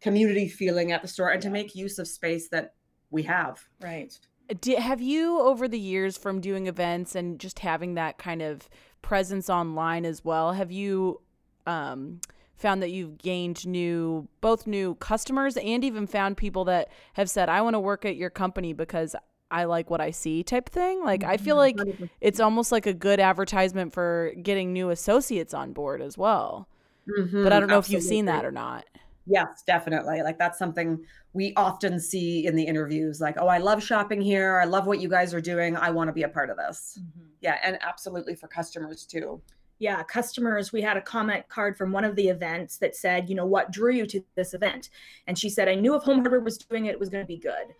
community 0.00 0.46
feeling 0.48 0.92
at 0.92 1.02
the 1.02 1.08
store 1.08 1.30
and 1.30 1.42
to 1.42 1.50
make 1.50 1.74
use 1.74 1.98
of 1.98 2.06
space 2.06 2.48
that 2.50 2.74
we 3.10 3.24
have. 3.24 3.64
Right. 3.80 4.16
Did, 4.60 4.78
have 4.78 5.00
you 5.00 5.40
over 5.40 5.66
the 5.66 5.78
years 5.78 6.16
from 6.16 6.40
doing 6.40 6.68
events 6.68 7.16
and 7.16 7.40
just 7.40 7.58
having 7.58 7.94
that 7.94 8.16
kind 8.16 8.42
of 8.42 8.68
presence 9.02 9.50
online 9.50 10.04
as 10.04 10.24
well 10.24 10.52
have 10.52 10.72
you 10.72 11.20
um, 11.66 12.20
found 12.56 12.82
that 12.82 12.90
you've 12.90 13.18
gained 13.18 13.66
new 13.66 14.28
both 14.40 14.66
new 14.66 14.96
customers 14.96 15.56
and 15.56 15.84
even 15.84 16.06
found 16.06 16.36
people 16.36 16.64
that 16.64 16.88
have 17.12 17.30
said 17.30 17.48
I 17.48 17.60
want 17.60 17.74
to 17.74 17.80
work 17.80 18.04
at 18.04 18.16
your 18.16 18.30
company 18.30 18.72
because 18.72 19.14
I 19.50 19.64
like 19.64 19.90
what 19.90 20.00
I 20.00 20.10
see 20.10 20.42
type 20.42 20.68
thing. 20.68 21.04
Like 21.04 21.24
I 21.24 21.36
feel 21.36 21.56
like 21.56 21.78
it's 22.20 22.40
almost 22.40 22.72
like 22.72 22.86
a 22.86 22.92
good 22.92 23.20
advertisement 23.20 23.92
for 23.92 24.32
getting 24.42 24.72
new 24.72 24.90
associates 24.90 25.54
on 25.54 25.72
board 25.72 26.02
as 26.02 26.18
well. 26.18 26.68
Mm-hmm, 27.08 27.44
but 27.44 27.52
I 27.52 27.60
don't 27.60 27.68
know 27.68 27.78
absolutely. 27.78 27.98
if 27.98 28.02
you've 28.02 28.08
seen 28.08 28.24
that 28.24 28.44
or 28.44 28.50
not. 28.50 28.84
Yes, 29.26 29.62
definitely. 29.66 30.22
Like 30.22 30.38
that's 30.38 30.58
something 30.58 31.04
we 31.32 31.52
often 31.56 31.98
see 32.00 32.46
in 32.46 32.56
the 32.56 32.62
interviews 32.62 33.20
like, 33.20 33.36
"Oh, 33.38 33.48
I 33.48 33.58
love 33.58 33.82
shopping 33.82 34.20
here. 34.20 34.60
I 34.60 34.64
love 34.64 34.86
what 34.86 35.00
you 35.00 35.08
guys 35.08 35.34
are 35.34 35.40
doing. 35.40 35.76
I 35.76 35.90
want 35.90 36.08
to 36.08 36.12
be 36.12 36.22
a 36.22 36.28
part 36.28 36.50
of 36.50 36.56
this." 36.56 36.98
Mm-hmm. 37.00 37.26
Yeah, 37.40 37.58
and 37.62 37.78
absolutely 37.82 38.34
for 38.34 38.48
customers 38.48 39.04
too. 39.04 39.40
Yeah, 39.78 40.02
customers, 40.04 40.72
we 40.72 40.80
had 40.80 40.96
a 40.96 41.02
comment 41.02 41.48
card 41.48 41.76
from 41.76 41.92
one 41.92 42.04
of 42.04 42.16
the 42.16 42.28
events 42.28 42.78
that 42.78 42.96
said, 42.96 43.28
you 43.28 43.34
know, 43.34 43.44
what 43.44 43.70
drew 43.70 43.92
you 43.92 44.06
to 44.06 44.22
this 44.34 44.54
event? 44.54 44.88
And 45.26 45.38
she 45.38 45.50
said, 45.50 45.68
I 45.68 45.74
knew 45.74 45.94
if 45.94 46.02
Home 46.04 46.20
Hardware 46.20 46.40
was 46.40 46.56
doing 46.56 46.86
it, 46.86 46.92
it 46.92 47.00
was 47.00 47.10
going 47.10 47.22
to 47.22 47.28
be 47.28 47.36
good. 47.36 47.74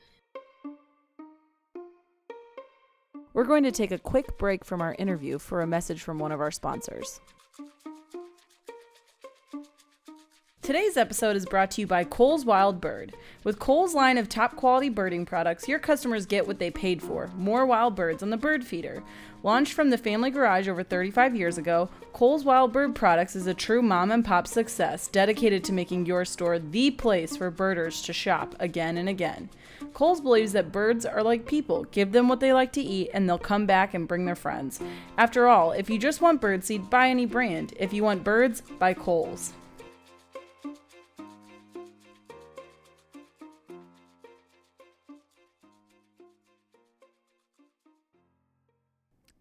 We're 3.37 3.45
going 3.45 3.65
to 3.65 3.71
take 3.71 3.91
a 3.91 3.99
quick 3.99 4.39
break 4.39 4.65
from 4.65 4.81
our 4.81 4.95
interview 4.95 5.39
for 5.39 5.61
a 5.61 5.67
message 5.67 6.03
from 6.03 6.19
one 6.19 6.33
of 6.33 6.41
our 6.41 6.51
sponsors. 6.51 7.21
Today's 10.67 10.97
episode 10.97 11.37
is 11.37 11.47
brought 11.47 11.71
to 11.71 11.83
you 11.83 11.87
by 11.87 12.03
Cole's 12.03 12.45
Wild 12.45 12.81
Bird. 12.81 13.15
With 13.45 13.61
Cole's 13.61 13.95
line 13.95 14.19
of 14.19 14.29
top 14.29 14.57
quality 14.57 14.89
birding 14.89 15.25
products, 15.25 15.69
your 15.69 15.79
customers 15.79 16.27
get 16.27 16.45
what 16.45 16.59
they 16.59 16.73
paid 16.73 17.01
for 17.01 17.31
more 17.37 17.65
wild 17.65 17.95
birds 17.95 18.21
on 18.21 18.31
the 18.31 18.37
bird 18.37 18.65
feeder. 18.65 19.05
Launched 19.45 19.75
from 19.75 19.91
the 19.91 19.97
family 19.97 20.29
garage 20.29 20.67
over 20.67 20.83
35 20.83 21.37
years 21.37 21.57
ago, 21.57 21.89
Cole's 22.13 22.45
Wild 22.45 22.73
Bird 22.73 22.97
Products 22.97 23.37
is 23.37 23.47
a 23.47 23.55
true 23.55 23.81
mom 23.81 24.11
and 24.11 24.25
pop 24.25 24.49
success 24.49 25.07
dedicated 25.07 25.63
to 25.63 25.73
making 25.73 26.05
your 26.05 26.25
store 26.25 26.59
the 26.59 26.91
place 26.91 27.37
for 27.37 27.49
birders 27.49 28.03
to 28.03 28.13
shop 28.13 28.57
again 28.59 28.97
and 28.99 29.09
again. 29.09 29.49
Cole's 29.95 30.21
believes 30.21 30.51
that 30.55 30.73
birds 30.73 31.07
are 31.07 31.23
like 31.23 31.47
people. 31.47 31.85
Give 31.93 32.11
them 32.11 32.29
what 32.29 32.41
they 32.41 32.53
like 32.53 32.73
to 32.73 32.83
eat, 32.83 33.11
and 33.15 33.29
they'll 33.29 33.39
come 33.39 33.67
back 33.67 33.95
and 33.95 34.09
bring 34.09 34.25
their 34.25 34.35
friends. 34.35 34.81
After 35.17 35.47
all, 35.47 35.71
if 35.71 35.89
you 35.89 35.97
just 35.97 36.21
want 36.21 36.43
birdseed, 36.43 36.91
buy 36.91 37.09
any 37.09 37.25
brand. 37.25 37.73
If 37.79 37.93
you 37.93 38.03
want 38.03 38.25
birds, 38.25 38.63
buy 38.81 38.95
Cole's. 38.95 39.53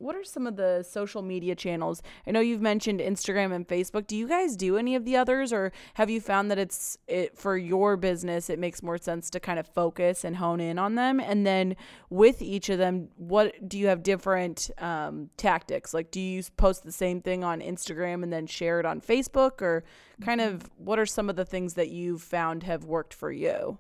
What 0.06 0.16
are 0.16 0.24
some 0.24 0.46
of 0.46 0.56
the 0.56 0.84
social 0.88 1.24
media 1.24 1.56
channels? 1.56 2.04
I 2.28 2.32
know 2.32 2.40
you've 2.40 2.62
mentioned 2.62 3.00
Instagram 3.00 3.54
and 3.54 3.68
Facebook. 3.68 4.06
Do 4.06 4.16
you 4.16 4.28
guys 4.28 4.56
do 4.56 4.78
any 4.78 4.96
of 4.96 5.04
the 5.04 5.18
others, 5.18 5.52
or 5.52 5.72
have 5.96 6.12
you 6.12 6.22
found 6.22 6.52
that 6.52 6.60
it's 6.60 6.98
it 7.08 7.36
for 7.36 7.58
your 7.58 7.98
business? 7.98 8.50
It 8.50 8.60
makes 8.60 8.84
more 8.84 9.00
sense 9.00 9.32
to 9.32 9.40
kind 9.40 9.58
of 9.58 9.68
focus 9.68 10.24
and 10.24 10.36
hone 10.38 10.60
in 10.60 10.78
on 10.78 10.94
them. 10.94 11.20
And 11.20 11.46
then 11.46 11.76
with 12.12 12.42
each 12.42 12.70
of 12.70 12.78
them, 12.78 13.10
what 13.18 13.68
do 13.68 13.80
you 13.80 13.88
have 13.88 14.04
different 14.04 14.70
um, 14.78 15.32
tactics? 15.38 15.92
Like, 15.94 16.12
do 16.12 16.22
you 16.22 16.44
post 16.56 16.84
the 16.84 16.92
same 16.92 17.20
thing 17.20 17.44
on 17.44 17.60
Instagram 17.60 18.22
and 18.22 18.32
then 18.32 18.46
share 18.46 18.80
it 18.80 18.86
on 18.86 19.02
Facebook, 19.02 19.62
or 19.64 19.84
kind 20.22 20.40
of 20.40 20.70
what 20.78 21.00
are 21.00 21.08
some 21.08 21.32
of 21.32 21.36
the 21.36 21.46
things 21.46 21.74
that 21.74 21.90
you've 21.90 22.22
found 22.22 22.62
have 22.64 22.86
worked 22.86 23.14
for 23.14 23.32
you? 23.32 23.80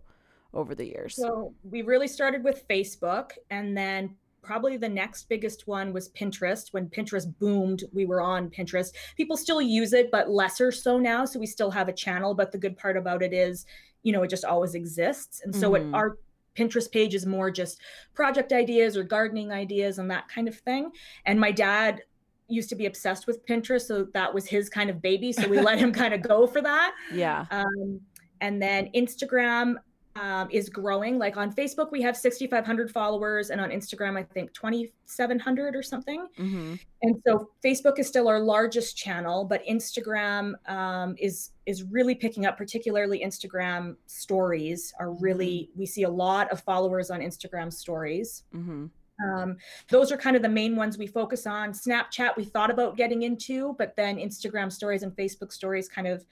over 0.53 0.73
the 0.73 0.85
years? 0.85 1.15
So 1.15 1.53
we 1.69 1.81
really 1.81 2.07
started 2.07 2.41
with 2.41 2.65
Facebook 2.69 3.31
and 3.49 3.75
then 3.77 4.15
probably 4.45 4.77
the 4.77 4.87
next 4.87 5.27
biggest 5.27 5.67
one 5.67 5.91
was 5.91 6.09
Pinterest. 6.09 6.71
When 6.71 6.87
Pinterest 6.87 7.27
boomed, 7.39 7.83
we 7.93 8.05
were 8.05 8.21
on 8.21 8.49
Pinterest. 8.49 8.93
People 9.17 9.35
still 9.35 9.61
use 9.61 9.93
it, 9.93 10.11
but 10.11 10.29
lesser 10.29 10.71
so 10.71 10.97
now. 10.99 11.25
So 11.25 11.39
we 11.39 11.47
still 11.47 11.71
have 11.71 11.89
a 11.89 11.93
channel. 11.93 12.33
But 12.33 12.51
the 12.51 12.57
good 12.57 12.77
part 12.77 12.95
about 12.95 13.23
it 13.23 13.33
is, 13.33 13.65
you 14.03 14.13
know, 14.13 14.23
it 14.23 14.29
just 14.29 14.45
always 14.45 14.75
exists. 14.75 15.41
And 15.43 15.55
so 15.55 15.71
mm-hmm. 15.71 15.89
it, 15.89 15.95
our 15.95 16.17
Pinterest 16.55 16.91
page 16.91 17.15
is 17.15 17.25
more 17.25 17.51
just 17.51 17.79
project 18.13 18.53
ideas 18.53 18.95
or 18.95 19.03
gardening 19.03 19.51
ideas 19.51 19.99
and 19.99 20.09
that 20.11 20.29
kind 20.29 20.47
of 20.47 20.55
thing. 20.55 20.91
And 21.25 21.39
my 21.39 21.51
dad 21.51 22.01
used 22.47 22.69
to 22.69 22.75
be 22.75 22.85
obsessed 22.85 23.27
with 23.27 23.45
Pinterest. 23.45 23.87
So 23.87 24.07
that 24.13 24.33
was 24.33 24.45
his 24.45 24.69
kind 24.69 24.89
of 24.89 25.01
baby. 25.01 25.33
So 25.33 25.47
we 25.47 25.59
let 25.59 25.79
him 25.79 25.91
kind 26.01 26.13
of 26.13 26.21
go 26.21 26.47
for 26.47 26.61
that. 26.61 26.93
Yeah. 27.11 27.45
Um, 27.51 27.99
and 28.41 28.61
then 28.61 28.89
Instagram, 28.95 29.75
um, 30.15 30.47
is 30.51 30.69
growing. 30.69 31.17
Like 31.17 31.37
on 31.37 31.53
Facebook, 31.53 31.91
we 31.91 32.01
have 32.01 32.15
6,500 32.15 32.91
followers, 32.91 33.49
and 33.49 33.59
on 33.59 33.69
Instagram, 33.69 34.17
I 34.17 34.23
think 34.23 34.53
2,700 34.53 35.75
or 35.75 35.83
something. 35.83 36.27
Mm-hmm. 36.39 36.75
And 37.01 37.21
so 37.25 37.49
Facebook 37.63 37.99
is 37.99 38.07
still 38.07 38.27
our 38.27 38.39
largest 38.39 38.97
channel, 38.97 39.43
but 39.43 39.65
Instagram 39.65 40.53
um, 40.69 41.15
is 41.19 41.51
is 41.65 41.83
really 41.83 42.15
picking 42.15 42.45
up. 42.45 42.57
Particularly 42.57 43.23
Instagram 43.25 43.95
stories 44.07 44.93
are 44.99 45.11
really 45.11 45.69
mm-hmm. 45.69 45.79
we 45.79 45.85
see 45.85 46.03
a 46.03 46.09
lot 46.09 46.51
of 46.51 46.61
followers 46.61 47.11
on 47.11 47.19
Instagram 47.19 47.71
stories. 47.71 48.43
Mm-hmm. 48.53 48.85
Um, 49.25 49.57
those 49.89 50.11
are 50.11 50.17
kind 50.17 50.35
of 50.35 50.41
the 50.41 50.49
main 50.49 50.75
ones 50.75 50.97
we 50.97 51.07
focus 51.07 51.47
on. 51.47 51.71
Snapchat, 51.71 52.35
we 52.35 52.43
thought 52.43 52.69
about 52.69 52.97
getting 52.97 53.23
into, 53.23 53.73
but 53.77 53.95
then 53.95 54.17
Instagram 54.17 54.71
stories 54.71 55.03
and 55.03 55.15
Facebook 55.15 55.53
stories 55.53 55.87
kind 55.87 56.07
of 56.07 56.25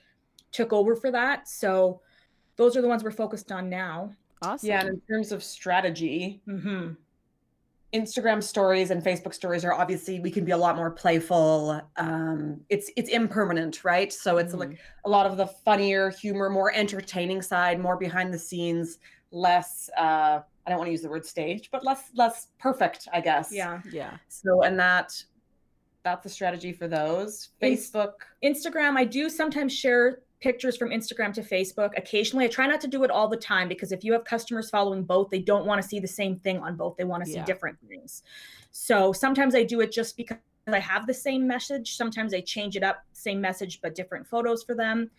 took 0.51 0.73
over 0.73 0.95
for 0.95 1.09
that. 1.11 1.47
So 1.47 2.01
those 2.55 2.77
are 2.77 2.81
the 2.81 2.87
ones 2.87 3.03
we're 3.03 3.11
focused 3.11 3.51
on 3.51 3.69
now. 3.69 4.11
Awesome. 4.41 4.69
Yeah, 4.69 4.81
and 4.81 4.89
in 4.89 5.01
terms 5.09 5.31
of 5.31 5.43
strategy, 5.43 6.41
mm-hmm. 6.47 6.93
Instagram 7.93 8.41
stories 8.41 8.91
and 8.91 9.03
Facebook 9.03 9.33
stories 9.33 9.63
are 9.63 9.73
obviously 9.73 10.19
we 10.19 10.31
can 10.31 10.43
be 10.43 10.51
a 10.51 10.57
lot 10.57 10.75
more 10.75 10.91
playful. 10.91 11.81
Um, 11.97 12.59
it's 12.69 12.91
it's 12.97 13.09
impermanent, 13.09 13.83
right? 13.83 14.11
So 14.11 14.37
it's 14.37 14.51
mm-hmm. 14.51 14.71
like 14.71 14.79
a 15.05 15.09
lot 15.09 15.25
of 15.25 15.37
the 15.37 15.47
funnier 15.47 16.09
humor, 16.09 16.49
more 16.49 16.73
entertaining 16.73 17.41
side, 17.41 17.79
more 17.79 17.95
behind 17.95 18.33
the 18.33 18.39
scenes, 18.39 18.99
less. 19.31 19.89
Uh, 19.97 20.41
I 20.65 20.69
don't 20.69 20.77
want 20.77 20.87
to 20.87 20.91
use 20.91 21.01
the 21.01 21.09
word 21.09 21.25
staged, 21.25 21.69
but 21.71 21.83
less 21.83 22.09
less 22.15 22.47
perfect, 22.59 23.07
I 23.13 23.21
guess. 23.21 23.49
Yeah, 23.51 23.81
yeah. 23.91 24.17
So 24.27 24.63
and 24.63 24.77
that 24.79 25.13
that's 26.03 26.23
the 26.23 26.29
strategy 26.29 26.73
for 26.73 26.87
those. 26.87 27.49
Facebook, 27.61 28.13
Instagram. 28.43 28.97
I 28.97 29.05
do 29.05 29.29
sometimes 29.29 29.71
share 29.73 30.19
pictures 30.43 30.75
from 30.75 30.89
Instagram 30.89 31.33
to 31.33 31.41
Facebook. 31.41 31.91
Occasionally, 31.95 32.43
I 32.45 32.49
try 32.49 32.67
not 32.67 32.81
to 32.81 32.87
do 32.87 33.05
it 33.05 33.09
all 33.09 33.29
the 33.29 33.37
time 33.37 33.69
because 33.69 33.93
if 33.93 34.03
you 34.03 34.11
have 34.11 34.25
customers 34.25 34.69
following 34.69 35.03
both, 35.03 35.29
they 35.29 35.39
don't 35.39 35.65
want 35.65 35.81
to 35.81 35.87
see 35.87 36.01
the 36.01 36.07
same 36.07 36.35
thing 36.35 36.59
on 36.59 36.75
both. 36.75 36.97
They 36.97 37.05
want 37.05 37.23
to 37.23 37.29
see 37.29 37.37
yeah. 37.37 37.45
different 37.45 37.77
things. 37.87 38.23
So 38.71 39.13
sometimes 39.13 39.55
I 39.55 39.63
do 39.63 39.79
it 39.79 39.93
just 39.93 40.17
because 40.17 40.37
I 40.67 40.79
have 40.79 41.07
the 41.07 41.13
same 41.13 41.47
message. 41.47 41.95
Sometimes 41.95 42.33
I 42.33 42.41
change 42.41 42.75
it 42.75 42.83
up, 42.83 43.05
same 43.13 43.39
message, 43.39 43.79
but 43.81 43.95
different 43.95 44.27
photos 44.27 44.63
for 44.63 44.75
them. 44.75 45.09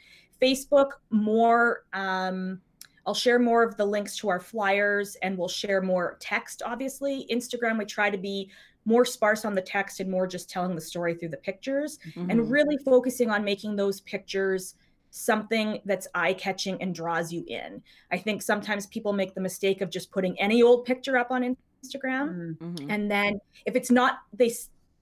Facebook, 0.40 0.90
more. 1.10 1.84
Um, 1.94 2.60
I'll 3.06 3.14
share 3.14 3.38
more 3.38 3.62
of 3.62 3.76
the 3.76 3.84
links 3.84 4.16
to 4.18 4.28
our 4.28 4.40
flyers 4.40 5.16
and 5.22 5.38
we'll 5.38 5.48
share 5.48 5.80
more 5.80 6.16
text, 6.20 6.62
obviously. 6.64 7.26
Instagram, 7.30 7.78
we 7.78 7.86
try 7.86 8.10
to 8.10 8.18
be 8.18 8.50
more 8.86 9.06
sparse 9.06 9.46
on 9.46 9.54
the 9.54 9.62
text 9.62 10.00
and 10.00 10.10
more 10.10 10.26
just 10.26 10.50
telling 10.50 10.74
the 10.74 10.80
story 10.80 11.14
through 11.14 11.28
the 11.30 11.36
pictures 11.38 11.98
mm-hmm. 12.08 12.30
and 12.30 12.50
really 12.50 12.76
focusing 12.78 13.30
on 13.30 13.42
making 13.42 13.76
those 13.76 14.00
pictures 14.02 14.74
something 15.16 15.80
that's 15.84 16.08
eye 16.12 16.32
catching 16.32 16.80
and 16.82 16.92
draws 16.92 17.32
you 17.32 17.44
in. 17.46 17.80
I 18.10 18.18
think 18.18 18.42
sometimes 18.42 18.86
people 18.86 19.12
make 19.12 19.32
the 19.32 19.40
mistake 19.40 19.80
of 19.80 19.88
just 19.88 20.10
putting 20.10 20.38
any 20.40 20.60
old 20.60 20.84
picture 20.84 21.16
up 21.16 21.30
on 21.30 21.56
Instagram. 21.84 22.56
Mm-hmm. 22.58 22.90
And 22.90 23.08
then 23.08 23.38
if 23.64 23.76
it's 23.76 23.92
not, 23.92 24.22
they 24.32 24.52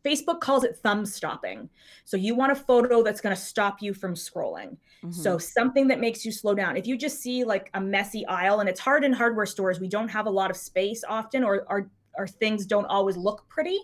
Facebook 0.05 0.41
calls 0.41 0.65
it 0.65 0.77
thumb 0.77 1.07
stopping. 1.07 1.71
So 2.05 2.19
you 2.19 2.35
want 2.35 2.53
a 2.53 2.57
photo 2.57 3.03
that's 3.03 3.23
going 3.23 3.35
to 3.35 3.41
stop 3.41 3.81
you 3.81 3.95
from 3.95 4.13
scrolling. 4.13 4.77
Mm-hmm. 5.03 5.13
So 5.13 5.39
something 5.39 5.89
that 5.89 5.99
makes 5.99 6.27
you 6.27 6.33
slow 6.33 6.55
down. 6.55 6.77
If 6.77 6.87
you 6.87 6.99
just 6.99 7.23
see 7.23 7.45
like 7.45 7.71
a 7.73 7.81
messy 7.81 8.27
aisle, 8.27 8.61
and 8.61 8.69
it's 8.69 8.81
hard 8.81 9.05
in 9.05 9.15
hardware 9.15 9.47
stores, 9.47 9.81
we 9.81 9.89
don't 9.89 10.09
have 10.09 10.27
a 10.27 10.31
lot 10.31 10.51
of 10.51 10.59
space 10.59 11.05
often, 11.09 11.43
or 11.43 11.65
our, 11.69 11.89
our 12.19 12.27
things 12.27 12.67
don't 12.67 12.85
always 12.87 13.17
look 13.17 13.49
pretty. 13.49 13.79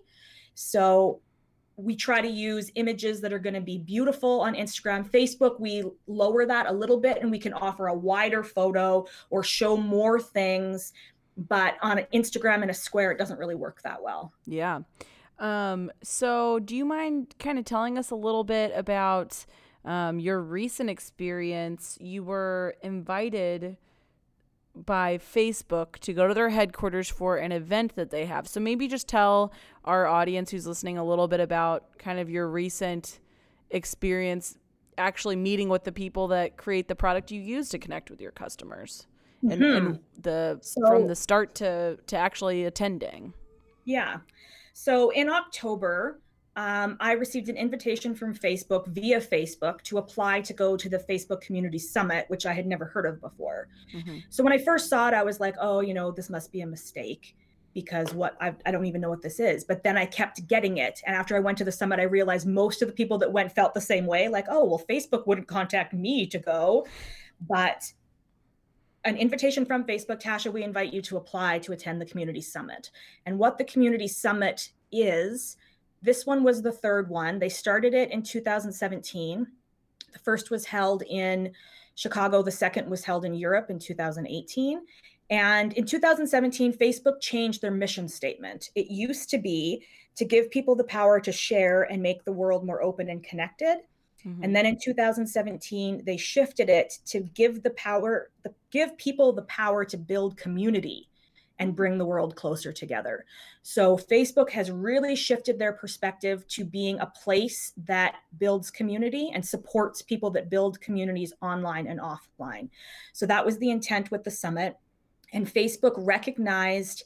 So 0.54 1.20
we 1.78 1.94
try 1.94 2.20
to 2.20 2.28
use 2.28 2.70
images 2.74 3.20
that 3.20 3.32
are 3.32 3.38
going 3.38 3.54
to 3.54 3.60
be 3.60 3.78
beautiful 3.78 4.40
on 4.40 4.54
Instagram. 4.54 5.08
Facebook, 5.08 5.60
we 5.60 5.84
lower 6.08 6.44
that 6.44 6.66
a 6.66 6.72
little 6.72 6.98
bit 6.98 7.18
and 7.22 7.30
we 7.30 7.38
can 7.38 7.52
offer 7.52 7.86
a 7.86 7.94
wider 7.94 8.42
photo 8.42 9.06
or 9.30 9.44
show 9.44 9.76
more 9.76 10.20
things. 10.20 10.92
But 11.36 11.76
on 11.80 11.98
Instagram 12.12 12.64
in 12.64 12.70
a 12.70 12.74
square, 12.74 13.12
it 13.12 13.18
doesn't 13.18 13.38
really 13.38 13.54
work 13.54 13.80
that 13.82 14.02
well. 14.02 14.32
Yeah. 14.44 14.80
Um, 15.38 15.92
so, 16.02 16.58
do 16.58 16.74
you 16.74 16.84
mind 16.84 17.36
kind 17.38 17.60
of 17.60 17.64
telling 17.64 17.96
us 17.96 18.10
a 18.10 18.16
little 18.16 18.42
bit 18.42 18.72
about 18.74 19.46
um, 19.84 20.18
your 20.18 20.40
recent 20.40 20.90
experience? 20.90 21.96
You 22.00 22.24
were 22.24 22.74
invited 22.82 23.76
by 24.84 25.18
Facebook 25.18 25.98
to 26.00 26.12
go 26.12 26.28
to 26.28 26.34
their 26.34 26.50
headquarters 26.50 27.08
for 27.08 27.36
an 27.36 27.52
event 27.52 27.94
that 27.96 28.10
they 28.10 28.26
have. 28.26 28.46
So 28.46 28.60
maybe 28.60 28.88
just 28.88 29.08
tell 29.08 29.52
our 29.84 30.06
audience 30.06 30.50
who's 30.50 30.66
listening 30.66 30.98
a 30.98 31.04
little 31.04 31.28
bit 31.28 31.40
about 31.40 31.98
kind 31.98 32.18
of 32.18 32.30
your 32.30 32.48
recent 32.48 33.20
experience 33.70 34.56
actually 34.96 35.36
meeting 35.36 35.68
with 35.68 35.84
the 35.84 35.92
people 35.92 36.28
that 36.28 36.56
create 36.56 36.88
the 36.88 36.94
product 36.94 37.30
you 37.30 37.40
use 37.40 37.68
to 37.70 37.78
connect 37.78 38.10
with 38.10 38.20
your 38.20 38.32
customers 38.32 39.06
mm-hmm. 39.44 39.52
and, 39.52 39.62
and, 39.62 39.88
mm-hmm. 39.88 40.20
the 40.22 40.58
so, 40.62 40.86
from 40.86 41.06
the 41.06 41.14
start 41.14 41.54
to 41.56 41.96
to 42.06 42.16
actually 42.16 42.64
attending. 42.64 43.32
Yeah. 43.84 44.18
So 44.74 45.10
in 45.10 45.28
October, 45.28 46.20
um, 46.58 46.96
I 46.98 47.12
received 47.12 47.48
an 47.48 47.56
invitation 47.56 48.16
from 48.16 48.34
Facebook 48.34 48.88
via 48.88 49.20
Facebook 49.20 49.80
to 49.82 49.98
apply 49.98 50.40
to 50.40 50.52
go 50.52 50.76
to 50.76 50.88
the 50.88 50.98
Facebook 50.98 51.40
Community 51.40 51.78
Summit, 51.78 52.24
which 52.26 52.46
I 52.46 52.52
had 52.52 52.66
never 52.66 52.84
heard 52.84 53.06
of 53.06 53.20
before. 53.20 53.68
Mm-hmm. 53.94 54.18
So 54.28 54.42
when 54.42 54.52
I 54.52 54.58
first 54.58 54.90
saw 54.90 55.06
it, 55.06 55.14
I 55.14 55.22
was 55.22 55.38
like, 55.38 55.54
oh, 55.60 55.78
you 55.80 55.94
know, 55.94 56.10
this 56.10 56.28
must 56.28 56.50
be 56.50 56.62
a 56.62 56.66
mistake 56.66 57.36
because 57.74 58.12
what 58.12 58.36
I, 58.40 58.54
I 58.66 58.72
don't 58.72 58.86
even 58.86 59.00
know 59.00 59.08
what 59.08 59.22
this 59.22 59.38
is. 59.38 59.62
But 59.62 59.84
then 59.84 59.96
I 59.96 60.04
kept 60.04 60.48
getting 60.48 60.78
it. 60.78 61.00
And 61.06 61.14
after 61.14 61.36
I 61.36 61.38
went 61.38 61.58
to 61.58 61.64
the 61.64 61.70
summit, 61.70 62.00
I 62.00 62.04
realized 62.04 62.44
most 62.44 62.82
of 62.82 62.88
the 62.88 62.94
people 62.94 63.18
that 63.18 63.32
went 63.32 63.52
felt 63.52 63.72
the 63.72 63.80
same 63.80 64.04
way 64.04 64.26
like, 64.26 64.46
oh, 64.50 64.64
well, 64.64 64.82
Facebook 64.90 65.28
wouldn't 65.28 65.46
contact 65.46 65.92
me 65.92 66.26
to 66.26 66.40
go. 66.40 66.84
But 67.48 67.84
an 69.04 69.16
invitation 69.16 69.64
from 69.64 69.84
Facebook, 69.84 70.20
Tasha, 70.20 70.52
we 70.52 70.64
invite 70.64 70.92
you 70.92 71.02
to 71.02 71.18
apply 71.18 71.60
to 71.60 71.70
attend 71.70 72.00
the 72.00 72.06
Community 72.06 72.40
Summit. 72.40 72.90
And 73.26 73.38
what 73.38 73.58
the 73.58 73.64
Community 73.64 74.08
Summit 74.08 74.70
is, 74.90 75.56
this 76.02 76.26
one 76.26 76.44
was 76.44 76.62
the 76.62 76.72
third 76.72 77.08
one. 77.08 77.38
They 77.38 77.48
started 77.48 77.94
it 77.94 78.10
in 78.10 78.22
2017. 78.22 79.46
The 80.12 80.18
first 80.18 80.50
was 80.50 80.64
held 80.64 81.02
in 81.02 81.52
Chicago, 81.94 82.42
the 82.42 82.50
second 82.50 82.88
was 82.88 83.04
held 83.04 83.24
in 83.24 83.34
Europe 83.34 83.70
in 83.70 83.78
2018. 83.78 84.80
And 85.30 85.72
in 85.74 85.84
2017, 85.84 86.72
Facebook 86.72 87.20
changed 87.20 87.60
their 87.60 87.72
mission 87.72 88.08
statement. 88.08 88.70
It 88.74 88.90
used 88.90 89.28
to 89.30 89.38
be 89.38 89.84
to 90.14 90.24
give 90.24 90.50
people 90.50 90.74
the 90.74 90.84
power 90.84 91.20
to 91.20 91.32
share 91.32 91.82
and 91.82 92.02
make 92.02 92.24
the 92.24 92.32
world 92.32 92.64
more 92.64 92.82
open 92.82 93.10
and 93.10 93.22
connected. 93.22 93.78
Mm-hmm. 94.24 94.44
And 94.44 94.56
then 94.56 94.66
in 94.66 94.78
2017, 94.78 96.02
they 96.04 96.16
shifted 96.16 96.68
it 96.68 96.98
to 97.06 97.20
give 97.20 97.62
the 97.62 97.70
power, 97.70 98.30
the, 98.42 98.54
give 98.70 98.96
people 98.96 99.32
the 99.32 99.42
power 99.42 99.84
to 99.84 99.96
build 99.96 100.36
community 100.36 101.08
and 101.58 101.74
bring 101.74 101.98
the 101.98 102.04
world 102.04 102.36
closer 102.36 102.72
together. 102.72 103.24
So 103.62 103.96
Facebook 103.96 104.50
has 104.50 104.70
really 104.70 105.16
shifted 105.16 105.58
their 105.58 105.72
perspective 105.72 106.46
to 106.48 106.64
being 106.64 107.00
a 107.00 107.06
place 107.06 107.72
that 107.84 108.16
builds 108.38 108.70
community 108.70 109.30
and 109.34 109.44
supports 109.44 110.02
people 110.02 110.30
that 110.30 110.50
build 110.50 110.80
communities 110.80 111.32
online 111.42 111.86
and 111.86 112.00
offline. 112.00 112.68
So 113.12 113.26
that 113.26 113.44
was 113.44 113.58
the 113.58 113.70
intent 113.70 114.10
with 114.10 114.24
the 114.24 114.30
summit. 114.30 114.76
And 115.32 115.52
Facebook 115.52 115.94
recognized 115.96 117.04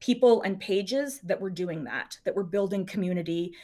people 0.00 0.42
and 0.42 0.60
pages 0.60 1.20
that 1.20 1.40
were 1.40 1.50
doing 1.50 1.84
that, 1.84 2.18
that 2.24 2.34
were 2.34 2.44
building 2.44 2.86
community 2.86 3.54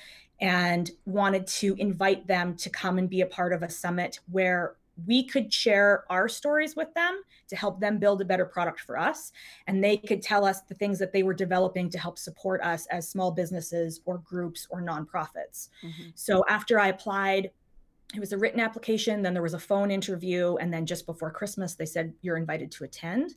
and 0.41 0.91
wanted 1.07 1.47
to 1.47 1.76
invite 1.78 2.26
them 2.26 2.57
to 2.57 2.68
come 2.68 2.99
and 2.99 3.09
be 3.09 3.20
a 3.20 3.26
part 3.26 3.53
of 3.53 3.62
a 3.62 3.70
summit 3.70 4.18
where 4.30 4.74
we 5.07 5.24
could 5.24 5.53
share 5.53 6.05
our 6.11 6.28
stories 6.28 6.76
with 6.76 6.92
them 6.95 7.22
to 7.49 7.57
help 7.57 7.80
them 7.80 7.99
build 7.99 8.20
a 8.20 8.24
better 8.24 8.45
product 8.45 8.80
for 8.80 8.99
us. 8.99 9.32
And 9.66 9.82
they 9.82 9.97
could 9.97 10.22
tell 10.22 10.45
us 10.45 10.62
the 10.62 10.74
things 10.74 10.99
that 10.99 11.12
they 11.12 11.22
were 11.22 11.34
developing 11.34 11.90
to 11.90 11.99
help 11.99 12.18
support 12.18 12.61
us 12.62 12.86
as 12.86 13.09
small 13.09 13.30
businesses 13.30 14.01
or 14.05 14.18
groups 14.18 14.66
or 14.70 14.80
nonprofits. 14.80 15.68
Mm-hmm. 15.82 16.11
So 16.14 16.45
after 16.49 16.78
I 16.78 16.88
applied, 16.88 17.51
it 18.14 18.20
was 18.20 18.32
a 18.32 18.38
written 18.38 18.61
application, 18.61 19.22
then 19.22 19.34
there 19.34 19.42
was 19.42 19.55
a 19.55 19.59
phone 19.59 19.90
interview. 19.90 20.57
And 20.57 20.72
then 20.72 20.86
just 20.86 21.07
before 21.07 21.30
Christmas, 21.30 21.74
they 21.74 21.86
said, 21.86 22.12
You're 22.22 22.36
invited 22.36 22.70
to 22.72 22.84
attend. 22.84 23.34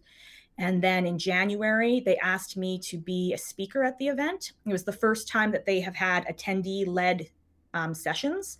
And 0.59 0.81
then 0.81 1.05
in 1.05 1.19
January, 1.19 1.99
they 1.99 2.17
asked 2.17 2.57
me 2.57 2.79
to 2.79 2.97
be 2.97 3.33
a 3.33 3.37
speaker 3.37 3.83
at 3.83 3.97
the 3.99 4.07
event. 4.07 4.53
It 4.65 4.71
was 4.71 4.83
the 4.83 4.91
first 4.91 5.27
time 5.27 5.51
that 5.51 5.65
they 5.65 5.81
have 5.81 5.95
had 5.95 6.25
attendee 6.25 6.87
led 6.87 7.29
um, 7.73 7.93
sessions. 7.93 8.57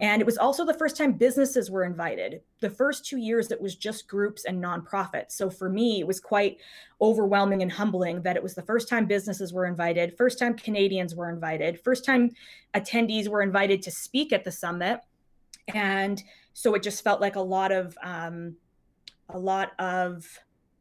And 0.00 0.20
it 0.20 0.26
was 0.26 0.38
also 0.38 0.64
the 0.64 0.74
first 0.74 0.96
time 0.96 1.12
businesses 1.12 1.70
were 1.70 1.84
invited. 1.84 2.40
The 2.60 2.70
first 2.70 3.06
two 3.06 3.16
years, 3.16 3.52
it 3.52 3.60
was 3.60 3.76
just 3.76 4.08
groups 4.08 4.44
and 4.44 4.62
nonprofits. 4.62 5.32
So 5.32 5.48
for 5.48 5.68
me, 5.68 6.00
it 6.00 6.06
was 6.06 6.18
quite 6.18 6.58
overwhelming 7.00 7.62
and 7.62 7.70
humbling 7.70 8.22
that 8.22 8.36
it 8.36 8.42
was 8.42 8.54
the 8.54 8.62
first 8.62 8.88
time 8.88 9.06
businesses 9.06 9.52
were 9.52 9.66
invited, 9.66 10.16
first 10.16 10.38
time 10.38 10.54
Canadians 10.54 11.14
were 11.14 11.30
invited, 11.30 11.80
first 11.80 12.04
time 12.04 12.30
attendees 12.74 13.28
were 13.28 13.42
invited 13.42 13.82
to 13.82 13.90
speak 13.92 14.32
at 14.32 14.42
the 14.42 14.50
summit. 14.50 15.00
And 15.72 16.20
so 16.54 16.74
it 16.74 16.82
just 16.82 17.04
felt 17.04 17.20
like 17.20 17.36
a 17.36 17.40
lot 17.40 17.70
of, 17.70 17.96
um, 18.02 18.56
a 19.28 19.38
lot 19.38 19.72
of 19.78 20.26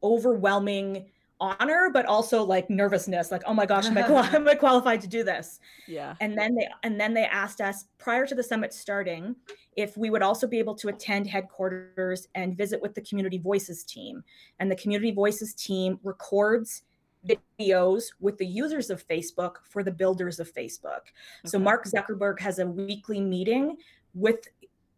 overwhelming 0.02 1.06
honor 1.44 1.90
but 1.92 2.06
also 2.06 2.44
like 2.44 2.70
nervousness 2.70 3.32
like 3.32 3.42
oh 3.46 3.54
my 3.54 3.66
gosh 3.66 3.86
am 3.86 3.98
I, 3.98 4.04
qual- 4.04 4.24
am 4.36 4.48
I 4.48 4.56
qualified 4.56 5.02
to 5.02 5.08
do 5.08 5.24
this 5.24 5.60
yeah 5.88 6.16
and 6.22 6.38
then 6.38 6.56
they 6.56 6.68
and 6.84 7.00
then 7.00 7.14
they 7.14 7.26
asked 7.26 7.62
us 7.62 7.86
prior 7.98 8.26
to 8.26 8.36
the 8.36 8.44
summit 8.44 8.74
starting 8.74 9.36
if 9.76 9.98
we 9.98 10.10
would 10.10 10.22
also 10.22 10.48
be 10.48 10.60
able 10.60 10.76
to 10.76 10.90
attend 10.90 11.28
headquarters 11.28 12.28
and 12.36 12.58
visit 12.58 12.82
with 12.82 12.94
the 12.94 13.02
community 13.02 13.38
voices 13.38 13.84
team 13.84 14.24
and 14.60 14.70
the 14.70 14.76
community 14.76 15.12
voices 15.12 15.54
team 15.54 16.00
records 16.04 16.84
videos 17.28 18.06
with 18.20 18.38
the 18.38 18.46
users 18.46 18.90
of 18.90 19.06
Facebook 19.08 19.56
for 19.64 19.84
the 19.84 19.92
builders 19.92 20.40
of 20.40 20.54
Facebook. 20.54 21.04
Okay. 21.06 21.46
So 21.46 21.60
Mark 21.60 21.86
Zuckerberg 21.86 22.40
has 22.40 22.60
a 22.60 22.68
weekly 22.68 23.22
meeting 23.22 23.78
with 24.14 24.48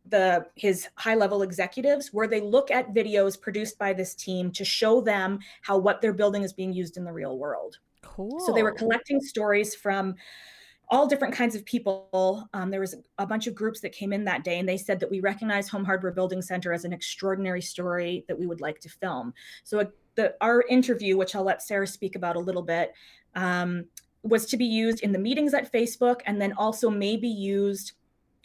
the 0.09 0.45
his 0.55 0.87
high 0.95 1.15
level 1.15 1.41
executives 1.41 2.09
where 2.11 2.27
they 2.27 2.41
look 2.41 2.71
at 2.71 2.93
videos 2.93 3.39
produced 3.39 3.77
by 3.77 3.93
this 3.93 4.13
team 4.13 4.51
to 4.51 4.65
show 4.65 5.01
them 5.01 5.39
how 5.61 5.77
what 5.77 6.01
they're 6.01 6.13
building 6.13 6.43
is 6.43 6.53
being 6.53 6.73
used 6.73 6.97
in 6.97 7.03
the 7.03 7.11
real 7.11 7.37
world. 7.37 7.77
Cool 8.01 8.39
so 8.39 8.53
they 8.53 8.63
were 8.63 8.71
collecting 8.71 9.19
stories 9.19 9.73
from 9.73 10.15
all 10.89 11.07
different 11.07 11.33
kinds 11.33 11.55
of 11.55 11.65
people. 11.65 12.47
Um, 12.53 12.69
there 12.69 12.79
was 12.79 12.95
a 13.17 13.25
bunch 13.25 13.47
of 13.47 13.55
groups 13.55 13.81
that 13.81 13.91
came 13.91 14.13
in 14.13 14.23
that 14.25 14.43
day 14.43 14.59
and 14.59 14.69
they 14.69 14.77
said 14.77 14.99
that 14.99 15.09
we 15.09 15.19
recognize 15.19 15.67
home 15.67 15.83
hardware 15.83 16.11
building 16.11 16.43
center 16.43 16.71
as 16.71 16.85
an 16.85 16.93
extraordinary 16.93 17.61
story 17.61 18.23
that 18.27 18.37
we 18.37 18.45
would 18.45 18.61
like 18.61 18.79
to 18.81 18.89
film. 18.89 19.33
So 19.63 19.79
uh, 19.79 19.85
the, 20.15 20.33
our 20.41 20.63
interview 20.69 21.17
which 21.17 21.35
i'll 21.35 21.43
let 21.43 21.61
sarah 21.61 21.87
speak 21.87 22.15
about 22.15 22.35
a 22.35 22.39
little 22.39 22.61
bit 22.61 22.93
um, 23.35 23.85
was 24.23 24.45
to 24.47 24.57
be 24.57 24.65
used 24.65 25.01
in 25.01 25.11
the 25.11 25.19
meetings 25.19 25.53
at 25.53 25.71
facebook 25.71 26.21
and 26.25 26.41
then 26.41 26.53
also 26.53 26.89
maybe 26.89 27.27
used 27.27 27.93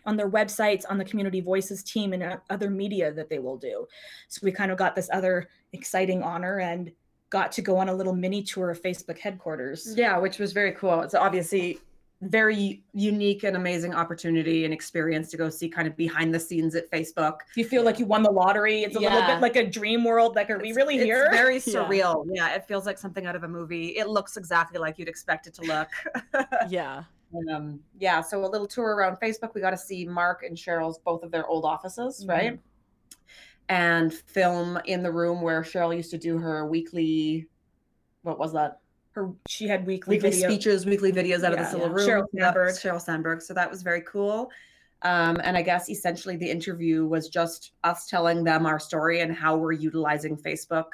on 0.06 0.16
their 0.16 0.30
websites, 0.30 0.84
on 0.88 0.98
the 0.98 1.04
Community 1.04 1.40
Voices 1.40 1.82
team, 1.82 2.12
and 2.12 2.22
uh, 2.22 2.36
other 2.50 2.70
media 2.70 3.12
that 3.12 3.28
they 3.28 3.38
will 3.38 3.56
do. 3.56 3.86
So 4.28 4.40
we 4.42 4.52
kind 4.52 4.70
of 4.70 4.78
got 4.78 4.94
this 4.94 5.08
other 5.12 5.48
exciting 5.72 6.22
honor 6.22 6.58
and 6.60 6.90
got 7.30 7.52
to 7.52 7.62
go 7.62 7.76
on 7.76 7.88
a 7.88 7.94
little 7.94 8.14
mini 8.14 8.42
tour 8.42 8.70
of 8.70 8.82
Facebook 8.82 9.18
headquarters. 9.18 9.94
Yeah, 9.96 10.18
which 10.18 10.38
was 10.38 10.52
very 10.52 10.72
cool. 10.72 11.00
It's 11.02 11.14
obviously 11.14 11.78
very 12.22 12.82
unique 12.92 13.44
and 13.44 13.56
amazing 13.56 13.94
opportunity 13.94 14.66
and 14.66 14.74
experience 14.74 15.30
to 15.30 15.38
go 15.38 15.48
see 15.48 15.68
kind 15.68 15.88
of 15.88 15.96
behind 15.96 16.34
the 16.34 16.40
scenes 16.40 16.74
at 16.74 16.90
Facebook. 16.90 17.38
You 17.56 17.64
feel 17.64 17.82
like 17.82 17.98
you 17.98 18.04
won 18.04 18.22
the 18.22 18.30
lottery. 18.30 18.82
It's 18.82 18.96
a 18.96 19.00
yeah. 19.00 19.14
little 19.14 19.26
bit 19.26 19.40
like 19.40 19.56
a 19.56 19.66
dream 19.66 20.04
world. 20.04 20.36
Like, 20.36 20.50
are 20.50 20.56
it's, 20.56 20.62
we 20.62 20.72
really 20.72 20.96
it's 20.96 21.04
here? 21.04 21.30
Very 21.30 21.56
surreal. 21.60 22.26
Yeah. 22.26 22.48
yeah, 22.48 22.56
it 22.56 22.66
feels 22.66 22.84
like 22.84 22.98
something 22.98 23.24
out 23.24 23.36
of 23.36 23.44
a 23.44 23.48
movie. 23.48 23.96
It 23.96 24.08
looks 24.08 24.36
exactly 24.36 24.78
like 24.78 24.98
you'd 24.98 25.08
expect 25.08 25.46
it 25.46 25.54
to 25.54 25.62
look. 25.62 25.88
yeah. 26.68 27.04
Um, 27.50 27.80
yeah, 27.98 28.20
so 28.20 28.44
a 28.44 28.46
little 28.46 28.66
tour 28.66 28.94
around 28.94 29.16
Facebook. 29.16 29.54
We 29.54 29.60
got 29.60 29.70
to 29.70 29.76
see 29.76 30.04
Mark 30.06 30.42
and 30.42 30.56
Sheryl's 30.56 30.98
both 30.98 31.22
of 31.22 31.30
their 31.30 31.46
old 31.46 31.64
offices, 31.64 32.20
mm-hmm. 32.20 32.30
right? 32.30 32.60
And 33.68 34.12
film 34.12 34.78
in 34.86 35.02
the 35.02 35.12
room 35.12 35.42
where 35.42 35.62
Sheryl 35.62 35.96
used 35.96 36.10
to 36.10 36.18
do 36.18 36.38
her 36.38 36.66
weekly. 36.66 37.46
What 38.22 38.38
was 38.38 38.52
that? 38.52 38.80
Her 39.12 39.32
she 39.48 39.66
had 39.66 39.86
weekly, 39.86 40.16
weekly 40.16 40.32
speeches, 40.32 40.86
weekly 40.86 41.12
videos 41.12 41.44
out 41.44 41.52
yeah, 41.52 41.58
of 41.58 41.58
this 41.58 41.72
little 41.72 41.88
yeah. 41.88 41.94
room. 41.94 42.08
Sheryl 42.08 42.26
Sandberg. 42.36 42.74
Sheryl 42.74 43.00
Sandberg. 43.00 43.42
So 43.42 43.54
that 43.54 43.70
was 43.70 43.82
very 43.82 44.02
cool. 44.02 44.50
Um, 45.02 45.40
and 45.42 45.56
I 45.56 45.62
guess 45.62 45.88
essentially 45.88 46.36
the 46.36 46.50
interview 46.50 47.06
was 47.06 47.28
just 47.28 47.72
us 47.84 48.06
telling 48.06 48.44
them 48.44 48.66
our 48.66 48.78
story 48.78 49.20
and 49.20 49.34
how 49.34 49.56
we're 49.56 49.72
utilizing 49.72 50.36
Facebook 50.36 50.90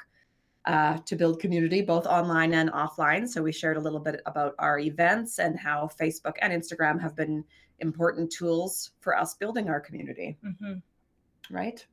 uh, 0.67 0.97
to 1.05 1.15
build 1.15 1.39
community, 1.39 1.81
both 1.81 2.05
online 2.05 2.53
and 2.53 2.69
offline. 2.71 3.27
So 3.27 3.41
we 3.41 3.51
shared 3.51 3.77
a 3.77 3.79
little 3.79 3.99
bit 3.99 4.21
about 4.25 4.53
our 4.59 4.79
events 4.79 5.39
and 5.39 5.57
how 5.57 5.89
Facebook 5.99 6.33
and 6.41 6.51
Instagram 6.51 7.01
have 7.01 7.15
been 7.15 7.43
important 7.79 8.31
tools 8.31 8.91
for 8.99 9.17
us 9.17 9.33
building 9.35 9.69
our 9.69 9.79
community. 9.79 10.37
Mm-hmm. 10.45 11.55
Right. 11.55 11.85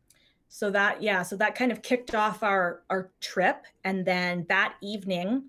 So 0.49 0.71
that 0.71 1.03
yeah, 1.03 1.23
so 1.23 1.37
that 1.37 1.55
kind 1.55 1.73
of 1.73 1.83
kicked 1.83 2.15
off 2.15 2.43
our 2.43 2.83
our 2.91 3.11
trip, 3.21 3.65
and 3.85 4.05
then 4.05 4.45
that 4.49 4.75
evening, 4.83 5.45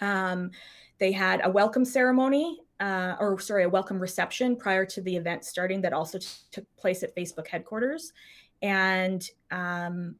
um, 0.00 0.50
they 0.98 1.12
had 1.12 1.40
a 1.44 1.50
welcome 1.50 1.84
ceremony. 1.84 2.58
Uh, 2.80 3.14
or 3.20 3.38
sorry, 3.38 3.62
a 3.62 3.68
welcome 3.68 4.00
reception 4.00 4.56
prior 4.56 4.84
to 4.84 5.00
the 5.02 5.14
event 5.14 5.44
starting 5.44 5.80
that 5.80 5.92
also 5.92 6.18
t- 6.18 6.26
took 6.50 6.64
place 6.76 7.04
at 7.04 7.14
Facebook 7.14 7.46
headquarters. 7.46 8.12
And 8.60 9.24
um, 9.52 10.16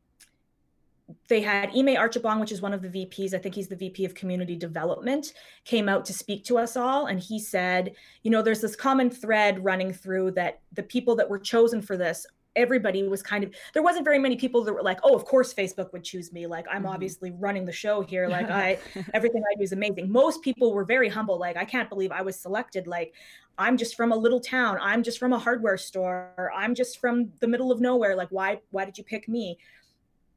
they 1.28 1.40
had 1.40 1.70
Ime 1.70 1.96
Archibong, 1.96 2.40
which 2.40 2.52
is 2.52 2.60
one 2.60 2.72
of 2.72 2.82
the 2.82 2.88
VPs, 2.88 3.34
I 3.34 3.38
think 3.38 3.54
he's 3.54 3.68
the 3.68 3.76
VP 3.76 4.04
of 4.04 4.14
Community 4.14 4.56
Development, 4.56 5.32
came 5.64 5.88
out 5.88 6.04
to 6.06 6.12
speak 6.12 6.44
to 6.44 6.58
us 6.58 6.76
all. 6.76 7.06
And 7.06 7.18
he 7.18 7.38
said, 7.38 7.94
you 8.22 8.30
know, 8.30 8.42
there's 8.42 8.60
this 8.60 8.76
common 8.76 9.10
thread 9.10 9.64
running 9.64 9.92
through 9.92 10.32
that 10.32 10.60
the 10.72 10.82
people 10.82 11.16
that 11.16 11.28
were 11.28 11.38
chosen 11.38 11.82
for 11.82 11.96
this, 11.96 12.26
everybody 12.54 13.06
was 13.08 13.22
kind 13.22 13.44
of, 13.44 13.54
there 13.72 13.82
wasn't 13.82 14.04
very 14.04 14.18
many 14.18 14.36
people 14.36 14.62
that 14.64 14.72
were 14.72 14.82
like, 14.82 14.98
oh, 15.04 15.14
of 15.14 15.24
course 15.24 15.54
Facebook 15.54 15.92
would 15.92 16.04
choose 16.04 16.32
me. 16.32 16.46
Like, 16.46 16.66
I'm 16.70 16.82
mm-hmm. 16.82 16.92
obviously 16.92 17.30
running 17.30 17.64
the 17.64 17.72
show 17.72 18.02
here. 18.02 18.28
Like, 18.28 18.50
I, 18.50 18.78
everything 19.14 19.42
I 19.50 19.56
do 19.56 19.62
is 19.62 19.72
amazing. 19.72 20.10
Most 20.10 20.42
people 20.42 20.74
were 20.74 20.84
very 20.84 21.08
humble. 21.08 21.38
Like, 21.38 21.56
I 21.56 21.64
can't 21.64 21.88
believe 21.88 22.12
I 22.12 22.22
was 22.22 22.36
selected. 22.38 22.86
Like, 22.86 23.14
I'm 23.58 23.76
just 23.76 23.96
from 23.96 24.12
a 24.12 24.16
little 24.16 24.40
town. 24.40 24.78
I'm 24.80 25.02
just 25.02 25.18
from 25.18 25.32
a 25.32 25.38
hardware 25.38 25.76
store. 25.76 26.52
I'm 26.54 26.74
just 26.74 27.00
from 27.00 27.32
the 27.40 27.48
middle 27.48 27.70
of 27.70 27.80
nowhere. 27.80 28.16
Like, 28.16 28.28
why, 28.30 28.60
why 28.70 28.84
did 28.84 28.98
you 28.98 29.04
pick 29.04 29.28
me? 29.28 29.58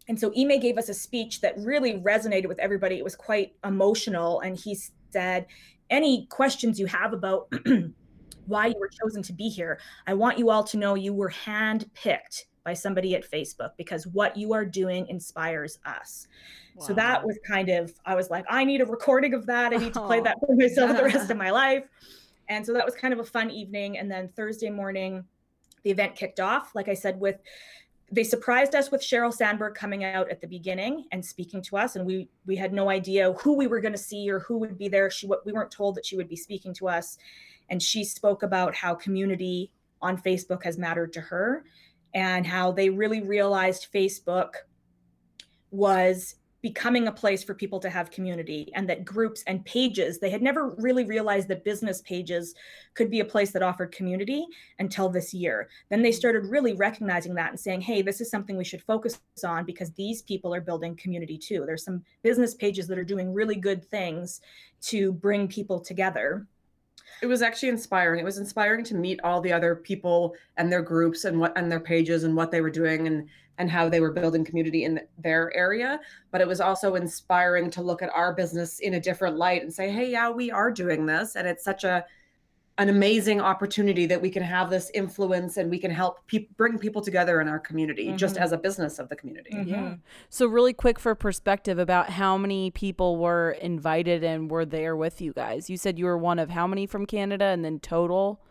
And 0.07 0.19
so 0.19 0.31
Ime 0.37 0.59
gave 0.59 0.77
us 0.77 0.89
a 0.89 0.93
speech 0.93 1.41
that 1.41 1.57
really 1.57 1.99
resonated 1.99 2.47
with 2.47 2.59
everybody. 2.59 2.97
It 2.97 3.03
was 3.03 3.15
quite 3.15 3.53
emotional. 3.63 4.41
And 4.41 4.57
he 4.57 4.77
said, 5.11 5.47
Any 5.89 6.27
questions 6.27 6.79
you 6.79 6.85
have 6.85 7.13
about 7.13 7.51
why 8.45 8.67
you 8.67 8.75
were 8.79 8.89
chosen 9.01 9.23
to 9.23 9.33
be 9.33 9.49
here. 9.49 9.79
I 10.05 10.13
want 10.13 10.37
you 10.37 10.49
all 10.49 10.63
to 10.65 10.77
know 10.77 10.95
you 10.95 11.13
were 11.13 11.31
handpicked 11.31 12.43
by 12.63 12.73
somebody 12.73 13.15
at 13.15 13.29
Facebook 13.29 13.71
because 13.77 14.07
what 14.07 14.35
you 14.37 14.53
are 14.53 14.65
doing 14.65 15.07
inspires 15.07 15.79
us. 15.85 16.27
Wow. 16.75 16.85
So 16.85 16.93
that 16.93 17.25
was 17.25 17.37
kind 17.47 17.69
of, 17.69 17.93
I 18.05 18.15
was 18.15 18.29
like, 18.29 18.45
I 18.49 18.63
need 18.63 18.81
a 18.81 18.85
recording 18.85 19.33
of 19.33 19.45
that. 19.45 19.73
I 19.73 19.77
need 19.77 19.93
to 19.93 20.01
play 20.01 20.19
oh. 20.21 20.23
that 20.23 20.37
for 20.45 20.55
myself 20.55 20.97
the 20.97 21.03
rest 21.03 21.29
of 21.29 21.37
my 21.45 21.51
life. 21.51 21.87
And 22.49 22.65
so 22.65 22.73
that 22.73 22.85
was 22.85 22.95
kind 22.95 23.13
of 23.13 23.19
a 23.19 23.23
fun 23.23 23.49
evening. 23.49 23.97
And 23.97 24.09
then 24.11 24.29
Thursday 24.35 24.69
morning, 24.69 25.23
the 25.83 25.91
event 25.91 26.15
kicked 26.15 26.39
off, 26.39 26.75
like 26.75 26.89
I 26.89 26.93
said, 26.93 27.19
with 27.19 27.37
they 28.11 28.23
surprised 28.23 28.75
us 28.75 28.91
with 28.91 29.01
Sheryl 29.01 29.33
Sandberg 29.33 29.73
coming 29.73 30.03
out 30.03 30.29
at 30.29 30.39
the 30.39 30.47
beginning 30.47 31.05
and 31.11 31.25
speaking 31.25 31.61
to 31.63 31.77
us, 31.77 31.95
and 31.95 32.05
we 32.05 32.29
we 32.45 32.55
had 32.55 32.71
no 32.71 32.89
idea 32.89 33.33
who 33.33 33.53
we 33.53 33.67
were 33.67 33.81
going 33.81 33.93
to 33.93 33.97
see 33.97 34.29
or 34.29 34.39
who 34.39 34.57
would 34.59 34.77
be 34.77 34.87
there. 34.87 35.09
She 35.09 35.27
we 35.45 35.51
weren't 35.51 35.71
told 35.71 35.95
that 35.95 36.05
she 36.05 36.15
would 36.15 36.29
be 36.29 36.35
speaking 36.35 36.73
to 36.75 36.87
us, 36.87 37.17
and 37.69 37.81
she 37.81 38.03
spoke 38.03 38.43
about 38.43 38.75
how 38.75 38.93
community 38.93 39.71
on 40.01 40.21
Facebook 40.21 40.63
has 40.63 40.77
mattered 40.77 41.13
to 41.13 41.21
her, 41.21 41.65
and 42.13 42.45
how 42.45 42.71
they 42.71 42.89
really 42.89 43.21
realized 43.21 43.87
Facebook 43.93 44.53
was 45.71 46.35
becoming 46.65 47.07
a 47.07 47.11
place 47.11 47.43
for 47.43 47.53
people 47.53 47.79
to 47.79 47.91
have 47.91 48.09
community 48.09 48.71
and 48.73 48.89
that 48.89 49.05
groups 49.05 49.43
and 49.45 49.63
pages 49.65 50.17
they 50.17 50.31
had 50.31 50.41
never 50.41 50.71
really 50.79 51.05
realized 51.05 51.47
that 51.47 51.63
business 51.63 52.01
pages 52.01 52.55
could 52.95 53.11
be 53.11 53.19
a 53.19 53.31
place 53.33 53.51
that 53.51 53.61
offered 53.61 53.91
community 53.91 54.47
until 54.79 55.07
this 55.07 55.31
year. 55.31 55.69
Then 55.89 56.01
they 56.01 56.11
started 56.11 56.47
really 56.47 56.73
recognizing 56.73 57.35
that 57.35 57.51
and 57.51 57.59
saying 57.59 57.81
hey 57.81 58.01
this 58.01 58.19
is 58.19 58.31
something 58.31 58.57
we 58.57 58.63
should 58.63 58.81
focus 58.81 59.21
on 59.45 59.63
because 59.63 59.91
these 59.91 60.23
people 60.23 60.55
are 60.55 60.59
building 60.59 60.95
community 60.95 61.37
too. 61.37 61.65
There's 61.67 61.85
some 61.85 62.01
business 62.23 62.55
pages 62.55 62.87
that 62.87 62.97
are 62.97 63.03
doing 63.03 63.31
really 63.31 63.57
good 63.57 63.85
things 63.85 64.41
to 64.85 65.11
bring 65.11 65.47
people 65.47 65.79
together. 65.79 66.47
It 67.21 67.27
was 67.27 67.43
actually 67.43 67.69
inspiring. 67.69 68.19
It 68.19 68.25
was 68.25 68.39
inspiring 68.39 68.83
to 68.85 68.95
meet 68.95 69.21
all 69.23 69.39
the 69.39 69.53
other 69.53 69.75
people 69.75 70.33
and 70.57 70.71
their 70.71 70.81
groups 70.81 71.25
and 71.25 71.39
what 71.39 71.55
and 71.55 71.71
their 71.71 71.79
pages 71.79 72.23
and 72.23 72.35
what 72.35 72.49
they 72.49 72.61
were 72.61 72.71
doing 72.71 73.05
and 73.05 73.29
and 73.57 73.69
how 73.69 73.89
they 73.89 73.99
were 73.99 74.11
building 74.11 74.43
community 74.43 74.83
in 74.83 75.01
their 75.17 75.55
area. 75.55 75.99
But 76.31 76.41
it 76.41 76.47
was 76.47 76.61
also 76.61 76.95
inspiring 76.95 77.69
to 77.71 77.81
look 77.81 78.01
at 78.01 78.09
our 78.09 78.33
business 78.33 78.79
in 78.79 78.95
a 78.95 78.99
different 78.99 79.37
light 79.37 79.61
and 79.61 79.73
say, 79.73 79.89
hey, 79.89 80.11
yeah, 80.11 80.29
we 80.29 80.51
are 80.51 80.71
doing 80.71 81.05
this. 81.05 81.35
And 81.35 81.47
it's 81.47 81.63
such 81.63 81.83
a 81.83 82.05
an 82.77 82.89
amazing 82.89 83.39
opportunity 83.39 84.05
that 84.05 84.21
we 84.21 84.29
can 84.29 84.43
have 84.43 84.69
this 84.69 84.91
influence 84.93 85.55
and 85.55 85.69
we 85.69 85.79
can 85.79 85.91
help 85.91 86.27
pe- 86.27 86.47
bring 86.57 86.77
people 86.77 87.01
together 87.01 87.39
in 87.39 87.47
our 87.47 87.59
community 87.59 88.07
mm-hmm. 88.07 88.17
just 88.17 88.35
as 88.35 88.51
a 88.51 88.57
business 88.57 88.99
of 88.99 89.07
the 89.07 89.15
community. 89.15 89.51
Mm-hmm. 89.53 89.69
Yeah. 89.69 89.95
So 90.29 90.45
really 90.45 90.73
quick 90.73 90.99
for 90.99 91.15
perspective 91.15 91.79
about 91.79 92.09
how 92.09 92.37
many 92.37 92.71
people 92.71 93.15
were 93.15 93.51
invited 93.51 94.25
and 94.25 94.51
were 94.51 94.65
there 94.65 94.95
with 94.95 95.21
you 95.21 95.31
guys. 95.31 95.69
You 95.69 95.77
said 95.77 95.97
you 95.97 96.03
were 96.03 96.17
one 96.17 96.37
of 96.37 96.49
how 96.49 96.67
many 96.67 96.85
from 96.85 97.05
Canada 97.05 97.45
and 97.45 97.63
then 97.63 97.79
total? 97.79 98.41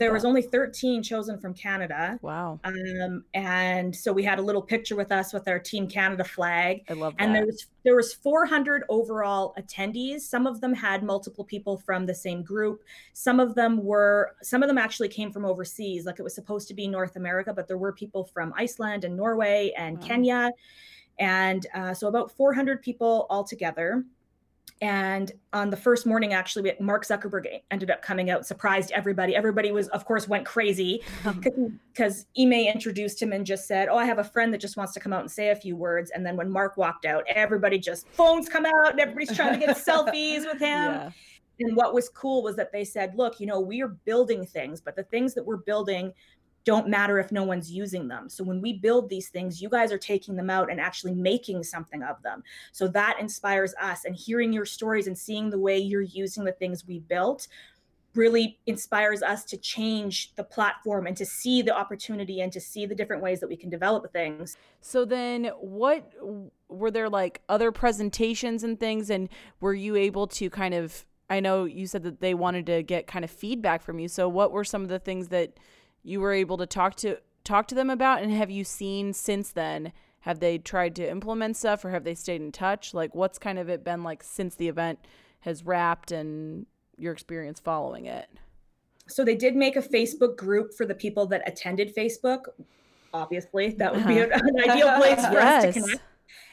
There 0.00 0.14
was 0.14 0.24
only 0.24 0.40
13 0.40 1.02
chosen 1.02 1.38
from 1.38 1.52
Canada. 1.52 2.18
Wow. 2.22 2.58
Um, 2.64 3.22
and 3.34 3.94
so 3.94 4.14
we 4.14 4.24
had 4.24 4.38
a 4.38 4.42
little 4.42 4.62
picture 4.62 4.96
with 4.96 5.12
us 5.12 5.34
with 5.34 5.46
our 5.46 5.58
Team 5.58 5.86
Canada 5.86 6.24
flag. 6.24 6.84
I 6.88 6.94
love 6.94 7.14
that. 7.18 7.22
And 7.22 7.34
there 7.34 7.44
was 7.44 7.66
there 7.84 7.96
was 7.96 8.14
400 8.14 8.84
overall 8.88 9.54
attendees. 9.58 10.22
Some 10.22 10.46
of 10.46 10.62
them 10.62 10.72
had 10.72 11.02
multiple 11.02 11.44
people 11.44 11.76
from 11.76 12.06
the 12.06 12.14
same 12.14 12.42
group. 12.42 12.82
Some 13.12 13.40
of 13.40 13.54
them 13.54 13.84
were 13.84 14.36
some 14.42 14.62
of 14.62 14.68
them 14.68 14.78
actually 14.78 15.08
came 15.08 15.30
from 15.32 15.44
overseas. 15.44 16.06
Like 16.06 16.18
it 16.18 16.22
was 16.22 16.34
supposed 16.34 16.66
to 16.68 16.74
be 16.74 16.88
North 16.88 17.16
America, 17.16 17.52
but 17.52 17.68
there 17.68 17.78
were 17.78 17.92
people 17.92 18.24
from 18.24 18.54
Iceland 18.56 19.04
and 19.04 19.14
Norway 19.14 19.74
and 19.76 20.00
wow. 20.00 20.06
Kenya. 20.06 20.50
And 21.18 21.66
uh, 21.74 21.92
so 21.92 22.08
about 22.08 22.32
400 22.32 22.80
people 22.80 23.26
altogether. 23.28 24.02
And 24.80 25.32
on 25.52 25.70
the 25.70 25.76
first 25.76 26.06
morning, 26.06 26.32
actually, 26.32 26.72
Mark 26.80 27.04
Zuckerberg 27.04 27.46
ended 27.70 27.90
up 27.90 28.02
coming 28.02 28.30
out, 28.30 28.46
surprised 28.46 28.92
everybody. 28.92 29.36
Everybody 29.36 29.72
was, 29.72 29.88
of 29.88 30.04
course, 30.04 30.26
went 30.26 30.46
crazy 30.46 31.02
because 31.92 32.26
Ime 32.38 32.52
introduced 32.52 33.20
him 33.20 33.32
and 33.32 33.44
just 33.44 33.66
said, 33.66 33.88
"Oh, 33.88 33.98
I 33.98 34.06
have 34.06 34.18
a 34.18 34.24
friend 34.24 34.52
that 34.54 34.60
just 34.60 34.76
wants 34.76 34.92
to 34.94 35.00
come 35.00 35.12
out 35.12 35.20
and 35.20 35.30
say 35.30 35.50
a 35.50 35.56
few 35.56 35.76
words." 35.76 36.10
And 36.14 36.24
then 36.24 36.36
when 36.36 36.50
Mark 36.50 36.76
walked 36.76 37.04
out, 37.04 37.24
everybody 37.28 37.78
just 37.78 38.08
phones 38.08 38.48
come 38.48 38.64
out 38.64 38.92
and 38.92 39.00
everybody's 39.00 39.36
trying 39.36 39.58
to 39.58 39.66
get 39.66 39.76
selfies 39.86 40.46
with 40.46 40.60
him. 40.60 40.92
Yeah. 40.92 41.10
And 41.60 41.76
what 41.76 41.92
was 41.92 42.08
cool 42.08 42.42
was 42.42 42.56
that 42.56 42.72
they 42.72 42.84
said, 42.84 43.14
"Look, 43.16 43.38
you 43.38 43.46
know, 43.46 43.60
we 43.60 43.82
are 43.82 43.88
building 43.88 44.46
things, 44.46 44.80
but 44.80 44.96
the 44.96 45.04
things 45.04 45.34
that 45.34 45.44
we're 45.44 45.58
building 45.58 46.12
don't 46.64 46.88
matter 46.88 47.18
if 47.18 47.32
no 47.32 47.44
one's 47.44 47.70
using 47.70 48.08
them. 48.08 48.28
So 48.28 48.44
when 48.44 48.60
we 48.60 48.74
build 48.74 49.08
these 49.08 49.28
things, 49.28 49.62
you 49.62 49.68
guys 49.68 49.92
are 49.92 49.98
taking 49.98 50.36
them 50.36 50.50
out 50.50 50.70
and 50.70 50.80
actually 50.80 51.14
making 51.14 51.62
something 51.62 52.02
of 52.02 52.22
them. 52.22 52.42
So 52.72 52.88
that 52.88 53.18
inspires 53.18 53.74
us. 53.80 54.04
And 54.04 54.14
hearing 54.14 54.52
your 54.52 54.66
stories 54.66 55.06
and 55.06 55.16
seeing 55.16 55.50
the 55.50 55.58
way 55.58 55.78
you're 55.78 56.02
using 56.02 56.44
the 56.44 56.52
things 56.52 56.86
we 56.86 56.98
built 57.00 57.48
really 58.14 58.58
inspires 58.66 59.22
us 59.22 59.44
to 59.44 59.56
change 59.56 60.34
the 60.34 60.42
platform 60.42 61.06
and 61.06 61.16
to 61.16 61.24
see 61.24 61.62
the 61.62 61.74
opportunity 61.74 62.40
and 62.40 62.52
to 62.52 62.60
see 62.60 62.84
the 62.84 62.94
different 62.94 63.22
ways 63.22 63.40
that 63.40 63.48
we 63.48 63.56
can 63.56 63.70
develop 63.70 64.12
things. 64.12 64.56
So 64.80 65.04
then 65.04 65.46
what 65.60 66.12
were 66.68 66.90
there 66.90 67.08
like 67.08 67.40
other 67.48 67.70
presentations 67.70 68.64
and 68.64 68.80
things 68.80 69.10
and 69.10 69.28
were 69.60 69.74
you 69.74 69.96
able 69.96 70.26
to 70.26 70.50
kind 70.50 70.74
of 70.74 71.06
I 71.28 71.38
know 71.38 71.64
you 71.64 71.86
said 71.86 72.02
that 72.02 72.20
they 72.20 72.34
wanted 72.34 72.66
to 72.66 72.82
get 72.82 73.06
kind 73.06 73.24
of 73.24 73.30
feedback 73.30 73.82
from 73.82 74.00
you. 74.00 74.08
So 74.08 74.28
what 74.28 74.50
were 74.50 74.64
some 74.64 74.82
of 74.82 74.88
the 74.88 74.98
things 74.98 75.28
that 75.28 75.52
you 76.02 76.20
were 76.20 76.32
able 76.32 76.56
to 76.58 76.66
talk 76.66 76.96
to 76.96 77.18
talk 77.44 77.66
to 77.68 77.74
them 77.74 77.90
about? 77.90 78.22
And 78.22 78.32
have 78.32 78.50
you 78.50 78.64
seen 78.64 79.12
since 79.12 79.50
then 79.50 79.92
have 80.20 80.40
they 80.40 80.58
tried 80.58 80.94
to 80.96 81.10
implement 81.10 81.56
stuff 81.56 81.84
or 81.84 81.90
have 81.90 82.04
they 82.04 82.14
stayed 82.14 82.40
in 82.40 82.52
touch? 82.52 82.92
Like 82.92 83.14
what's 83.14 83.38
kind 83.38 83.58
of 83.58 83.68
it 83.68 83.84
been 83.84 84.02
like 84.02 84.22
since 84.22 84.54
the 84.54 84.68
event 84.68 84.98
has 85.40 85.64
wrapped 85.64 86.12
and 86.12 86.66
your 86.96 87.12
experience 87.12 87.58
following 87.60 88.06
it? 88.06 88.28
So 89.08 89.24
they 89.24 89.34
did 89.34 89.56
make 89.56 89.76
a 89.76 89.82
facebook 89.82 90.36
group 90.36 90.74
for 90.74 90.86
the 90.86 90.94
people 90.94 91.26
that 91.28 91.42
attended 91.46 91.94
facebook. 91.96 92.44
Obviously 93.12 93.70
that 93.78 93.94
would 93.94 94.06
be 94.06 94.20
uh-huh. 94.20 94.40
an 94.42 94.70
ideal 94.70 94.96
place 94.96 95.26
for 95.26 95.32
yes. 95.32 95.64
us 95.64 95.74
to 95.74 95.80
connect 95.80 96.02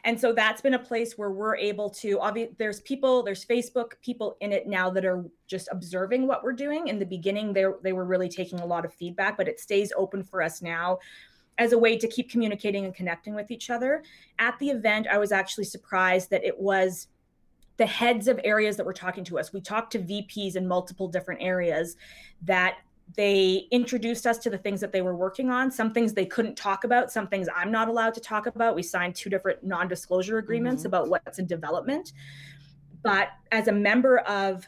and 0.03 0.19
so 0.19 0.33
that's 0.33 0.61
been 0.61 0.73
a 0.73 0.79
place 0.79 1.17
where 1.17 1.31
we're 1.31 1.55
able 1.55 1.89
to 1.89 2.19
obviously 2.19 2.55
there's 2.57 2.81
people 2.81 3.23
there's 3.23 3.45
facebook 3.45 3.93
people 4.01 4.37
in 4.41 4.51
it 4.51 4.67
now 4.67 4.89
that 4.89 5.05
are 5.05 5.25
just 5.47 5.69
observing 5.71 6.27
what 6.27 6.43
we're 6.43 6.53
doing. 6.53 6.87
In 6.87 6.99
the 6.99 7.05
beginning 7.05 7.53
they 7.53 7.65
they 7.83 7.93
were 7.93 8.05
really 8.05 8.29
taking 8.29 8.59
a 8.59 8.65
lot 8.65 8.85
of 8.85 8.93
feedback 8.93 9.37
but 9.37 9.47
it 9.47 9.59
stays 9.59 9.91
open 9.97 10.23
for 10.23 10.41
us 10.41 10.61
now 10.61 10.99
as 11.57 11.71
a 11.71 11.77
way 11.77 11.97
to 11.97 12.07
keep 12.07 12.29
communicating 12.29 12.85
and 12.85 12.93
connecting 12.93 13.33
with 13.33 13.49
each 13.49 13.69
other. 13.69 14.03
At 14.39 14.57
the 14.59 14.69
event 14.69 15.07
i 15.11 15.17
was 15.17 15.31
actually 15.31 15.65
surprised 15.65 16.29
that 16.29 16.43
it 16.43 16.59
was 16.59 17.07
the 17.77 17.85
heads 17.85 18.27
of 18.27 18.39
areas 18.43 18.75
that 18.77 18.85
were 18.85 18.93
talking 18.93 19.23
to 19.23 19.37
us. 19.37 19.53
We 19.53 19.61
talked 19.61 19.91
to 19.93 19.99
vps 19.99 20.55
in 20.55 20.67
multiple 20.67 21.07
different 21.07 21.41
areas 21.41 21.95
that 22.43 22.77
they 23.15 23.67
introduced 23.71 24.27
us 24.27 24.37
to 24.39 24.49
the 24.49 24.57
things 24.57 24.81
that 24.81 24.91
they 24.91 25.01
were 25.01 25.15
working 25.15 25.49
on 25.49 25.71
some 25.71 25.93
things 25.93 26.13
they 26.13 26.25
couldn't 26.25 26.55
talk 26.55 26.83
about 26.83 27.11
some 27.11 27.27
things 27.27 27.47
i'm 27.55 27.71
not 27.71 27.87
allowed 27.87 28.13
to 28.13 28.19
talk 28.19 28.45
about. 28.47 28.75
We 28.75 28.83
signed 28.83 29.15
two 29.15 29.29
different 29.29 29.63
non-disclosure 29.63 30.37
agreements 30.37 30.81
mm-hmm. 30.81 30.87
about 30.87 31.09
what's 31.09 31.39
in 31.39 31.47
development. 31.47 32.13
But 33.01 33.29
as 33.51 33.67
a 33.67 33.71
member 33.71 34.19
of 34.19 34.67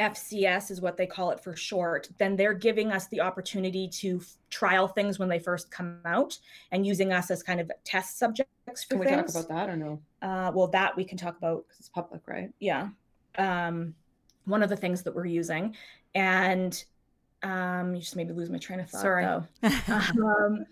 fcs 0.00 0.72
is 0.72 0.80
what 0.80 0.96
they 0.96 1.06
call 1.06 1.30
it 1.30 1.38
for 1.38 1.54
short 1.54 2.08
then 2.18 2.34
they're 2.34 2.52
giving 2.52 2.90
us 2.90 3.06
the 3.06 3.20
opportunity 3.20 3.86
to 3.86 4.18
f- 4.20 4.38
trial 4.50 4.88
things 4.88 5.20
when 5.20 5.28
they 5.28 5.38
first 5.38 5.70
come 5.70 6.00
out 6.04 6.36
and 6.72 6.84
using 6.84 7.12
us 7.12 7.30
as 7.30 7.44
kind 7.44 7.60
of 7.60 7.70
test 7.84 8.18
subjects 8.18 8.82
for 8.82 8.94
can 8.94 8.98
we 8.98 9.06
things. 9.06 9.32
talk 9.32 9.44
about 9.44 9.56
that 9.56 9.70
or 9.70 9.76
no? 9.76 10.00
Uh, 10.20 10.50
well 10.52 10.66
that 10.66 10.96
we 10.96 11.04
can 11.04 11.16
talk 11.16 11.38
about 11.38 11.64
because 11.64 11.78
it's 11.78 11.88
public 11.88 12.22
right? 12.26 12.50
Yeah. 12.58 12.88
Um, 13.38 13.94
one 14.46 14.62
of 14.62 14.68
the 14.68 14.76
things 14.76 15.02
that 15.02 15.14
we're 15.14 15.26
using. 15.26 15.74
And 16.14 16.84
um, 17.44 17.94
you 17.94 18.00
just 18.00 18.16
made 18.16 18.28
me 18.28 18.34
lose 18.34 18.50
my 18.50 18.58
train 18.58 18.80
of 18.80 18.88
thought. 18.88 19.02
Sorry. 19.02 19.24
um, 20.24 20.64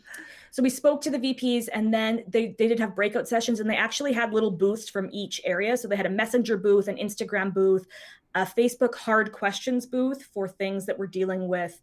so 0.50 0.62
we 0.62 0.70
spoke 0.70 1.00
to 1.02 1.10
the 1.10 1.18
VPs, 1.18 1.68
and 1.72 1.92
then 1.92 2.24
they 2.26 2.54
they 2.58 2.66
did 2.66 2.80
have 2.80 2.96
breakout 2.96 3.28
sessions, 3.28 3.60
and 3.60 3.68
they 3.68 3.76
actually 3.76 4.12
had 4.12 4.32
little 4.32 4.50
booths 4.50 4.88
from 4.88 5.08
each 5.12 5.40
area. 5.44 5.76
So 5.76 5.86
they 5.86 5.96
had 5.96 6.06
a 6.06 6.10
Messenger 6.10 6.56
booth, 6.56 6.88
an 6.88 6.96
Instagram 6.96 7.52
booth, 7.54 7.86
a 8.34 8.44
Facebook 8.44 8.94
hard 8.94 9.32
questions 9.32 9.86
booth 9.86 10.24
for 10.24 10.48
things 10.48 10.86
that 10.86 10.98
we're 10.98 11.06
dealing 11.06 11.46
with. 11.46 11.80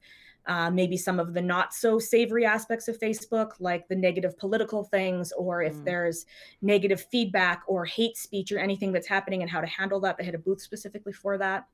Uh, 0.47 0.71
maybe 0.71 0.97
some 0.97 1.19
of 1.19 1.33
the 1.33 1.41
not 1.41 1.73
so 1.73 1.99
savory 1.99 2.43
aspects 2.43 2.87
of 2.87 2.99
Facebook, 2.99 3.51
like 3.59 3.87
the 3.87 3.95
negative 3.95 4.35
political 4.39 4.83
things, 4.83 5.31
or 5.33 5.61
if 5.61 5.75
mm. 5.75 5.85
there's 5.85 6.25
negative 6.63 7.05
feedback 7.11 7.61
or 7.67 7.85
hate 7.85 8.17
speech 8.17 8.51
or 8.51 8.57
anything 8.57 8.91
that's 8.91 9.07
happening 9.07 9.43
and 9.43 9.51
how 9.51 9.61
to 9.61 9.67
handle 9.67 9.99
that. 9.99 10.17
They 10.17 10.23
had 10.23 10.33
a 10.33 10.39
booth 10.39 10.61
specifically 10.61 11.13
for 11.13 11.37
that. 11.37 11.67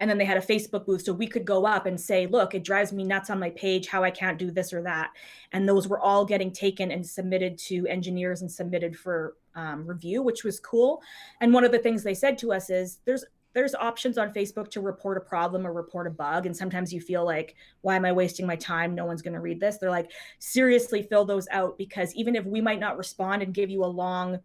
And 0.00 0.08
then 0.08 0.18
they 0.18 0.24
had 0.24 0.36
a 0.36 0.40
Facebook 0.40 0.86
booth. 0.86 1.02
So 1.02 1.12
we 1.12 1.26
could 1.26 1.44
go 1.44 1.66
up 1.66 1.86
and 1.86 2.00
say, 2.00 2.26
look, 2.26 2.54
it 2.54 2.64
drives 2.64 2.92
me 2.92 3.04
nuts 3.04 3.30
on 3.30 3.38
my 3.38 3.50
page 3.50 3.88
how 3.88 4.02
I 4.02 4.10
can't 4.10 4.38
do 4.38 4.50
this 4.50 4.72
or 4.72 4.82
that. 4.82 5.10
And 5.52 5.68
those 5.68 5.88
were 5.88 6.00
all 6.00 6.24
getting 6.24 6.52
taken 6.52 6.90
and 6.90 7.06
submitted 7.06 7.58
to 7.58 7.86
engineers 7.86 8.42
and 8.42 8.50
submitted 8.50 8.96
for 8.96 9.36
um, 9.54 9.86
review, 9.86 10.22
which 10.22 10.44
was 10.44 10.60
cool. 10.60 11.02
And 11.40 11.52
one 11.52 11.64
of 11.64 11.72
the 11.72 11.78
things 11.78 12.02
they 12.02 12.14
said 12.14 12.38
to 12.38 12.52
us 12.52 12.70
is 12.70 12.98
there's 13.04 13.24
there's 13.52 13.74
options 13.74 14.16
on 14.16 14.32
Facebook 14.32 14.70
to 14.70 14.80
report 14.80 15.16
a 15.16 15.20
problem 15.20 15.66
or 15.66 15.72
report 15.72 16.06
a 16.06 16.10
bug. 16.10 16.46
And 16.46 16.56
sometimes 16.56 16.92
you 16.92 17.00
feel 17.00 17.24
like, 17.24 17.56
why 17.80 17.96
am 17.96 18.04
I 18.04 18.12
wasting 18.12 18.46
my 18.46 18.56
time? 18.56 18.94
No 18.94 19.06
one's 19.06 19.22
going 19.22 19.34
to 19.34 19.40
read 19.40 19.60
this. 19.60 19.78
They're 19.78 19.90
like, 19.90 20.12
seriously, 20.38 21.02
fill 21.02 21.24
those 21.24 21.48
out 21.50 21.76
because 21.76 22.14
even 22.14 22.36
if 22.36 22.44
we 22.44 22.60
might 22.60 22.80
not 22.80 22.96
respond 22.96 23.42
and 23.42 23.52
give 23.52 23.70
you 23.70 23.84
a 23.84 23.86
long 23.86 24.38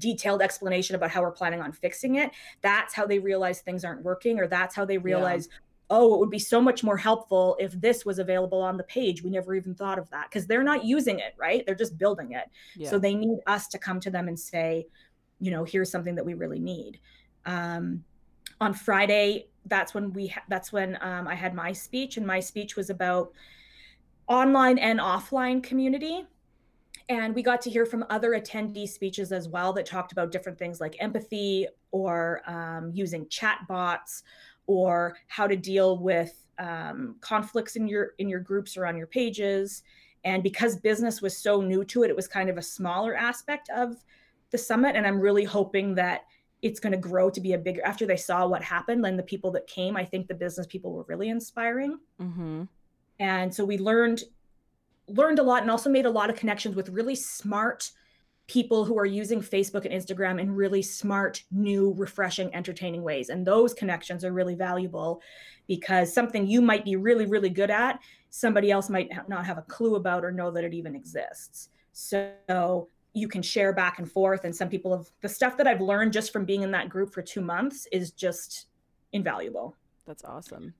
detailed 0.00 0.42
explanation 0.42 0.96
about 0.96 1.10
how 1.10 1.22
we're 1.22 1.30
planning 1.30 1.60
on 1.60 1.72
fixing 1.72 2.16
it 2.16 2.30
that's 2.60 2.94
how 2.94 3.06
they 3.06 3.18
realize 3.18 3.60
things 3.60 3.84
aren't 3.84 4.02
working 4.02 4.38
or 4.40 4.46
that's 4.46 4.74
how 4.74 4.84
they 4.84 4.98
realize 4.98 5.48
yeah. 5.50 5.58
oh, 5.90 6.14
it 6.14 6.20
would 6.20 6.30
be 6.30 6.38
so 6.38 6.60
much 6.60 6.84
more 6.84 6.96
helpful 6.96 7.56
if 7.58 7.72
this 7.80 8.04
was 8.04 8.20
available 8.20 8.62
on 8.62 8.76
the 8.76 8.84
page. 8.84 9.24
We 9.24 9.30
never 9.30 9.56
even 9.56 9.74
thought 9.74 9.98
of 9.98 10.08
that 10.10 10.28
because 10.30 10.46
they're 10.46 10.62
not 10.62 10.84
using 10.84 11.18
it, 11.18 11.34
right? 11.36 11.66
They're 11.66 11.74
just 11.74 11.98
building 11.98 12.30
it. 12.30 12.44
Yeah. 12.76 12.88
So 12.88 13.00
they 13.00 13.12
need 13.12 13.40
us 13.48 13.66
to 13.68 13.78
come 13.78 13.98
to 14.00 14.10
them 14.10 14.28
and 14.28 14.38
say, 14.38 14.86
you 15.40 15.50
know, 15.50 15.64
here's 15.64 15.90
something 15.90 16.14
that 16.14 16.24
we 16.24 16.34
really 16.34 16.60
need. 16.60 17.00
Um, 17.44 18.04
on 18.60 18.74
Friday, 18.74 19.48
that's 19.66 19.94
when 19.94 20.12
we 20.12 20.28
ha- 20.28 20.44
that's 20.48 20.72
when 20.72 20.98
um, 21.00 21.26
I 21.26 21.34
had 21.34 21.54
my 21.54 21.72
speech, 21.72 22.16
and 22.16 22.26
my 22.26 22.40
speech 22.40 22.76
was 22.76 22.90
about 22.90 23.32
online 24.28 24.78
and 24.78 25.00
offline 25.00 25.62
community. 25.62 26.26
And 27.10 27.34
we 27.34 27.42
got 27.42 27.60
to 27.62 27.70
hear 27.70 27.84
from 27.84 28.04
other 28.08 28.30
attendee 28.30 28.88
speeches 28.88 29.32
as 29.32 29.48
well 29.48 29.72
that 29.72 29.84
talked 29.84 30.12
about 30.12 30.30
different 30.30 30.56
things 30.56 30.80
like 30.80 30.94
empathy 31.00 31.66
or 31.90 32.40
um, 32.46 32.92
using 32.94 33.28
chat 33.28 33.58
bots 33.68 34.22
or 34.68 35.16
how 35.26 35.48
to 35.48 35.56
deal 35.56 35.98
with 35.98 36.46
um, 36.60 37.16
conflicts 37.20 37.74
in 37.74 37.88
your 37.88 38.12
in 38.18 38.28
your 38.28 38.38
groups 38.38 38.76
or 38.76 38.86
on 38.86 38.96
your 38.96 39.08
pages. 39.08 39.82
And 40.22 40.40
because 40.40 40.76
business 40.76 41.20
was 41.20 41.36
so 41.36 41.60
new 41.60 41.82
to 41.86 42.04
it, 42.04 42.10
it 42.10 42.16
was 42.16 42.28
kind 42.28 42.48
of 42.48 42.58
a 42.58 42.62
smaller 42.62 43.16
aspect 43.16 43.70
of 43.70 43.96
the 44.52 44.58
summit. 44.58 44.94
And 44.94 45.04
I'm 45.04 45.18
really 45.18 45.44
hoping 45.44 45.96
that 45.96 46.26
it's 46.62 46.78
going 46.78 46.92
to 46.92 46.98
grow 46.98 47.28
to 47.28 47.40
be 47.40 47.54
a 47.54 47.58
bigger 47.58 47.84
after 47.84 48.06
they 48.06 48.16
saw 48.16 48.46
what 48.46 48.62
happened 48.62 49.04
and 49.04 49.18
the 49.18 49.22
people 49.22 49.50
that 49.50 49.66
came 49.66 49.96
i 49.96 50.04
think 50.04 50.28
the 50.28 50.34
business 50.34 50.66
people 50.66 50.92
were 50.92 51.04
really 51.04 51.30
inspiring 51.30 51.98
mm-hmm. 52.20 52.64
and 53.18 53.54
so 53.54 53.64
we 53.64 53.78
learned 53.78 54.24
learned 55.16 55.38
a 55.38 55.42
lot 55.42 55.62
and 55.62 55.70
also 55.70 55.90
made 55.90 56.06
a 56.06 56.10
lot 56.10 56.30
of 56.30 56.36
connections 56.36 56.76
with 56.76 56.88
really 56.88 57.14
smart 57.14 57.90
people 58.46 58.84
who 58.84 58.98
are 58.98 59.06
using 59.06 59.40
facebook 59.40 59.84
and 59.84 59.94
instagram 59.94 60.40
in 60.40 60.50
really 60.52 60.82
smart 60.82 61.42
new 61.52 61.94
refreshing 61.96 62.52
entertaining 62.54 63.02
ways. 63.02 63.28
And 63.28 63.46
those 63.46 63.72
connections 63.74 64.24
are 64.24 64.32
really 64.32 64.56
valuable 64.56 65.22
because 65.68 66.12
something 66.12 66.46
you 66.46 66.60
might 66.60 66.84
be 66.84 66.96
really 66.96 67.26
really 67.26 67.50
good 67.50 67.70
at 67.70 68.00
somebody 68.30 68.70
else 68.70 68.90
might 68.90 69.08
not 69.28 69.46
have 69.46 69.58
a 69.58 69.62
clue 69.62 69.94
about 69.94 70.24
or 70.24 70.32
know 70.32 70.50
that 70.50 70.64
it 70.64 70.74
even 70.74 70.96
exists. 70.96 71.68
So 71.92 72.88
you 73.12 73.28
can 73.28 73.42
share 73.42 73.72
back 73.72 73.98
and 73.98 74.10
forth 74.10 74.44
and 74.44 74.54
some 74.54 74.68
people 74.68 74.96
have 74.96 75.06
the 75.20 75.28
stuff 75.28 75.56
that 75.56 75.66
i've 75.66 75.80
learned 75.80 76.12
just 76.12 76.32
from 76.32 76.44
being 76.44 76.62
in 76.62 76.70
that 76.70 76.88
group 76.88 77.12
for 77.12 77.22
two 77.22 77.40
months 77.40 77.86
is 77.92 78.10
just 78.10 78.66
invaluable. 79.12 79.76
That's 80.06 80.24
awesome 80.24 80.74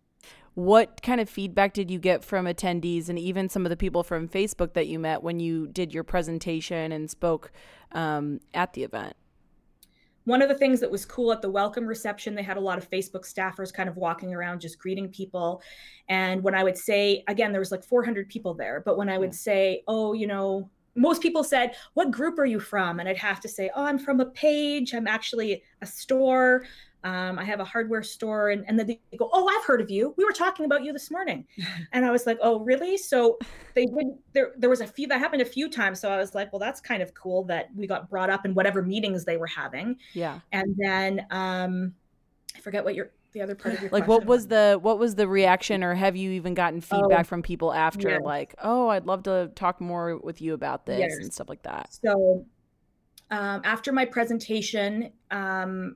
what 0.54 1.00
kind 1.02 1.20
of 1.20 1.28
feedback 1.28 1.72
did 1.72 1.90
you 1.90 1.98
get 1.98 2.24
from 2.24 2.46
attendees 2.46 3.08
and 3.08 3.18
even 3.18 3.48
some 3.48 3.64
of 3.64 3.70
the 3.70 3.76
people 3.76 4.02
from 4.02 4.28
facebook 4.28 4.72
that 4.72 4.86
you 4.86 4.98
met 4.98 5.22
when 5.22 5.40
you 5.40 5.66
did 5.68 5.94
your 5.94 6.04
presentation 6.04 6.92
and 6.92 7.10
spoke 7.10 7.52
um, 7.92 8.40
at 8.54 8.72
the 8.72 8.82
event 8.82 9.14
one 10.24 10.42
of 10.42 10.48
the 10.48 10.54
things 10.54 10.80
that 10.80 10.90
was 10.90 11.04
cool 11.04 11.32
at 11.32 11.40
the 11.40 11.50
welcome 11.50 11.86
reception 11.86 12.34
they 12.34 12.42
had 12.42 12.56
a 12.56 12.60
lot 12.60 12.78
of 12.78 12.88
facebook 12.90 13.24
staffers 13.24 13.72
kind 13.72 13.88
of 13.88 13.96
walking 13.96 14.34
around 14.34 14.60
just 14.60 14.78
greeting 14.78 15.08
people 15.08 15.62
and 16.08 16.42
when 16.42 16.54
i 16.54 16.64
would 16.64 16.76
say 16.76 17.22
again 17.28 17.52
there 17.52 17.60
was 17.60 17.70
like 17.70 17.84
400 17.84 18.28
people 18.28 18.54
there 18.54 18.82
but 18.84 18.96
when 18.96 19.08
i 19.08 19.18
would 19.18 19.34
say 19.34 19.82
oh 19.86 20.12
you 20.12 20.26
know 20.26 20.68
most 20.96 21.22
people 21.22 21.44
said, 21.44 21.74
What 21.94 22.10
group 22.10 22.38
are 22.38 22.46
you 22.46 22.60
from? 22.60 23.00
And 23.00 23.08
I'd 23.08 23.16
have 23.16 23.40
to 23.40 23.48
say, 23.48 23.70
Oh, 23.74 23.84
I'm 23.84 23.98
from 23.98 24.20
a 24.20 24.26
page. 24.26 24.94
I'm 24.94 25.06
actually 25.06 25.62
a 25.82 25.86
store. 25.86 26.64
Um, 27.02 27.38
I 27.38 27.44
have 27.44 27.60
a 27.60 27.64
hardware 27.64 28.02
store. 28.02 28.50
And, 28.50 28.64
and 28.68 28.78
then 28.78 28.86
they 28.86 29.00
go, 29.16 29.30
Oh, 29.32 29.48
I've 29.48 29.64
heard 29.64 29.80
of 29.80 29.90
you. 29.90 30.14
We 30.16 30.24
were 30.24 30.32
talking 30.32 30.64
about 30.66 30.84
you 30.84 30.92
this 30.92 31.10
morning. 31.10 31.46
and 31.92 32.04
I 32.04 32.10
was 32.10 32.26
like, 32.26 32.38
Oh, 32.42 32.60
really? 32.60 32.96
So 32.96 33.38
they 33.74 33.86
would, 33.90 34.06
there, 34.32 34.52
there 34.56 34.70
was 34.70 34.80
a 34.80 34.86
few 34.86 35.06
that 35.08 35.18
happened 35.18 35.42
a 35.42 35.46
few 35.46 35.68
times. 35.68 36.00
So 36.00 36.10
I 36.10 36.16
was 36.16 36.34
like, 36.34 36.52
Well, 36.52 36.60
that's 36.60 36.80
kind 36.80 37.02
of 37.02 37.14
cool 37.14 37.44
that 37.44 37.68
we 37.74 37.86
got 37.86 38.10
brought 38.10 38.30
up 38.30 38.44
in 38.44 38.54
whatever 38.54 38.82
meetings 38.82 39.24
they 39.24 39.36
were 39.36 39.46
having. 39.46 39.96
Yeah. 40.12 40.40
And 40.52 40.74
then 40.78 41.26
um, 41.30 41.94
I 42.56 42.60
forget 42.60 42.84
what 42.84 42.94
your 42.94 43.10
the 43.32 43.42
other 43.42 43.54
part 43.54 43.74
of 43.74 43.82
your 43.82 43.90
like 43.90 44.08
what 44.08 44.26
was 44.26 44.48
the 44.48 44.78
what 44.82 44.98
was 44.98 45.14
the 45.14 45.28
reaction 45.28 45.84
or 45.84 45.94
have 45.94 46.16
you 46.16 46.32
even 46.32 46.54
gotten 46.54 46.80
feedback 46.80 47.20
oh, 47.20 47.24
from 47.24 47.42
people 47.42 47.72
after 47.72 48.08
yes. 48.08 48.20
like 48.24 48.54
oh 48.62 48.88
i'd 48.88 49.06
love 49.06 49.22
to 49.22 49.50
talk 49.54 49.80
more 49.80 50.16
with 50.18 50.40
you 50.40 50.52
about 50.54 50.86
this 50.86 50.98
yes. 50.98 51.16
and 51.20 51.32
stuff 51.32 51.48
like 51.48 51.62
that 51.62 51.88
so 51.92 52.44
um, 53.30 53.60
after 53.64 53.92
my 53.92 54.04
presentation 54.04 55.12
um, 55.30 55.94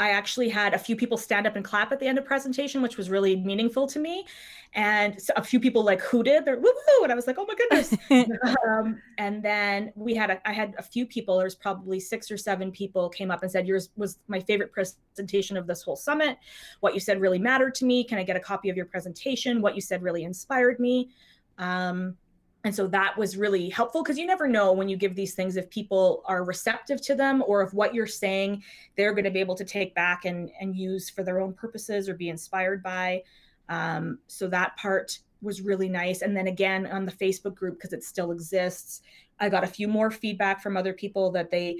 I 0.00 0.12
actually 0.12 0.48
had 0.48 0.72
a 0.72 0.78
few 0.78 0.96
people 0.96 1.18
stand 1.18 1.46
up 1.46 1.56
and 1.56 1.64
clap 1.64 1.92
at 1.92 2.00
the 2.00 2.06
end 2.06 2.16
of 2.16 2.24
presentation, 2.24 2.80
which 2.80 2.96
was 2.96 3.10
really 3.10 3.36
meaningful 3.36 3.86
to 3.88 3.98
me. 3.98 4.24
And 4.72 5.20
a 5.36 5.44
few 5.44 5.60
people 5.60 5.84
like 5.84 6.00
hooted, 6.00 6.46
they're 6.46 6.58
woo 6.58 6.72
and 7.02 7.12
I 7.12 7.14
was 7.14 7.26
like, 7.26 7.36
oh 7.38 7.44
my 7.44 7.54
goodness. 7.54 7.94
um, 8.66 9.02
and 9.18 9.42
then 9.42 9.92
we 9.94 10.14
had 10.14 10.30
a, 10.30 10.48
I 10.48 10.54
had 10.54 10.74
a 10.78 10.82
few 10.82 11.04
people. 11.04 11.36
There 11.36 11.44
was 11.44 11.54
probably 11.54 12.00
six 12.00 12.30
or 12.30 12.38
seven 12.38 12.72
people 12.72 13.10
came 13.10 13.30
up 13.30 13.42
and 13.42 13.52
said, 13.52 13.66
yours 13.66 13.90
was 13.96 14.18
my 14.26 14.40
favorite 14.40 14.72
presentation 14.72 15.58
of 15.58 15.66
this 15.66 15.82
whole 15.82 15.96
summit. 15.96 16.38
What 16.80 16.94
you 16.94 17.00
said 17.00 17.20
really 17.20 17.38
mattered 17.38 17.74
to 17.76 17.84
me. 17.84 18.02
Can 18.02 18.16
I 18.16 18.22
get 18.22 18.36
a 18.36 18.40
copy 18.40 18.70
of 18.70 18.78
your 18.78 18.86
presentation? 18.86 19.60
What 19.60 19.74
you 19.74 19.82
said 19.82 20.02
really 20.02 20.24
inspired 20.24 20.80
me. 20.80 21.10
Um, 21.58 22.16
and 22.64 22.74
so 22.74 22.86
that 22.88 23.16
was 23.16 23.36
really 23.36 23.70
helpful 23.70 24.02
because 24.02 24.18
you 24.18 24.26
never 24.26 24.46
know 24.46 24.72
when 24.72 24.88
you 24.88 24.96
give 24.96 25.14
these 25.14 25.34
things 25.34 25.56
if 25.56 25.70
people 25.70 26.22
are 26.26 26.44
receptive 26.44 27.00
to 27.02 27.14
them 27.14 27.42
or 27.46 27.62
if 27.62 27.72
what 27.72 27.94
you're 27.94 28.06
saying 28.06 28.62
they're 28.96 29.12
going 29.12 29.24
to 29.24 29.30
be 29.30 29.40
able 29.40 29.54
to 29.54 29.64
take 29.64 29.94
back 29.94 30.24
and 30.24 30.50
and 30.60 30.76
use 30.76 31.08
for 31.08 31.22
their 31.22 31.40
own 31.40 31.52
purposes 31.52 32.08
or 32.08 32.14
be 32.14 32.28
inspired 32.28 32.82
by. 32.82 33.22
Um, 33.68 34.18
so 34.26 34.46
that 34.48 34.76
part 34.76 35.20
was 35.42 35.62
really 35.62 35.88
nice. 35.88 36.22
And 36.22 36.36
then 36.36 36.48
again 36.48 36.86
on 36.86 37.06
the 37.06 37.12
facebook 37.12 37.54
group 37.54 37.78
because 37.78 37.92
it 37.92 38.04
still 38.04 38.30
exists 38.30 39.02
i 39.38 39.48
got 39.48 39.64
a 39.64 39.68
few 39.68 39.88
more 39.88 40.10
feedback 40.10 40.62
from 40.62 40.76
other 40.76 40.92
people 40.92 41.30
that 41.30 41.50
they 41.50 41.78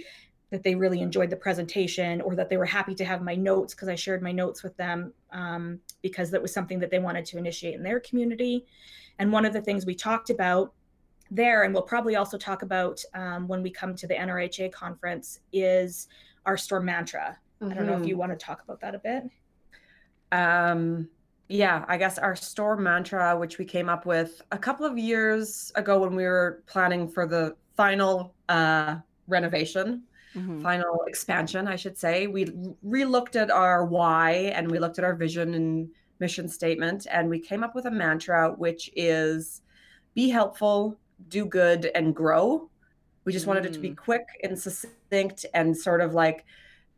that 0.50 0.64
they 0.64 0.74
really 0.74 1.00
enjoyed 1.00 1.30
the 1.30 1.36
presentation 1.36 2.20
or 2.22 2.34
that 2.34 2.48
they 2.48 2.56
were 2.56 2.64
happy 2.64 2.94
to 2.94 3.04
have 3.04 3.22
my 3.22 3.34
notes 3.34 3.74
because 3.74 3.88
i 3.88 3.94
shared 3.94 4.22
my 4.22 4.32
notes 4.32 4.62
with 4.62 4.76
them 4.76 5.12
um, 5.32 5.78
because 6.02 6.30
that 6.30 6.42
was 6.42 6.52
something 6.52 6.78
that 6.80 6.90
they 6.90 6.98
wanted 6.98 7.24
to 7.24 7.38
initiate 7.38 7.74
in 7.74 7.82
their 7.82 8.00
community 8.00 8.64
and 9.20 9.30
one 9.30 9.44
of 9.44 9.52
the 9.52 9.60
things 9.60 9.84
we 9.84 9.94
talked 9.94 10.30
about 10.30 10.72
there, 11.30 11.62
and 11.62 11.72
we'll 11.72 11.82
probably 11.82 12.16
also 12.16 12.38
talk 12.38 12.62
about 12.62 13.00
um, 13.14 13.46
when 13.46 13.62
we 13.62 13.70
come 13.70 13.94
to 13.94 14.06
the 14.06 14.14
NRHA 14.14 14.72
conference, 14.72 15.40
is 15.52 16.08
our 16.46 16.56
store 16.56 16.80
mantra. 16.80 17.38
Mm-hmm. 17.62 17.70
I 17.70 17.76
don't 17.76 17.86
know 17.86 17.92
if 17.92 18.06
you 18.06 18.14
mm-hmm. 18.14 18.20
want 18.20 18.32
to 18.32 18.44
talk 18.44 18.62
about 18.62 18.80
that 18.80 18.94
a 18.94 18.98
bit. 18.98 19.24
Um, 20.32 21.08
yeah, 21.48 21.84
I 21.86 21.98
guess 21.98 22.16
our 22.18 22.34
store 22.34 22.76
mantra, 22.76 23.36
which 23.36 23.58
we 23.58 23.64
came 23.66 23.90
up 23.90 24.06
with 24.06 24.40
a 24.52 24.58
couple 24.58 24.86
of 24.86 24.96
years 24.96 25.70
ago 25.74 26.00
when 26.00 26.16
we 26.16 26.24
were 26.24 26.62
planning 26.66 27.06
for 27.06 27.26
the 27.26 27.56
final 27.76 28.34
uh, 28.48 28.96
renovation, 29.28 30.04
mm-hmm. 30.34 30.62
final 30.62 31.04
expansion, 31.06 31.68
I 31.68 31.76
should 31.76 31.98
say, 31.98 32.26
we 32.26 32.50
re 32.82 33.04
looked 33.04 33.36
at 33.36 33.50
our 33.50 33.84
why 33.84 34.52
and 34.54 34.70
we 34.70 34.78
looked 34.78 34.98
at 34.98 35.04
our 35.04 35.14
vision 35.14 35.52
and 35.52 35.90
mission 36.20 36.48
statement, 36.48 37.06
and 37.10 37.28
we 37.28 37.38
came 37.38 37.64
up 37.64 37.74
with 37.74 37.86
a 37.86 37.90
mantra, 37.90 38.52
which 38.52 38.90
is 38.94 39.62
be 40.14 40.28
helpful, 40.28 40.96
do 41.28 41.44
good, 41.44 41.90
and 41.94 42.14
grow. 42.14 42.70
We 43.24 43.32
just 43.32 43.44
mm. 43.44 43.48
wanted 43.48 43.66
it 43.66 43.72
to 43.74 43.78
be 43.78 43.90
mm. 43.90 43.96
quick 43.96 44.26
and 44.42 44.58
succinct 44.58 45.46
and 45.54 45.76
sort 45.76 46.00
of 46.00 46.14
like 46.14 46.44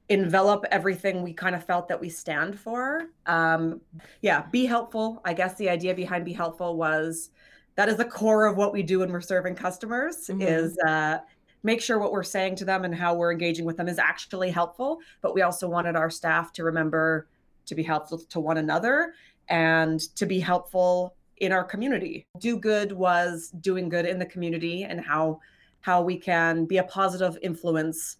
envelop 0.08 0.64
everything 0.70 1.22
we 1.22 1.32
kind 1.32 1.54
of 1.54 1.64
felt 1.64 1.88
that 1.88 2.00
we 2.00 2.08
stand 2.08 2.58
for. 2.58 3.08
Um, 3.26 3.80
yeah, 4.20 4.44
be 4.50 4.66
helpful. 4.66 5.20
I 5.24 5.32
guess 5.32 5.54
the 5.56 5.70
idea 5.70 5.94
behind 5.94 6.24
be 6.24 6.32
helpful 6.32 6.76
was 6.76 7.30
that 7.76 7.88
is 7.88 7.96
the 7.96 8.04
core 8.04 8.46
of 8.46 8.56
what 8.56 8.72
we 8.72 8.82
do 8.82 8.98
when 8.98 9.10
we're 9.10 9.20
serving 9.20 9.54
customers 9.54 10.28
mm-hmm. 10.28 10.42
is 10.42 10.76
uh, 10.86 11.18
make 11.62 11.80
sure 11.80 11.98
what 11.98 12.12
we're 12.12 12.22
saying 12.22 12.56
to 12.56 12.64
them 12.64 12.84
and 12.84 12.94
how 12.94 13.14
we're 13.14 13.32
engaging 13.32 13.64
with 13.64 13.76
them 13.76 13.88
is 13.88 13.98
actually 13.98 14.50
helpful. 14.50 14.98
But 15.22 15.34
we 15.34 15.42
also 15.42 15.68
wanted 15.68 15.96
our 15.96 16.10
staff 16.10 16.52
to 16.54 16.64
remember 16.64 17.28
to 17.66 17.74
be 17.74 17.82
helpful 17.82 18.18
to 18.18 18.40
one 18.40 18.58
another 18.58 19.14
and 19.48 20.00
to 20.16 20.26
be 20.26 20.40
helpful 20.40 21.14
in 21.38 21.52
our 21.52 21.64
community. 21.64 22.26
Do 22.38 22.58
good 22.58 22.92
was 22.92 23.52
doing 23.60 23.88
good 23.88 24.06
in 24.06 24.18
the 24.18 24.26
community 24.26 24.84
and 24.84 25.00
how 25.00 25.40
how 25.80 26.00
we 26.00 26.16
can 26.16 26.64
be 26.64 26.76
a 26.78 26.84
positive 26.84 27.36
influence 27.42 28.18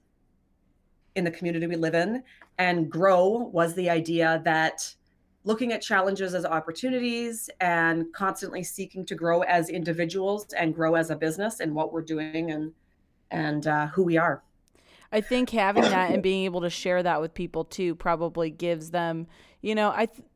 in 1.14 1.24
the 1.24 1.30
community 1.30 1.66
we 1.66 1.76
live 1.76 1.94
in. 1.94 2.22
And 2.58 2.90
grow 2.90 3.28
was 3.28 3.74
the 3.74 3.88
idea 3.88 4.42
that 4.44 4.94
looking 5.44 5.72
at 5.72 5.82
challenges 5.82 6.34
as 6.34 6.44
opportunities 6.44 7.50
and 7.60 8.12
constantly 8.12 8.62
seeking 8.62 9.04
to 9.06 9.14
grow 9.14 9.42
as 9.42 9.68
individuals 9.68 10.46
and 10.52 10.74
grow 10.74 10.94
as 10.94 11.10
a 11.10 11.16
business 11.16 11.60
and 11.60 11.74
what 11.74 11.92
we're 11.92 12.02
doing 12.02 12.50
and 12.50 12.72
and 13.30 13.66
uh, 13.66 13.86
who 13.88 14.02
we 14.02 14.16
are. 14.16 14.42
I 15.12 15.20
think 15.20 15.50
having 15.50 15.82
that 15.84 16.10
and 16.10 16.22
being 16.22 16.44
able 16.44 16.62
to 16.62 16.70
share 16.70 17.02
that 17.02 17.20
with 17.20 17.34
people 17.34 17.64
too 17.64 17.94
probably 17.94 18.50
gives 18.50 18.90
them, 18.90 19.26
you 19.60 19.74
know, 19.74 19.92
I 19.94 20.06
th- 20.06 20.26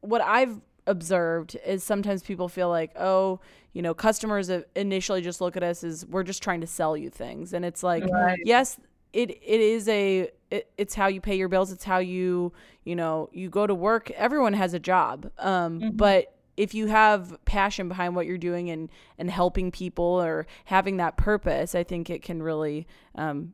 what 0.00 0.20
I've 0.20 0.60
observed 0.86 1.56
is 1.64 1.84
sometimes 1.84 2.22
people 2.22 2.48
feel 2.48 2.68
like, 2.68 2.90
oh, 2.96 3.40
you 3.72 3.82
know, 3.82 3.94
customers 3.94 4.50
initially 4.74 5.20
just 5.20 5.40
look 5.40 5.56
at 5.56 5.62
us 5.62 5.84
as 5.84 6.04
we're 6.06 6.24
just 6.24 6.42
trying 6.42 6.60
to 6.62 6.66
sell 6.66 6.96
you 6.96 7.10
things, 7.10 7.52
and 7.52 7.64
it's 7.64 7.82
like, 7.82 8.04
right. 8.04 8.40
yes, 8.44 8.80
it 9.12 9.30
it 9.30 9.60
is 9.60 9.88
a 9.88 10.30
it, 10.50 10.70
it's 10.76 10.94
how 10.94 11.06
you 11.06 11.20
pay 11.20 11.36
your 11.36 11.48
bills. 11.48 11.70
It's 11.70 11.84
how 11.84 11.98
you 11.98 12.52
you 12.84 12.96
know 12.96 13.28
you 13.32 13.48
go 13.48 13.66
to 13.66 13.74
work. 13.74 14.10
Everyone 14.12 14.54
has 14.54 14.74
a 14.74 14.80
job, 14.80 15.30
um, 15.38 15.80
mm-hmm. 15.80 15.96
but 15.96 16.34
if 16.56 16.74
you 16.74 16.88
have 16.88 17.38
passion 17.44 17.88
behind 17.88 18.16
what 18.16 18.26
you're 18.26 18.36
doing 18.38 18.68
and 18.70 18.90
and 19.16 19.30
helping 19.30 19.70
people 19.70 20.04
or 20.04 20.46
having 20.64 20.96
that 20.96 21.16
purpose, 21.16 21.74
I 21.74 21.84
think 21.84 22.10
it 22.10 22.22
can 22.22 22.42
really 22.42 22.86
um, 23.14 23.52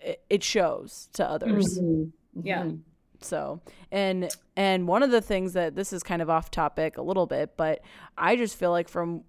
it, 0.00 0.22
it 0.28 0.42
shows 0.42 1.08
to 1.14 1.28
others. 1.28 1.78
Mm-hmm. 1.78 2.46
Yeah. 2.46 2.62
Mm-hmm. 2.62 2.76
So, 3.20 3.60
and 3.90 4.30
and 4.56 4.86
one 4.86 5.02
of 5.02 5.10
the 5.10 5.20
things 5.20 5.52
that 5.54 5.74
this 5.74 5.92
is 5.92 6.02
kind 6.02 6.22
of 6.22 6.30
off 6.30 6.50
topic 6.50 6.98
a 6.98 7.02
little 7.02 7.26
bit, 7.26 7.56
but 7.56 7.80
I 8.16 8.36
just 8.36 8.56
feel 8.56 8.70
like 8.70 8.88
from 8.88 9.24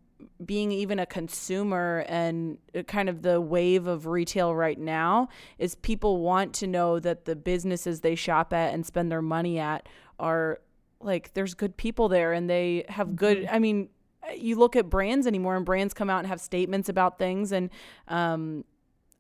being 0.46 0.72
even 0.72 1.00
a 1.00 1.06
consumer 1.06 2.04
and 2.08 2.58
kind 2.88 3.10
of 3.10 3.22
the 3.22 3.40
wave 3.40 3.88
of 3.88 4.06
retail 4.06 4.54
right 4.54 4.78
now 4.78 5.30
is 5.58 5.76
people 5.76 6.20
want 6.20 6.54
to 6.54 6.68
know 6.68 7.00
that 7.00 7.26
the 7.26 7.36
businesses 7.36 8.02
they 8.02 8.16
shop 8.16 8.52
at 8.54 8.74
and 8.74 8.86
spend 8.86 9.12
their 9.12 9.22
money 9.22 9.60
at 9.60 9.88
are 10.20 10.60
like 11.00 11.34
there's 11.34 11.54
good 11.54 11.78
people 11.78 12.10
there 12.10 12.34
and 12.34 12.50
they 12.50 12.84
have 12.90 13.16
good 13.16 13.38
Mm-hmm. 13.40 13.56
I 13.56 13.60
mean 13.60 13.90
you 14.36 14.58
look 14.58 14.76
at 14.76 14.90
brands 14.90 15.26
anymore 15.26 15.56
and 15.56 15.66
brands 15.66 15.94
come 15.94 16.10
out 16.10 16.20
and 16.20 16.28
have 16.28 16.42
statements 16.42 16.90
about 16.90 17.18
things 17.18 17.52
and 17.54 17.70
um 18.10 18.66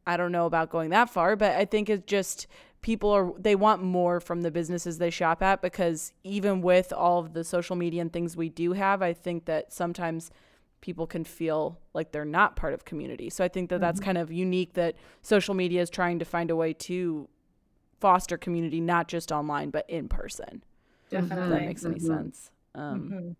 I 0.10 0.18
don't 0.18 0.32
know 0.32 0.46
about 0.46 0.70
going 0.70 0.90
that 0.90 1.10
far, 1.10 1.36
but 1.36 1.56
I 1.56 1.66
think 1.66 1.90
it's 1.90 2.06
just 2.06 2.48
people 2.82 3.10
are 3.12 3.32
they 3.38 3.56
want 3.56 3.84
more 3.84 4.20
from 4.20 4.42
the 4.42 4.52
businesses 4.52 4.98
they 4.98 5.10
shop 5.10 5.42
at 5.44 5.62
because 5.62 6.14
even 6.24 6.62
with 6.62 6.92
all 6.94 7.20
of 7.20 7.34
the 7.34 7.44
social 7.44 7.76
media 7.76 8.02
and 8.02 8.12
things 8.12 8.36
we 8.36 8.50
do 8.50 8.74
have, 8.74 9.02
I 9.02 9.14
think 9.14 9.46
that 9.46 9.72
sometimes 9.74 10.32
people 10.82 11.06
can 11.06 11.24
feel 11.26 11.78
like 11.94 12.12
they're 12.12 12.24
not 12.26 12.56
part 12.56 12.74
of 12.74 12.86
community. 12.86 13.30
So 13.30 13.44
I 13.44 13.50
think 13.50 13.70
that 13.70 13.82
that's 13.82 14.00
kind 14.00 14.18
of 14.18 14.32
unique 14.32 14.74
that 14.74 14.96
social 15.22 15.54
media 15.54 15.82
is 15.82 15.90
trying 15.90 16.20
to 16.20 16.26
find 16.26 16.50
a 16.50 16.56
way 16.56 16.74
to 16.74 17.28
foster 18.00 18.38
community 18.38 18.80
not 18.80 19.08
just 19.10 19.32
online 19.32 19.70
but 19.72 19.88
in 19.90 20.08
person. 20.08 20.64
If 21.12 21.28
Definitely. 21.28 21.50
that 21.50 21.66
makes 21.66 21.86
any 21.86 21.96
Mhm. 21.96 22.02
sense. 22.08 22.52
Um, 22.76 23.12
Mhm. 23.12 23.36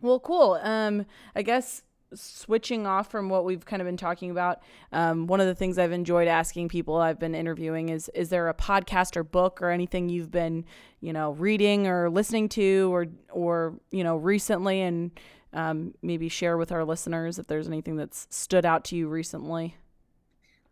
well, 0.00 0.18
cool. 0.18 0.58
Um, 0.60 1.06
I 1.36 1.42
guess 1.42 1.84
switching 2.14 2.86
off 2.86 3.10
from 3.10 3.28
what 3.28 3.44
we've 3.44 3.64
kind 3.64 3.80
of 3.82 3.86
been 3.86 3.96
talking 3.96 4.30
about, 4.30 4.60
um, 4.92 5.26
one 5.26 5.40
of 5.40 5.46
the 5.46 5.54
things 5.54 5.78
I've 5.78 5.92
enjoyed 5.92 6.28
asking 6.28 6.68
people 6.68 6.96
I've 6.96 7.18
been 7.18 7.34
interviewing 7.34 7.88
is: 7.88 8.08
Is 8.14 8.28
there 8.28 8.48
a 8.48 8.54
podcast 8.54 9.16
or 9.16 9.24
book 9.24 9.60
or 9.62 9.70
anything 9.70 10.08
you've 10.08 10.30
been, 10.30 10.64
you 11.00 11.12
know, 11.12 11.32
reading 11.32 11.86
or 11.86 12.10
listening 12.10 12.48
to, 12.50 12.92
or 12.92 13.06
or 13.30 13.74
you 13.90 14.04
know, 14.04 14.16
recently, 14.16 14.80
and 14.80 15.10
um, 15.52 15.94
maybe 16.02 16.28
share 16.28 16.56
with 16.56 16.72
our 16.72 16.84
listeners 16.84 17.38
if 17.38 17.46
there's 17.46 17.68
anything 17.68 17.96
that's 17.96 18.26
stood 18.30 18.64
out 18.64 18.84
to 18.84 18.96
you 18.96 19.08
recently. 19.08 19.76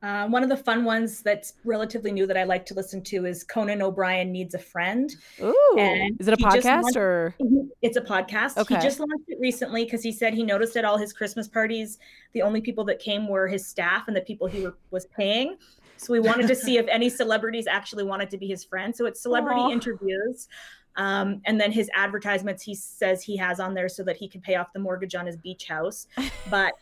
Uh, 0.02 0.26
one 0.28 0.42
of 0.42 0.48
the 0.48 0.56
fun 0.56 0.84
ones 0.84 1.20
that's 1.20 1.54
relatively 1.64 2.10
new 2.10 2.26
that 2.26 2.36
I 2.36 2.44
like 2.44 2.64
to 2.66 2.74
listen 2.74 3.02
to 3.04 3.26
is 3.26 3.44
Conan 3.44 3.82
O'Brien 3.82 4.32
Needs 4.32 4.54
a 4.54 4.58
Friend. 4.58 5.14
Ooh, 5.42 5.76
And 5.78 6.18
is 6.18 6.26
it 6.26 6.32
a 6.34 6.36
podcast 6.38 6.82
launched- 6.84 6.96
or? 6.96 7.34
It's 7.82 7.98
a 7.98 8.00
podcast. 8.00 8.56
Okay. 8.56 8.76
He 8.76 8.80
just 8.80 8.98
launched 8.98 9.24
it 9.28 9.38
recently 9.40 9.84
because 9.84 10.02
he 10.02 10.10
said 10.12 10.32
he 10.32 10.42
noticed 10.42 10.76
at 10.76 10.84
all 10.86 10.96
his 10.96 11.12
Christmas 11.12 11.48
parties, 11.48 11.98
the 12.32 12.40
only 12.42 12.60
people 12.62 12.84
that 12.86 12.98
came 12.98 13.28
were 13.28 13.46
his 13.46 13.66
staff 13.66 14.04
and 14.08 14.16
the 14.16 14.20
people 14.22 14.46
he 14.46 14.62
were, 14.62 14.74
was 14.90 15.04
paying. 15.06 15.56
So 15.98 16.14
we 16.14 16.20
wanted 16.20 16.48
to 16.48 16.54
see 16.54 16.78
if 16.78 16.86
any 16.88 17.10
celebrities 17.22 17.66
actually 17.66 18.04
wanted 18.04 18.30
to 18.30 18.38
be 18.38 18.46
his 18.46 18.64
friend. 18.64 18.96
So 18.96 19.04
it's 19.04 19.20
celebrity 19.20 19.60
Aw. 19.60 19.70
interviews. 19.70 20.48
Um, 20.96 21.40
and 21.44 21.60
then 21.60 21.72
his 21.72 21.88
advertisements 21.94 22.62
he 22.62 22.74
says 22.74 23.22
he 23.22 23.36
has 23.36 23.60
on 23.60 23.74
there 23.74 23.88
so 23.88 24.02
that 24.04 24.16
he 24.16 24.28
can 24.28 24.40
pay 24.40 24.56
off 24.56 24.72
the 24.72 24.80
mortgage 24.80 25.14
on 25.14 25.26
his 25.26 25.36
beach 25.36 25.66
house. 25.68 26.06
But 26.50 26.72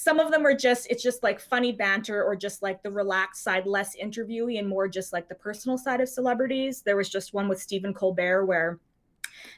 some 0.00 0.20
of 0.20 0.30
them 0.30 0.46
are 0.46 0.54
just 0.54 0.86
it's 0.90 1.02
just 1.02 1.24
like 1.24 1.40
funny 1.40 1.72
banter 1.72 2.22
or 2.22 2.36
just 2.36 2.62
like 2.62 2.80
the 2.84 2.90
relaxed 2.90 3.42
side 3.42 3.66
less 3.66 3.96
interviewee 3.96 4.60
and 4.60 4.68
more 4.68 4.86
just 4.86 5.12
like 5.12 5.28
the 5.28 5.34
personal 5.34 5.76
side 5.76 6.00
of 6.00 6.08
celebrities 6.08 6.82
there 6.82 6.94
was 6.96 7.08
just 7.08 7.34
one 7.34 7.48
with 7.48 7.60
stephen 7.60 7.92
colbert 7.92 8.46
where 8.46 8.78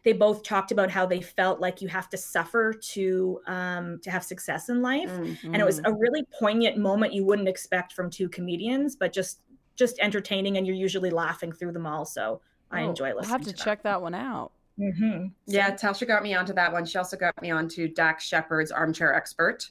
they 0.03 0.14
both 0.14 0.43
talked 0.43 0.72
about 0.72 0.91
how 0.91 1.05
they 1.05 1.20
felt 1.20 1.61
like 1.61 1.82
you 1.82 1.88
have 1.88 2.09
to 2.09 2.16
suffer 2.16 2.72
to 2.72 3.38
um, 3.47 4.01
to 4.03 4.11
have 4.11 4.24
success 4.24 4.70
in 4.70 4.80
life 4.80 5.11
Mm. 5.11 5.36
and 5.45 5.57
it 5.57 5.64
was 5.64 5.80
a 5.84 5.93
really 5.93 6.24
poignant 6.38 6.78
moment 6.78 7.12
you 7.12 7.22
wouldn't 7.24 7.49
expect 7.49 7.93
from 7.93 8.09
two 8.09 8.28
comedians 8.30 8.97
but 8.97 9.12
just 9.12 9.41
just 9.76 9.99
entertaining 10.01 10.57
and 10.57 10.66
you're 10.66 10.76
usually 10.76 11.11
laughing 11.11 11.53
through 11.53 11.72
them 11.72 11.86
all 11.86 12.07
so 12.07 12.41
i 12.70 12.82
Oh, 12.82 12.88
enjoy 12.88 13.11
I'll 13.11 13.16
listening 13.16 13.30
have 13.32 13.43
to, 13.43 13.53
to 13.53 13.62
check 13.64 13.82
that 13.82 14.01
one 14.01 14.14
out. 14.14 14.53
that. 14.78 14.95
Mhm. 14.95 15.32
Yeah, 15.47 15.74
Tasha 15.74 16.07
got 16.07 16.22
me 16.22 16.32
onto 16.34 16.55
that 16.55 16.72
one. 16.72 16.86
She 16.86 16.97
also 16.97 17.16
got 17.18 17.34
me 17.43 17.51
onto 17.51 17.86
Dax 17.88 18.24
Shepard's 18.24 18.70
Armchair 18.72 19.12
Expert. 19.14 19.68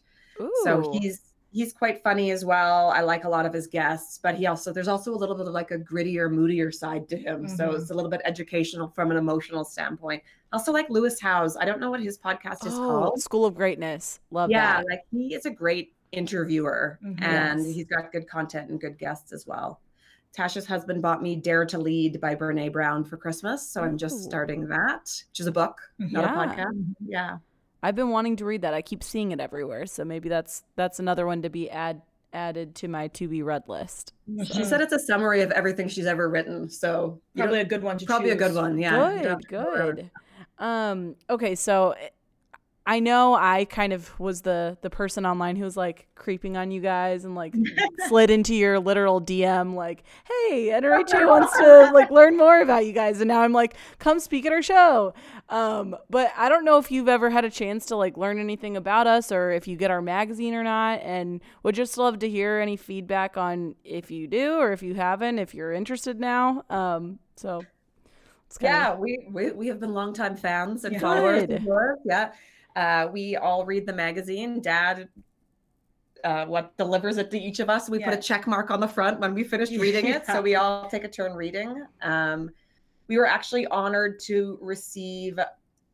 So 0.64 0.92
he's 0.94 1.22
he's 1.52 1.74
quite 1.74 2.04
funny 2.04 2.30
as 2.32 2.46
well. 2.46 2.90
I 2.92 3.02
like 3.02 3.24
a 3.24 3.30
lot 3.30 3.46
of 3.46 3.54
his 3.54 3.66
guests, 3.66 4.20
but 4.22 4.36
he 4.36 4.46
also 4.46 4.72
there's 4.72 4.88
also 4.88 5.14
a 5.14 5.18
little 5.18 5.36
bit 5.36 5.48
of 5.48 5.54
like 5.54 5.72
a 5.72 5.80
grittier, 5.80 6.32
moodier 6.32 6.72
side 6.72 7.10
to 7.10 7.18
him. 7.18 7.48
So 7.48 7.70
Mhm. 7.70 7.82
it's 7.82 7.90
a 7.90 7.94
little 7.96 8.12
bit 8.12 8.22
educational 8.24 8.88
from 8.90 9.10
an 9.12 9.18
emotional 9.18 9.66
standpoint. 9.66 10.22
Also 10.54 10.72
like 10.72 10.90
Lewis 10.90 11.20
Howes. 11.20 11.58
I 11.58 11.66
don't 11.66 11.80
know 11.80 11.90
what 11.90 12.02
his 12.02 12.18
podcast 12.20 12.66
is 12.68 12.74
oh, 12.76 12.78
called. 12.78 13.22
School 13.22 13.46
of 13.46 13.56
Greatness. 13.56 14.20
Love 14.32 14.52
yeah, 14.52 14.78
that. 14.78 14.86
like 14.90 15.02
he 15.12 15.34
is 15.34 15.46
a 15.46 15.50
great 15.52 15.94
interviewer 16.12 17.00
Mhm. 17.04 17.22
and 17.22 17.66
Yes. 17.66 17.76
he's 17.76 17.86
got 17.88 18.12
good 18.12 18.28
content 18.28 18.70
and 18.70 18.80
good 18.80 18.98
guests 19.00 19.32
as 19.34 19.46
well. 19.48 19.80
Tasha's 20.38 20.68
husband 20.68 21.02
bought 21.02 21.24
me 21.24 21.36
Dare 21.36 21.66
to 21.66 21.80
Lead 21.80 22.22
by 22.22 22.36
Brene 22.36 22.72
Brown 22.72 23.04
for 23.04 23.18
Christmas. 23.18 23.68
So 23.68 23.82
I'm 23.82 23.98
just 23.98 24.24
starting 24.24 24.68
that, 24.68 25.12
which 25.32 25.40
is 25.40 25.48
a 25.48 25.52
book, 25.52 25.82
not 25.98 26.24
Yeah. 26.24 26.34
a 26.34 26.48
podcast. 26.48 26.86
Yeah. 27.04 27.38
I've 27.82 27.96
been 27.96 28.10
wanting 28.10 28.36
to 28.38 28.46
read 28.46 28.62
that. 28.64 28.74
I 28.74 28.82
keep 28.82 29.04
seeing 29.04 29.32
it 29.32 29.40
everywhere, 29.40 29.86
so 29.86 30.04
maybe 30.04 30.30
that's 30.30 30.64
that's 30.76 31.00
another 31.00 31.26
one 31.26 31.42
to 31.44 31.50
be 31.50 31.70
add 31.70 32.02
added 32.32 32.76
to 32.76 32.88
my 32.88 33.08
to 33.08 33.28
be 33.28 33.42
read 33.42 33.64
list. 33.68 34.14
She 34.46 34.64
said 34.64 34.82
it's 34.82 34.94
a 34.94 35.00
summary 35.00 35.42
of 35.42 35.52
everything 35.52 35.88
she's 35.88 36.06
ever 36.06 36.30
written. 36.30 36.70
So 36.70 37.20
you 37.34 37.42
probably 37.44 37.58
don't- 37.60 37.66
a 37.66 37.70
good 37.70 37.84
one 37.84 37.98
to 37.98 38.06
probably 38.06 38.30
a 38.32 38.36
good 38.36 38.54
one. 38.54 38.78
Yeah. 38.78 38.92
Good, 39.22 39.26
have 39.26 39.40
to 39.40 39.58
remember. 39.58 39.94
good. 39.94 40.12
Um, 40.60 41.16
okay, 41.30 41.56
so 41.56 41.96
I 42.90 43.00
know 43.00 43.36
I 43.36 43.66
kind 43.66 43.94
of 43.94 44.20
was 44.20 44.42
the 44.42 44.76
the 44.82 44.90
person 44.90 45.24
online 45.24 45.56
who 45.56 45.64
was 45.64 45.78
like 45.78 46.08
creeping 46.16 46.58
on 46.58 46.72
you 46.72 46.82
guys 46.82 47.24
and 47.24 47.36
like 47.36 47.54
slid 48.08 48.32
into 48.32 48.56
your 48.56 48.80
literal 48.80 49.22
DM 49.22 49.76
like, 49.76 50.02
"Hey, 50.24 50.70
NRHA 50.74 51.28
wants 51.28 51.56
to 51.60 51.92
like 51.94 52.10
learn 52.10 52.36
more 52.36 52.60
about 52.62 52.88
you 52.88 52.92
guys." 52.92 53.22
And 53.22 53.28
now 53.28 53.42
I'm 53.42 53.54
like, 53.54 53.76
"Come 54.00 54.20
speak 54.20 54.48
at 54.48 54.52
our 54.52 54.64
show." 54.64 55.14
Um, 55.50 55.96
but 56.10 56.34
I 56.36 56.50
don't 56.50 56.66
know 56.66 56.80
if 56.80 56.90
you've 56.90 57.08
ever 57.08 57.30
had 57.30 57.46
a 57.46 57.52
chance 57.52 57.86
to 57.88 57.96
like 57.96 58.18
learn 58.18 58.40
anything 58.40 58.76
about 58.76 59.06
us 59.06 59.32
or 59.32 59.52
if 59.52 59.68
you 59.68 59.78
get 59.78 59.92
our 59.92 60.02
magazine 60.02 60.56
or 60.56 60.64
not 60.64 61.00
and 61.04 61.42
would 61.62 61.76
just 61.76 61.96
love 61.96 62.18
to 62.20 62.28
hear 62.30 62.58
any 62.58 62.76
feedback 62.76 63.38
on 63.38 63.76
if 63.84 64.10
you 64.10 64.26
do 64.28 64.56
or 64.58 64.72
if 64.72 64.82
you 64.82 64.96
haven't, 64.96 65.38
if 65.38 65.54
you're 65.54 65.74
interested 65.74 66.20
now. 66.20 66.64
Um, 66.72 67.20
so 67.36 67.62
Yeah, 68.62 68.96
we, 68.96 69.28
we 69.32 69.52
we 69.52 69.68
have 69.68 69.80
been 69.80 69.94
longtime 69.94 70.36
fans 70.38 70.86
and 70.86 70.94
Yeah. 70.94 71.00
followers 71.00 71.44
of. 71.44 71.62
Yeah. 72.04 72.32
Uh, 72.80 73.10
we 73.12 73.36
all 73.36 73.66
read 73.66 73.86
the 73.86 73.92
magazine. 73.92 74.62
Dad 74.62 75.10
uh, 76.24 76.46
what 76.46 76.76
delivers 76.78 77.18
it 77.18 77.30
to 77.32 77.38
each 77.38 77.60
of 77.60 77.70
us. 77.70 77.90
We 77.90 78.00
put 78.00 78.14
a 78.14 78.18
check 78.18 78.48
mark 78.48 78.72
on 78.72 78.80
the 78.80 78.88
front 78.88 79.20
when 79.20 79.34
we 79.34 79.44
finished 79.44 79.74
reading 79.74 80.06
it. 80.08 80.24
Yeah. 80.26 80.34
So 80.34 80.42
we 80.42 80.56
all 80.62 80.90
take 80.90 81.04
a 81.04 81.08
turn 81.10 81.34
reading. 81.34 81.86
Um, 82.02 82.50
we 83.08 83.18
were 83.18 83.26
actually 83.26 83.66
honored 83.68 84.20
to 84.22 84.58
receive 84.62 85.40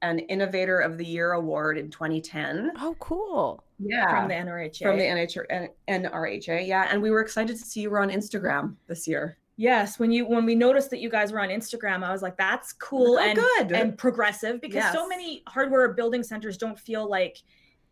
an 0.04 0.20
Innovator 0.20 0.80
of 0.80 0.98
the 1.00 1.06
Year 1.06 1.34
award 1.34 1.80
in 1.80 1.90
2010. 1.90 2.74
Oh, 2.80 2.96
cool. 3.00 3.64
Yeah. 3.80 4.10
from 4.10 4.28
the 4.28 4.36
NRHA. 4.36 4.82
from 4.84 4.98
the 4.98 5.06
NHR, 5.06 5.46
N- 5.50 5.70
NRHA. 5.88 6.68
Yeah. 6.68 6.88
And 6.92 7.02
we 7.02 7.10
were 7.10 7.22
excited 7.22 7.58
to 7.58 7.66
see 7.66 7.82
you 7.82 7.90
were 7.90 8.00
on 8.00 8.10
Instagram 8.10 8.76
this 8.88 9.08
year. 9.08 9.38
Yes, 9.58 10.00
when 10.00 10.12
you 10.12 10.26
when 10.26 10.46
we 10.46 10.54
noticed 10.54 10.90
that 10.90 11.00
you 11.00 11.10
guys 11.10 11.32
were 11.32 11.40
on 11.40 11.50
Instagram, 11.50 12.04
I 12.04 12.12
was 12.12 12.22
like, 12.22 12.36
"That's 12.38 12.74
cool 12.74 13.18
Oh, 13.18 13.24
and 13.24 13.38
good. 13.38 13.72
and 13.72 13.98
progressive." 13.98 14.60
Because 14.60 14.92
so 14.92 15.08
many 15.08 15.44
hardware 15.48 15.94
building 15.94 16.24
centers 16.24 16.58
don't 16.58 16.78
feel 16.78 17.10
like 17.10 17.38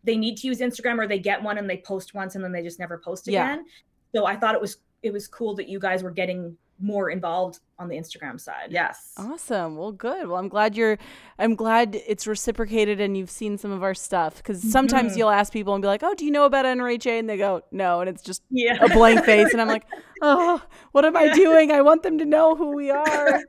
they 0.02 0.16
need 0.16 0.36
to 0.38 0.46
use 0.46 0.60
Instagram, 0.60 0.98
or 0.98 1.06
they 1.06 1.18
get 1.18 1.42
one 1.42 1.56
and 1.56 1.68
they 1.68 1.78
post 1.78 2.12
once 2.12 2.34
and 2.34 2.44
then 2.44 2.52
they 2.52 2.62
just 2.62 2.78
never 2.78 2.98
post 2.98 3.26
Yeah. 3.26 3.52
again. 3.54 3.64
So 4.14 4.26
I 4.26 4.36
thought 4.36 4.54
it 4.54 4.60
was 4.60 4.78
it 5.02 5.12
was 5.12 5.26
cool 5.26 5.54
that 5.54 5.68
you 5.68 5.78
guys 5.78 6.02
were 6.02 6.10
getting 6.10 6.56
more 6.80 7.10
involved 7.10 7.60
on 7.78 7.88
the 7.88 7.96
Instagram 7.96 8.38
side. 8.40 8.68
yes. 8.70 9.12
Awesome. 9.16 9.76
Well, 9.76 9.90
good. 9.90 10.28
Well, 10.28 10.36
I'm 10.38 10.48
glad 10.48 10.76
you're 10.76 10.96
I'm 11.38 11.56
glad 11.56 11.96
it's 12.06 12.24
reciprocated 12.26 13.00
and 13.00 13.16
you've 13.16 13.30
seen 13.30 13.58
some 13.58 13.72
of 13.72 13.82
our 13.82 13.94
stuff 13.94 14.40
cuz 14.44 14.62
sometimes 14.70 15.12
Mhm. 15.14 15.18
you'll 15.18 15.30
ask 15.30 15.52
people 15.52 15.74
and 15.74 15.82
be 15.82 15.88
like, 15.88 16.02
"Oh, 16.04 16.14
do 16.14 16.24
you 16.24 16.30
know 16.30 16.44
about 16.44 16.64
NRHA?" 16.66 17.18
and 17.18 17.28
they 17.28 17.36
go, 17.36 17.62
"No," 17.72 18.00
and 18.00 18.08
it's 18.08 18.22
just 18.22 18.42
Yeah. 18.50 18.76
a 18.80 18.88
blank 18.88 19.24
face 19.24 19.52
and 19.52 19.60
I'm 19.60 19.66
like, 19.68 19.86
"Oh, 20.22 20.62
what 20.92 21.04
am 21.04 21.16
I 21.16 21.32
doing? 21.34 21.72
I 21.72 21.80
want 21.80 22.04
them 22.04 22.18
to 22.18 22.24
know 22.24 22.54
who 22.54 22.76
we 22.76 22.90
are." 22.92 23.40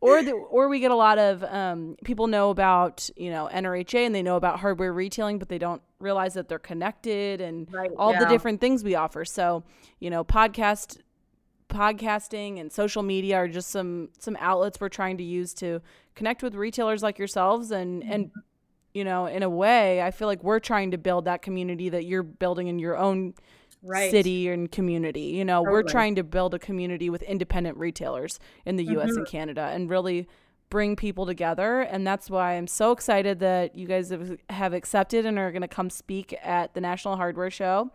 or 0.00 0.22
the, 0.22 0.32
or 0.32 0.68
we 0.68 0.80
get 0.80 0.90
a 0.90 0.96
lot 0.96 1.18
of 1.18 1.44
um, 1.44 1.96
people 2.04 2.26
know 2.26 2.48
about, 2.50 3.10
you 3.16 3.30
know, 3.30 3.50
NRHA 3.52 4.06
and 4.06 4.14
they 4.14 4.22
know 4.22 4.36
about 4.36 4.60
hardware 4.60 4.92
retailing, 4.94 5.38
but 5.38 5.48
they 5.50 5.58
don't 5.58 5.82
realize 6.00 6.32
that 6.34 6.48
they're 6.48 6.58
connected 6.58 7.40
and 7.42 7.70
Right. 7.72 7.90
all 7.98 8.18
the 8.18 8.24
different 8.26 8.60
things 8.62 8.82
we 8.82 8.94
offer. 8.94 9.24
So, 9.26 9.62
you 10.00 10.08
know, 10.10 10.24
podcast 10.24 10.98
podcasting 11.68 12.60
and 12.60 12.70
social 12.72 13.02
media 13.02 13.36
are 13.36 13.48
just 13.48 13.70
some 13.70 14.10
some 14.18 14.36
outlets 14.40 14.80
we're 14.80 14.88
trying 14.88 15.16
to 15.18 15.24
use 15.24 15.54
to 15.54 15.80
connect 16.14 16.42
with 16.42 16.54
retailers 16.54 17.02
like 17.02 17.18
yourselves 17.18 17.70
and 17.70 18.02
and 18.04 18.30
you 18.92 19.02
know, 19.02 19.26
in 19.26 19.42
a 19.42 19.50
way, 19.50 20.00
I 20.00 20.12
feel 20.12 20.28
like 20.28 20.44
we're 20.44 20.60
trying 20.60 20.92
to 20.92 20.98
build 20.98 21.24
that 21.24 21.42
community 21.42 21.88
that 21.88 22.04
you're 22.04 22.22
building 22.22 22.68
in 22.68 22.78
your 22.78 22.96
own 22.96 23.34
Right. 23.82 24.10
city 24.10 24.48
and 24.48 24.70
community. 24.72 25.20
You 25.22 25.44
know, 25.44 25.60
we're 25.62 25.82
trying 25.82 26.14
to 26.14 26.22
build 26.22 26.54
a 26.54 26.58
community 26.58 27.10
with 27.10 27.22
independent 27.22 27.76
retailers 27.76 28.38
in 28.64 28.76
the 28.76 28.84
US 28.96 29.10
and 29.16 29.26
Canada 29.26 29.68
and 29.74 29.90
really 29.90 30.26
bring 30.70 30.96
people 30.96 31.26
together 31.26 31.82
and 31.82 32.06
that's 32.06 32.30
why 32.30 32.54
I'm 32.54 32.66
so 32.66 32.92
excited 32.92 33.40
that 33.40 33.76
you 33.76 33.86
guys 33.86 34.08
have, 34.08 34.38
have 34.48 34.72
accepted 34.72 35.26
and 35.26 35.38
are 35.38 35.52
going 35.52 35.62
to 35.62 35.68
come 35.68 35.90
speak 35.90 36.34
at 36.42 36.72
the 36.72 36.80
National 36.80 37.16
Hardware 37.16 37.50
Show. 37.50 37.90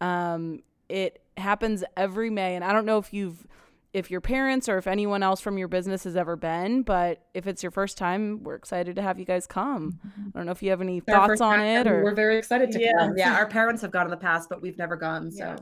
Um, 0.00 0.60
it 0.88 1.22
happens 1.36 1.84
every 1.96 2.30
May 2.30 2.54
and 2.54 2.64
I 2.64 2.72
don't 2.72 2.86
know 2.86 2.98
if 2.98 3.12
you've 3.12 3.46
if 3.94 4.10
your 4.10 4.20
parents 4.20 4.68
or 4.68 4.76
if 4.76 4.88
anyone 4.88 5.22
else 5.22 5.40
from 5.40 5.56
your 5.56 5.68
business 5.68 6.02
has 6.02 6.16
ever 6.16 6.34
been, 6.34 6.82
but 6.82 7.22
if 7.32 7.46
it's 7.46 7.62
your 7.62 7.70
first 7.70 7.96
time, 7.96 8.42
we're 8.42 8.56
excited 8.56 8.96
to 8.96 9.02
have 9.02 9.20
you 9.20 9.24
guys 9.24 9.46
come. 9.46 10.00
Mm-hmm. 10.04 10.28
I 10.34 10.38
don't 10.38 10.46
know 10.46 10.52
if 10.52 10.64
you 10.64 10.70
have 10.70 10.80
any 10.80 10.98
thoughts 10.98 11.40
on 11.40 11.60
it 11.60 11.86
or 11.86 12.02
we're 12.02 12.14
very 12.14 12.36
excited 12.36 12.72
to 12.72 12.80
yeah. 12.80 12.90
come. 12.98 13.16
Yeah, 13.16 13.36
our 13.36 13.46
parents 13.48 13.82
have 13.82 13.92
gone 13.92 14.06
in 14.06 14.10
the 14.10 14.16
past, 14.16 14.48
but 14.48 14.60
we've 14.60 14.76
never 14.76 14.96
gone. 14.96 15.30
So 15.30 15.44
yeah. 15.44 15.56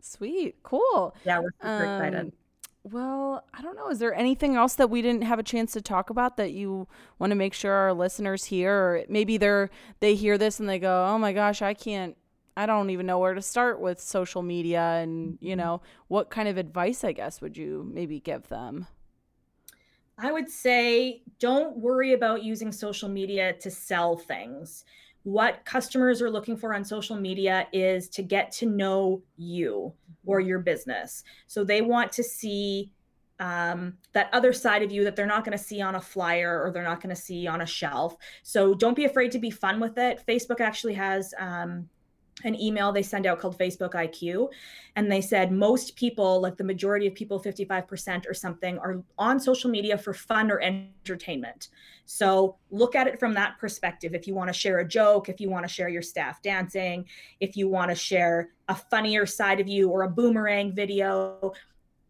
sweet, 0.00 0.56
cool. 0.64 1.14
Yeah, 1.24 1.38
we're 1.38 1.52
super 1.62 1.86
um, 1.86 2.02
excited. 2.02 2.32
Well, 2.82 3.44
I 3.54 3.62
don't 3.62 3.76
know. 3.76 3.90
Is 3.90 4.00
there 4.00 4.14
anything 4.14 4.56
else 4.56 4.74
that 4.74 4.90
we 4.90 5.00
didn't 5.00 5.22
have 5.22 5.38
a 5.38 5.44
chance 5.44 5.72
to 5.74 5.80
talk 5.80 6.10
about 6.10 6.36
that 6.36 6.52
you 6.52 6.88
want 7.20 7.30
to 7.30 7.36
make 7.36 7.54
sure 7.54 7.72
our 7.72 7.92
listeners 7.92 8.46
hear, 8.46 8.72
or 8.72 9.04
maybe 9.08 9.36
they're 9.36 9.70
they 10.00 10.16
hear 10.16 10.36
this 10.36 10.58
and 10.58 10.68
they 10.68 10.80
go, 10.80 11.06
"Oh 11.06 11.18
my 11.18 11.32
gosh, 11.32 11.62
I 11.62 11.74
can't 11.74 12.16
I 12.58 12.66
don't 12.66 12.90
even 12.90 13.06
know 13.06 13.20
where 13.20 13.34
to 13.34 13.40
start 13.40 13.80
with 13.80 14.00
social 14.00 14.42
media 14.42 14.80
and, 14.80 15.38
you 15.40 15.50
mm-hmm. 15.50 15.60
know, 15.60 15.82
what 16.08 16.28
kind 16.28 16.48
of 16.48 16.56
advice 16.56 17.04
I 17.04 17.12
guess 17.12 17.40
would 17.40 17.56
you 17.56 17.88
maybe 17.94 18.18
give 18.18 18.48
them? 18.48 18.88
I 20.18 20.32
would 20.32 20.50
say 20.50 21.22
don't 21.38 21.76
worry 21.76 22.14
about 22.14 22.42
using 22.42 22.72
social 22.72 23.08
media 23.08 23.52
to 23.52 23.70
sell 23.70 24.16
things. 24.16 24.84
What 25.22 25.64
customers 25.64 26.20
are 26.20 26.30
looking 26.30 26.56
for 26.56 26.74
on 26.74 26.84
social 26.84 27.14
media 27.14 27.68
is 27.72 28.08
to 28.08 28.22
get 28.22 28.50
to 28.52 28.66
know 28.66 29.22
you 29.36 29.92
or 30.26 30.40
mm-hmm. 30.40 30.48
your 30.48 30.58
business. 30.58 31.22
So 31.46 31.62
they 31.62 31.80
want 31.80 32.10
to 32.10 32.24
see 32.24 32.90
um, 33.38 33.96
that 34.14 34.30
other 34.32 34.52
side 34.52 34.82
of 34.82 34.90
you 34.90 35.04
that 35.04 35.14
they're 35.14 35.26
not 35.26 35.44
going 35.44 35.56
to 35.56 35.62
see 35.62 35.80
on 35.80 35.94
a 35.94 36.00
flyer 36.00 36.60
or 36.60 36.72
they're 36.72 36.82
not 36.82 37.00
going 37.00 37.14
to 37.14 37.22
see 37.22 37.46
on 37.46 37.60
a 37.60 37.66
shelf. 37.66 38.16
So 38.42 38.74
don't 38.74 38.96
be 38.96 39.04
afraid 39.04 39.30
to 39.30 39.38
be 39.38 39.52
fun 39.52 39.78
with 39.78 39.96
it. 39.96 40.24
Facebook 40.26 40.60
actually 40.60 40.94
has 40.94 41.32
um, 41.38 41.88
an 42.44 42.60
email 42.60 42.92
they 42.92 43.02
send 43.02 43.26
out 43.26 43.40
called 43.40 43.58
Facebook 43.58 43.94
IQ. 43.94 44.48
And 44.96 45.10
they 45.10 45.20
said 45.20 45.52
most 45.52 45.96
people, 45.96 46.40
like 46.40 46.56
the 46.56 46.64
majority 46.64 47.06
of 47.06 47.14
people, 47.14 47.40
55% 47.40 48.28
or 48.28 48.34
something, 48.34 48.78
are 48.78 49.02
on 49.18 49.40
social 49.40 49.70
media 49.70 49.98
for 49.98 50.12
fun 50.12 50.50
or 50.50 50.60
entertainment. 50.60 51.68
So 52.04 52.56
look 52.70 52.94
at 52.94 53.06
it 53.06 53.20
from 53.20 53.34
that 53.34 53.58
perspective. 53.58 54.14
If 54.14 54.26
you 54.26 54.34
want 54.34 54.48
to 54.48 54.58
share 54.58 54.78
a 54.78 54.88
joke, 54.88 55.28
if 55.28 55.40
you 55.40 55.50
want 55.50 55.66
to 55.66 55.72
share 55.72 55.88
your 55.88 56.02
staff 56.02 56.40
dancing, 56.42 57.04
if 57.40 57.56
you 57.56 57.68
want 57.68 57.90
to 57.90 57.94
share 57.94 58.50
a 58.68 58.74
funnier 58.74 59.26
side 59.26 59.60
of 59.60 59.68
you 59.68 59.90
or 59.90 60.02
a 60.02 60.08
boomerang 60.08 60.74
video, 60.74 61.52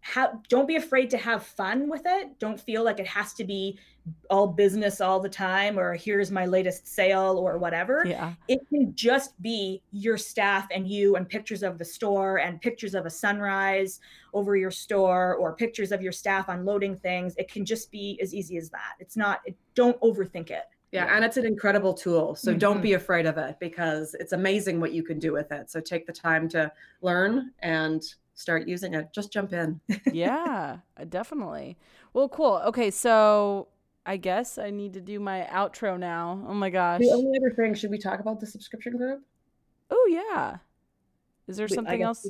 have, 0.00 0.38
don't 0.48 0.68
be 0.68 0.76
afraid 0.76 1.10
to 1.10 1.18
have 1.18 1.42
fun 1.44 1.88
with 1.88 2.02
it. 2.06 2.38
Don't 2.38 2.60
feel 2.60 2.84
like 2.84 2.98
it 2.98 3.06
has 3.06 3.32
to 3.34 3.44
be 3.44 3.78
all 4.30 4.46
business 4.46 5.00
all 5.00 5.20
the 5.20 5.28
time 5.28 5.78
or 5.78 5.94
here's 5.94 6.30
my 6.30 6.46
latest 6.46 6.86
sale 6.86 7.36
or 7.38 7.58
whatever. 7.58 8.04
Yeah. 8.06 8.32
It 8.48 8.60
can 8.68 8.94
just 8.94 9.40
be 9.42 9.82
your 9.92 10.16
staff 10.16 10.66
and 10.70 10.88
you 10.88 11.16
and 11.16 11.28
pictures 11.28 11.62
of 11.62 11.78
the 11.78 11.84
store 11.84 12.38
and 12.38 12.60
pictures 12.60 12.94
of 12.94 13.06
a 13.06 13.10
sunrise 13.10 14.00
over 14.32 14.56
your 14.56 14.70
store 14.70 15.34
or 15.34 15.54
pictures 15.54 15.92
of 15.92 16.00
your 16.00 16.12
staff 16.12 16.48
unloading 16.48 16.96
things. 16.96 17.34
It 17.36 17.50
can 17.50 17.64
just 17.64 17.90
be 17.90 18.18
as 18.22 18.34
easy 18.34 18.56
as 18.56 18.70
that. 18.70 18.94
It's 18.98 19.16
not, 19.16 19.40
it, 19.44 19.56
don't 19.74 20.00
overthink 20.00 20.50
it. 20.50 20.64
Yeah, 20.90 21.14
and 21.14 21.22
it's 21.22 21.36
an 21.36 21.44
incredible 21.44 21.92
tool. 21.92 22.34
So 22.34 22.50
mm-hmm. 22.50 22.58
don't 22.58 22.80
be 22.80 22.94
afraid 22.94 23.26
of 23.26 23.36
it 23.36 23.56
because 23.60 24.14
it's 24.18 24.32
amazing 24.32 24.80
what 24.80 24.92
you 24.92 25.02
can 25.02 25.18
do 25.18 25.32
with 25.32 25.52
it. 25.52 25.70
So 25.70 25.80
take 25.80 26.06
the 26.06 26.14
time 26.14 26.48
to 26.50 26.72
learn 27.02 27.52
and 27.60 28.02
start 28.38 28.68
using 28.68 28.94
it. 28.94 29.08
Just 29.12 29.32
jump 29.32 29.52
in. 29.52 29.80
yeah, 30.12 30.78
definitely. 31.08 31.76
Well, 32.12 32.28
cool. 32.28 32.62
Okay, 32.66 32.90
so 32.90 33.68
I 34.06 34.16
guess 34.16 34.58
I 34.58 34.70
need 34.70 34.94
to 34.94 35.00
do 35.00 35.18
my 35.18 35.46
outro 35.50 35.98
now. 35.98 36.44
Oh 36.48 36.54
my 36.54 36.70
gosh. 36.70 37.00
The 37.00 37.10
only 37.10 37.38
other 37.38 37.50
thing, 37.54 37.74
should 37.74 37.90
we 37.90 37.98
talk 37.98 38.20
about 38.20 38.40
the 38.40 38.46
subscription 38.46 38.96
group? 38.96 39.22
Oh 39.90 40.08
yeah. 40.10 40.58
Is 41.48 41.56
there 41.56 41.66
something 41.66 42.02
else? 42.02 42.26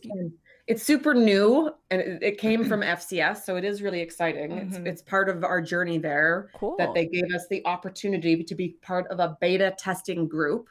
It's 0.69 0.83
super 0.83 1.13
new 1.13 1.71
and 1.91 2.01
it, 2.01 2.23
it 2.23 2.39
came 2.39 2.65
from 2.65 2.81
FCS, 2.81 3.45
so 3.45 3.57
it 3.57 3.65
is 3.65 3.83
really 3.83 4.01
exciting. 4.01 4.51
Mm-hmm. 4.51 4.87
It's, 4.87 5.01
it's 5.01 5.03
part 5.03 5.29
of 5.29 5.43
our 5.45 5.61
journey 5.61 5.99
there 5.99 6.51
cool. 6.55 6.77
that 6.79 6.95
they 6.95 7.07
gave 7.07 7.25
us 7.35 7.47
the 7.49 7.65
opportunity 7.67 8.45
to 8.45 8.55
be 8.55 8.77
part 8.81 9.07
of 9.09 9.19
a 9.19 9.37
beta 9.41 9.75
testing 9.77 10.29
group. 10.29 10.69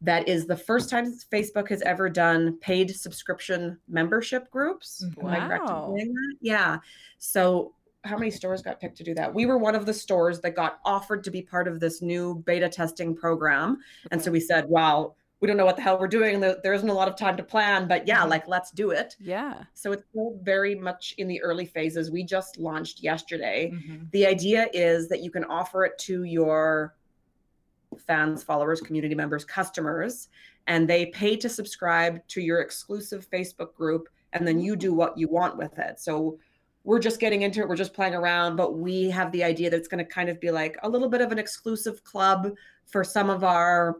That 0.00 0.28
is 0.28 0.46
the 0.46 0.56
first 0.56 0.90
time 0.90 1.12
Facebook 1.32 1.68
has 1.70 1.82
ever 1.82 2.08
done 2.08 2.56
paid 2.58 2.94
subscription 2.94 3.78
membership 3.88 4.50
groups. 4.50 5.04
Wow. 5.16 5.96
Yeah. 6.40 6.78
So 7.18 7.74
how 8.04 8.16
many 8.16 8.30
stores 8.30 8.62
got 8.62 8.80
picked 8.80 8.96
to 8.98 9.04
do 9.04 9.12
that? 9.14 9.34
We 9.34 9.44
were 9.46 9.58
one 9.58 9.74
of 9.74 9.86
the 9.86 9.94
stores 9.94 10.40
that 10.40 10.54
got 10.54 10.78
offered 10.84 11.24
to 11.24 11.32
be 11.32 11.42
part 11.42 11.66
of 11.66 11.80
this 11.80 12.00
new 12.00 12.36
beta 12.46 12.68
testing 12.68 13.16
program. 13.16 13.72
Okay. 13.72 13.80
And 14.12 14.22
so 14.22 14.30
we 14.30 14.38
said, 14.38 14.68
wow, 14.68 15.14
we 15.40 15.46
don't 15.46 15.56
know 15.56 15.64
what 15.64 15.76
the 15.76 15.82
hell 15.82 15.98
we're 15.98 16.08
doing. 16.08 16.40
There 16.40 16.72
isn't 16.72 16.88
a 16.88 16.94
lot 16.94 17.08
of 17.08 17.16
time 17.16 17.36
to 17.36 17.42
plan, 17.42 17.86
but 17.86 18.06
yeah, 18.06 18.20
mm-hmm. 18.20 18.30
like 18.30 18.48
let's 18.48 18.70
do 18.70 18.90
it. 18.90 19.16
Yeah. 19.20 19.64
So 19.74 19.92
it's 19.92 20.04
still 20.10 20.38
very 20.42 20.74
much 20.74 21.14
in 21.18 21.28
the 21.28 21.42
early 21.42 21.66
phases. 21.66 22.10
We 22.10 22.22
just 22.22 22.58
launched 22.58 23.02
yesterday. 23.02 23.72
Mm-hmm. 23.72 24.04
The 24.12 24.26
idea 24.26 24.68
is 24.72 25.08
that 25.08 25.22
you 25.22 25.30
can 25.30 25.44
offer 25.44 25.84
it 25.84 25.98
to 25.98 26.24
your 26.24 26.94
fans, 27.96 28.42
followers, 28.42 28.80
community 28.80 29.14
members, 29.14 29.44
customers, 29.44 30.28
and 30.66 30.88
they 30.88 31.06
pay 31.06 31.36
to 31.36 31.48
subscribe 31.48 32.26
to 32.28 32.40
your 32.40 32.60
exclusive 32.60 33.28
Facebook 33.30 33.74
group. 33.74 34.08
And 34.34 34.46
then 34.46 34.60
you 34.60 34.76
do 34.76 34.92
what 34.92 35.16
you 35.16 35.28
want 35.28 35.56
with 35.56 35.78
it. 35.78 35.98
So 35.98 36.38
we're 36.84 36.98
just 36.98 37.20
getting 37.20 37.42
into 37.42 37.60
it. 37.60 37.68
We're 37.68 37.76
just 37.76 37.94
playing 37.94 38.14
around, 38.14 38.56
but 38.56 38.78
we 38.78 39.10
have 39.10 39.32
the 39.32 39.42
idea 39.44 39.70
that 39.70 39.76
it's 39.76 39.88
going 39.88 40.04
to 40.04 40.10
kind 40.10 40.28
of 40.28 40.40
be 40.40 40.50
like 40.50 40.76
a 40.82 40.88
little 40.88 41.08
bit 41.08 41.20
of 41.20 41.32
an 41.32 41.38
exclusive 41.38 42.04
club 42.04 42.52
for 42.86 43.04
some 43.04 43.30
of 43.30 43.44
our 43.44 43.96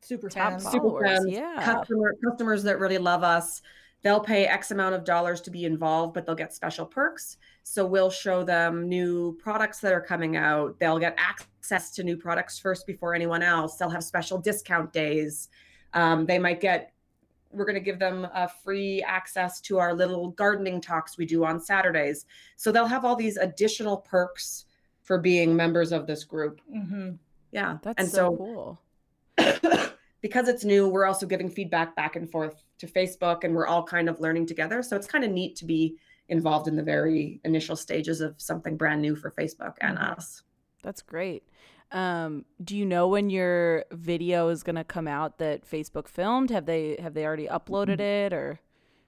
super 0.00 0.30
fans, 0.30 0.66
super 0.68 1.00
fans, 1.00 1.26
yeah. 1.28 1.62
customer, 1.62 2.14
customers 2.24 2.62
that 2.62 2.78
really 2.78 2.98
love 2.98 3.22
us. 3.22 3.62
They'll 4.02 4.20
pay 4.20 4.46
X 4.46 4.70
amount 4.70 4.94
of 4.94 5.04
dollars 5.04 5.40
to 5.42 5.50
be 5.50 5.64
involved, 5.64 6.14
but 6.14 6.26
they'll 6.26 6.34
get 6.34 6.52
special 6.52 6.84
perks. 6.84 7.36
So 7.62 7.86
we'll 7.86 8.10
show 8.10 8.44
them 8.44 8.88
new 8.88 9.36
products 9.40 9.80
that 9.80 9.92
are 9.92 10.00
coming 10.00 10.36
out. 10.36 10.78
They'll 10.78 10.98
get 10.98 11.16
access 11.18 11.90
to 11.92 12.02
new 12.02 12.16
products 12.16 12.58
first 12.58 12.86
before 12.86 13.14
anyone 13.14 13.42
else. 13.42 13.76
They'll 13.76 13.90
have 13.90 14.04
special 14.04 14.38
discount 14.38 14.92
days. 14.92 15.48
Um, 15.94 16.26
they 16.26 16.38
might 16.38 16.60
get 16.60 16.92
we're 17.52 17.64
going 17.64 17.74
to 17.74 17.80
give 17.80 17.98
them 17.98 18.26
a 18.34 18.48
free 18.48 19.02
access 19.02 19.60
to 19.60 19.78
our 19.78 19.94
little 19.94 20.30
gardening 20.30 20.80
talks 20.80 21.18
we 21.18 21.26
do 21.26 21.44
on 21.44 21.60
Saturdays. 21.60 22.24
So 22.56 22.72
they'll 22.72 22.86
have 22.86 23.04
all 23.04 23.16
these 23.16 23.36
additional 23.36 23.98
perks 23.98 24.64
for 25.02 25.18
being 25.18 25.54
members 25.54 25.92
of 25.92 26.06
this 26.06 26.24
group. 26.24 26.60
Mm-hmm. 26.74 27.10
Yeah, 27.50 27.78
that's 27.82 27.98
and 27.98 28.08
so, 28.08 28.16
so 28.16 28.36
cool. 28.36 29.90
because 30.22 30.48
it's 30.48 30.64
new, 30.64 30.88
we're 30.88 31.04
also 31.04 31.26
giving 31.26 31.50
feedback 31.50 31.94
back 31.94 32.16
and 32.16 32.30
forth 32.30 32.64
to 32.78 32.86
Facebook, 32.86 33.44
and 33.44 33.54
we're 33.54 33.66
all 33.66 33.82
kind 33.82 34.08
of 34.08 34.20
learning 34.20 34.46
together. 34.46 34.82
So 34.82 34.96
it's 34.96 35.06
kind 35.06 35.24
of 35.24 35.30
neat 35.30 35.56
to 35.56 35.64
be 35.64 35.96
involved 36.28 36.68
in 36.68 36.76
the 36.76 36.82
very 36.82 37.40
initial 37.44 37.76
stages 37.76 38.20
of 38.20 38.40
something 38.40 38.76
brand 38.76 39.02
new 39.02 39.14
for 39.16 39.30
Facebook 39.30 39.74
and 39.80 39.98
mm-hmm. 39.98 40.12
us. 40.12 40.42
That's 40.82 41.02
great. 41.02 41.44
Um, 41.92 42.46
do 42.64 42.76
you 42.76 42.86
know 42.86 43.08
when 43.08 43.28
your 43.28 43.84
video 43.92 44.48
is 44.48 44.62
going 44.62 44.76
to 44.76 44.84
come 44.84 45.06
out 45.06 45.38
that 45.38 45.68
Facebook 45.68 46.08
filmed? 46.08 46.50
Have 46.50 46.64
they 46.66 46.96
have 47.00 47.14
they 47.14 47.26
already 47.26 47.46
uploaded 47.46 47.98
mm-hmm. 47.98 48.00
it 48.00 48.32
or? 48.32 48.60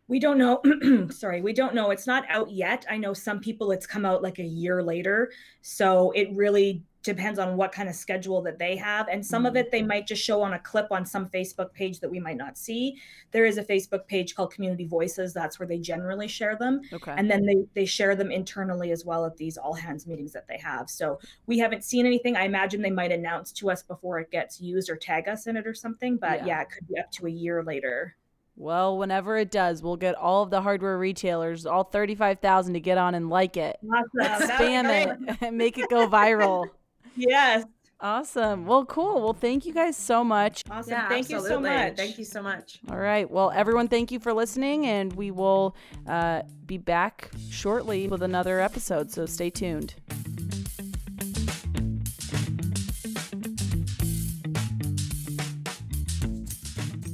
We 0.06 0.20
don't 0.20 0.36
know. 0.36 0.60
Sorry, 1.10 1.40
we 1.40 1.54
don't 1.54 1.74
know. 1.74 1.90
It's 1.90 2.06
not 2.06 2.24
out 2.28 2.50
yet. 2.50 2.84
I 2.90 2.98
know 2.98 3.14
some 3.14 3.40
people 3.40 3.72
it's 3.72 3.86
come 3.86 4.04
out 4.04 4.22
like 4.22 4.38
a 4.38 4.44
year 4.44 4.82
later. 4.82 5.32
So 5.62 6.10
it 6.10 6.28
really 6.34 6.84
depends 7.05 7.38
on 7.38 7.57
what 7.57 7.70
kind 7.70 7.88
of 7.88 7.94
schedule 7.94 8.42
that 8.42 8.59
they 8.59 8.74
have. 8.76 9.09
And 9.09 9.24
some 9.24 9.40
mm-hmm. 9.40 9.48
of 9.48 9.57
it 9.57 9.70
they 9.70 9.82
might 9.82 10.07
just 10.07 10.22
show 10.22 10.42
on 10.42 10.55
a 10.55 10.59
clip 10.59 10.86
on 10.90 11.05
some 11.05 11.28
facebook 11.28 11.72
page 11.72 12.00
that 12.00 12.11
we 12.11 12.18
might 12.18 12.36
not 12.36 12.59
see. 12.59 12.96
There 13.30 13.44
is 13.44 13.59
a 13.59 13.62
facebook 13.62 14.07
page 14.09 14.34
called 14.34 14.52
community 14.52 14.86
voices. 14.86 15.32
That's 15.32 15.61
where 15.61 15.68
they 15.68 15.78
generally 15.78 16.26
share 16.26 16.57
them. 16.57 16.80
Okay. 16.92 17.14
And 17.16 17.30
then 17.30 17.44
they 17.44 17.64
they 17.74 17.84
share 17.84 18.16
them 18.16 18.32
internally 18.32 18.90
as 18.90 19.05
well 19.05 19.24
at 19.26 19.36
these 19.36 19.57
all 19.57 19.74
hands 19.74 20.07
meetings 20.07 20.32
that 20.32 20.48
they 20.48 20.59
have. 20.59 20.90
So 20.90 21.20
we 21.46 21.59
haven't 21.59 21.84
seen 21.84 22.07
anything. 22.07 22.36
I 22.36 22.44
imagine 22.44 22.82
they 22.82 22.90
might 22.90 23.12
announce 23.12 23.52
to 23.52 23.70
us 23.70 23.82
before 23.82 24.18
it 24.18 24.30
gets 24.30 24.61
used 24.61 24.88
or 24.88 24.96
tag 24.96 25.28
us 25.28 25.46
in 25.46 25.57
it 25.57 25.66
or 25.66 25.74
something. 25.74 26.16
But 26.16 26.40
yeah, 26.40 26.46
yeah 26.46 26.62
it 26.62 26.70
could 26.70 26.88
be 26.88 26.98
up 26.98 27.12
to 27.12 27.26
a 27.26 27.30
year 27.30 27.62
later. 27.62 28.16
Well, 28.57 28.98
whenever 28.98 29.36
it 29.36 29.50
does, 29.50 29.82
we'll 29.82 29.96
get 29.96 30.14
all 30.14 30.44
of 30.44 30.50
the 30.50 30.62
hardware 30.62 30.96
retailers, 30.96 31.66
all 31.66 31.82
35,000 31.82 32.74
to 32.74 32.80
get 32.80 32.98
on 32.98 33.16
and 33.16 33.28
like 33.28 33.57
it. 33.57 33.76
Awesome. 33.82 34.48
Spam 34.48 34.84
it. 34.88 35.36
and 35.40 35.59
make 35.59 35.76
it 35.76 35.90
go 35.90 36.09
viral. 36.09 36.66
Yes. 37.16 37.64
Awesome. 38.00 38.66
Well, 38.66 38.84
cool. 38.84 39.22
Well, 39.22 39.32
thank 39.32 39.64
you 39.64 39.72
guys 39.72 39.96
so 39.96 40.22
much. 40.22 40.62
Awesome. 40.70 40.92
Yeah, 40.92 41.08
thank 41.08 41.30
absolutely. 41.30 41.48
you 41.48 41.54
so 41.54 41.60
much. 41.60 41.96
Thank 41.96 42.18
you 42.18 42.24
so 42.24 42.42
much. 42.42 42.80
All 42.90 42.98
right. 42.98 43.30
Well, 43.30 43.50
everyone, 43.52 43.88
thank 43.88 44.12
you 44.12 44.18
for 44.18 44.34
listening, 44.34 44.84
and 44.84 45.12
we 45.14 45.30
will 45.30 45.74
uh, 46.06 46.42
be 46.66 46.76
back 46.76 47.30
shortly 47.50 48.08
with 48.08 48.22
another 48.22 48.60
episode. 48.60 49.10
So 49.10 49.24
stay 49.24 49.48
tuned. 49.48 49.94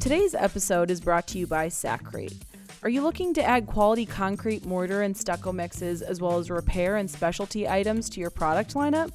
Today's 0.00 0.34
episode 0.34 0.90
is 0.90 1.00
brought 1.00 1.28
to 1.28 1.38
you 1.38 1.46
by 1.46 1.68
Sakrete. 1.68 2.42
Are 2.82 2.88
you 2.88 3.02
looking 3.02 3.32
to 3.34 3.44
add 3.44 3.66
quality 3.66 4.06
concrete, 4.06 4.64
mortar, 4.64 5.02
and 5.02 5.16
stucco 5.16 5.52
mixes, 5.52 6.02
as 6.02 6.20
well 6.20 6.38
as 6.38 6.50
repair 6.50 6.96
and 6.96 7.08
specialty 7.08 7.68
items 7.68 8.08
to 8.10 8.20
your 8.20 8.30
product 8.30 8.74
lineup? 8.74 9.12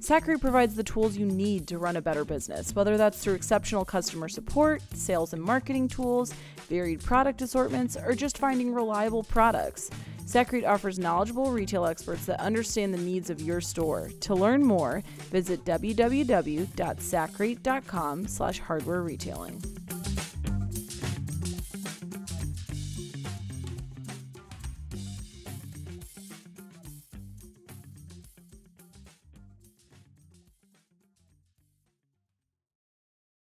Sakrete 0.00 0.40
provides 0.40 0.76
the 0.76 0.84
tools 0.84 1.16
you 1.16 1.26
need 1.26 1.66
to 1.66 1.78
run 1.78 1.96
a 1.96 2.00
better 2.00 2.24
business, 2.24 2.72
whether 2.74 2.96
that's 2.96 3.18
through 3.18 3.34
exceptional 3.34 3.84
customer 3.84 4.28
support, 4.28 4.80
sales 4.94 5.32
and 5.32 5.42
marketing 5.42 5.88
tools, 5.88 6.32
varied 6.68 7.02
product 7.02 7.42
assortments, 7.42 7.96
or 7.96 8.14
just 8.14 8.38
finding 8.38 8.72
reliable 8.72 9.24
products. 9.24 9.90
Sakrete 10.24 10.68
offers 10.68 11.00
knowledgeable 11.00 11.50
retail 11.50 11.84
experts 11.84 12.26
that 12.26 12.38
understand 12.38 12.94
the 12.94 12.98
needs 12.98 13.28
of 13.28 13.40
your 13.40 13.60
store. 13.60 14.12
To 14.20 14.34
learn 14.34 14.62
more, 14.62 15.02
visit 15.30 15.64
www.sakrete.com 15.64 18.28
slash 18.28 18.60
hardware 18.60 19.02
retailing. 19.02 19.60